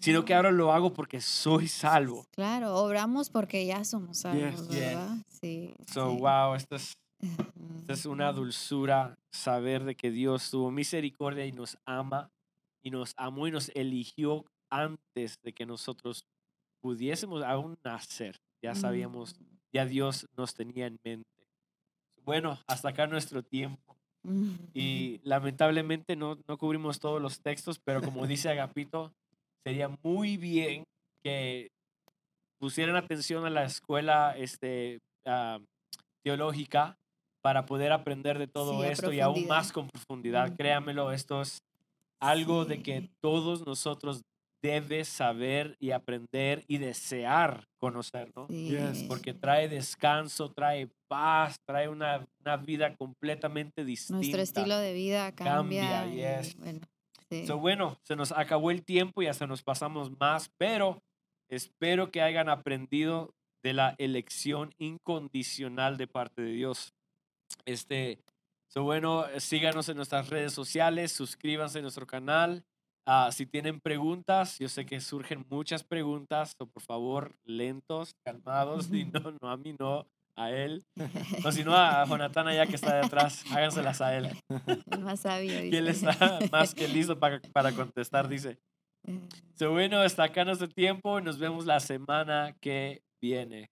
sino 0.00 0.24
que 0.24 0.34
ahora 0.34 0.50
lo 0.50 0.72
hago 0.72 0.92
porque 0.92 1.20
soy 1.20 1.68
salvo. 1.68 2.24
Claro, 2.32 2.74
obramos 2.76 3.30
porque 3.30 3.64
ya 3.66 3.84
somos 3.84 4.18
salvos, 4.18 4.68
Yes. 4.68 4.80
¿verdad? 4.80 5.16
Sí. 5.40 5.74
So, 5.92 6.10
sí. 6.10 6.16
wow, 6.18 6.54
esto 6.54 6.76
es, 6.76 6.94
esto 7.22 7.92
es 7.92 8.06
una 8.06 8.32
dulzura 8.32 9.16
saber 9.30 9.84
de 9.84 9.94
que 9.94 10.10
Dios 10.10 10.50
tuvo 10.50 10.70
misericordia 10.70 11.46
y 11.46 11.52
nos 11.52 11.78
ama 11.84 12.30
y 12.82 12.90
nos 12.90 13.12
amó 13.16 13.46
y 13.46 13.50
nos 13.52 13.70
eligió 13.74 14.44
antes 14.70 15.38
de 15.42 15.52
que 15.52 15.66
nosotros 15.66 16.24
pudiésemos 16.80 17.42
aún 17.44 17.78
nacer. 17.84 18.40
Ya 18.62 18.74
sabíamos, 18.74 19.38
Mm. 19.38 19.44
ya 19.72 19.84
Dios 19.86 20.26
nos 20.36 20.54
tenía 20.54 20.86
en 20.86 20.98
mente. 21.04 21.28
Bueno, 22.24 22.58
hasta 22.66 22.88
acá 22.88 23.06
nuestro 23.06 23.42
tiempo. 23.42 23.96
Y 24.74 25.20
lamentablemente 25.24 26.14
no, 26.16 26.38
no 26.46 26.58
cubrimos 26.58 27.00
todos 27.00 27.20
los 27.20 27.40
textos, 27.40 27.78
pero 27.82 28.02
como 28.02 28.26
dice 28.26 28.50
Agapito, 28.50 29.12
sería 29.64 29.88
muy 30.02 30.36
bien 30.36 30.84
que 31.24 31.68
pusieran 32.58 32.96
atención 32.96 33.46
a 33.46 33.50
la 33.50 33.64
escuela 33.64 34.36
este, 34.36 34.98
ah, 35.26 35.58
teológica 36.22 36.96
para 37.42 37.64
poder 37.64 37.92
aprender 37.92 38.38
de 38.38 38.46
todo 38.46 38.82
Sí, 38.82 38.88
esto 38.88 39.12
y 39.12 39.20
aún 39.20 39.46
más 39.46 39.72
con 39.72 39.88
profundidad. 39.88 40.48
Ujú. 40.48 40.56
Créamelo, 40.56 41.12
esto 41.12 41.40
es 41.40 41.62
algo 42.20 42.66
de 42.66 42.82
que 42.82 43.08
todos 43.22 43.66
nosotros 43.66 44.22
debes 44.62 45.08
saber 45.08 45.76
y 45.80 45.90
aprender 45.92 46.64
y 46.66 46.78
desear 46.78 47.68
conocer, 47.78 48.32
¿no? 48.36 48.46
Yes, 48.48 49.04
Porque 49.04 49.32
trae 49.32 49.68
descanso, 49.68 50.52
trae 50.52 50.88
paz, 51.08 51.56
trae 51.66 51.88
una, 51.88 52.26
una 52.40 52.56
vida 52.56 52.94
completamente 52.96 53.84
distinta. 53.84 54.18
Nuestro 54.18 54.42
estilo 54.42 54.78
de 54.78 54.92
vida 54.92 55.32
Cambia, 55.32 56.02
cambia. 56.02 56.40
yes. 56.42 56.56
bueno, 56.56 56.80
sí. 57.28 57.46
So, 57.46 57.58
bueno, 57.58 57.98
se 58.02 58.16
nos 58.16 58.32
acabó 58.32 58.70
el 58.70 58.84
tiempo 58.84 59.22
y 59.22 59.26
hasta 59.26 59.46
nos 59.46 59.62
pasamos 59.62 60.10
más, 60.18 60.50
pero 60.58 61.02
espero 61.48 62.10
que 62.10 62.22
hayan 62.22 62.48
aprendido 62.48 63.34
de 63.62 63.72
la 63.72 63.94
elección 63.98 64.74
incondicional 64.78 65.96
de 65.96 66.06
parte 66.06 66.42
de 66.42 66.52
Dios. 66.52 66.92
Este, 67.64 68.20
So, 68.72 68.84
bueno, 68.84 69.24
síganos 69.38 69.88
en 69.88 69.96
nuestras 69.96 70.28
redes 70.28 70.52
sociales, 70.52 71.10
suscríbanse 71.10 71.80
a 71.80 71.82
nuestro 71.82 72.06
canal. 72.06 72.64
Ah, 73.06 73.30
si 73.32 73.46
tienen 73.46 73.80
preguntas, 73.80 74.58
yo 74.58 74.68
sé 74.68 74.86
que 74.86 75.00
surgen 75.00 75.44
muchas 75.50 75.82
preguntas, 75.82 76.54
so 76.58 76.66
por 76.66 76.82
favor, 76.82 77.34
lentos, 77.44 78.14
calmados, 78.24 78.88
y 78.92 79.04
no, 79.04 79.32
no 79.40 79.48
a 79.50 79.56
mí, 79.56 79.74
no 79.78 80.06
a 80.36 80.50
él. 80.50 80.84
O 81.44 81.52
si 81.52 81.64
no, 81.64 81.74
a 81.74 82.04
Jonathan 82.08 82.48
allá 82.48 82.66
que 82.66 82.76
está 82.76 82.96
detrás, 83.00 83.44
háganselas 83.50 84.00
a 84.00 84.16
él. 84.16 84.30
El 84.90 85.00
más 85.00 85.20
sabio. 85.20 85.64
Y 85.64 85.74
él 85.74 85.88
está 85.88 86.38
más 86.52 86.74
que 86.74 86.88
listo 86.88 87.18
para, 87.18 87.40
para 87.52 87.72
contestar, 87.72 88.28
dice. 88.28 88.58
Eh, 89.06 89.20
So, 89.54 89.72
bueno, 89.72 89.98
hasta 89.98 90.24
acá 90.24 90.44
nuestro 90.44 90.68
tiempo 90.68 91.18
y 91.18 91.22
nos 91.22 91.38
vemos 91.38 91.66
la 91.66 91.80
semana 91.80 92.54
que 92.60 93.02
viene. 93.20 93.70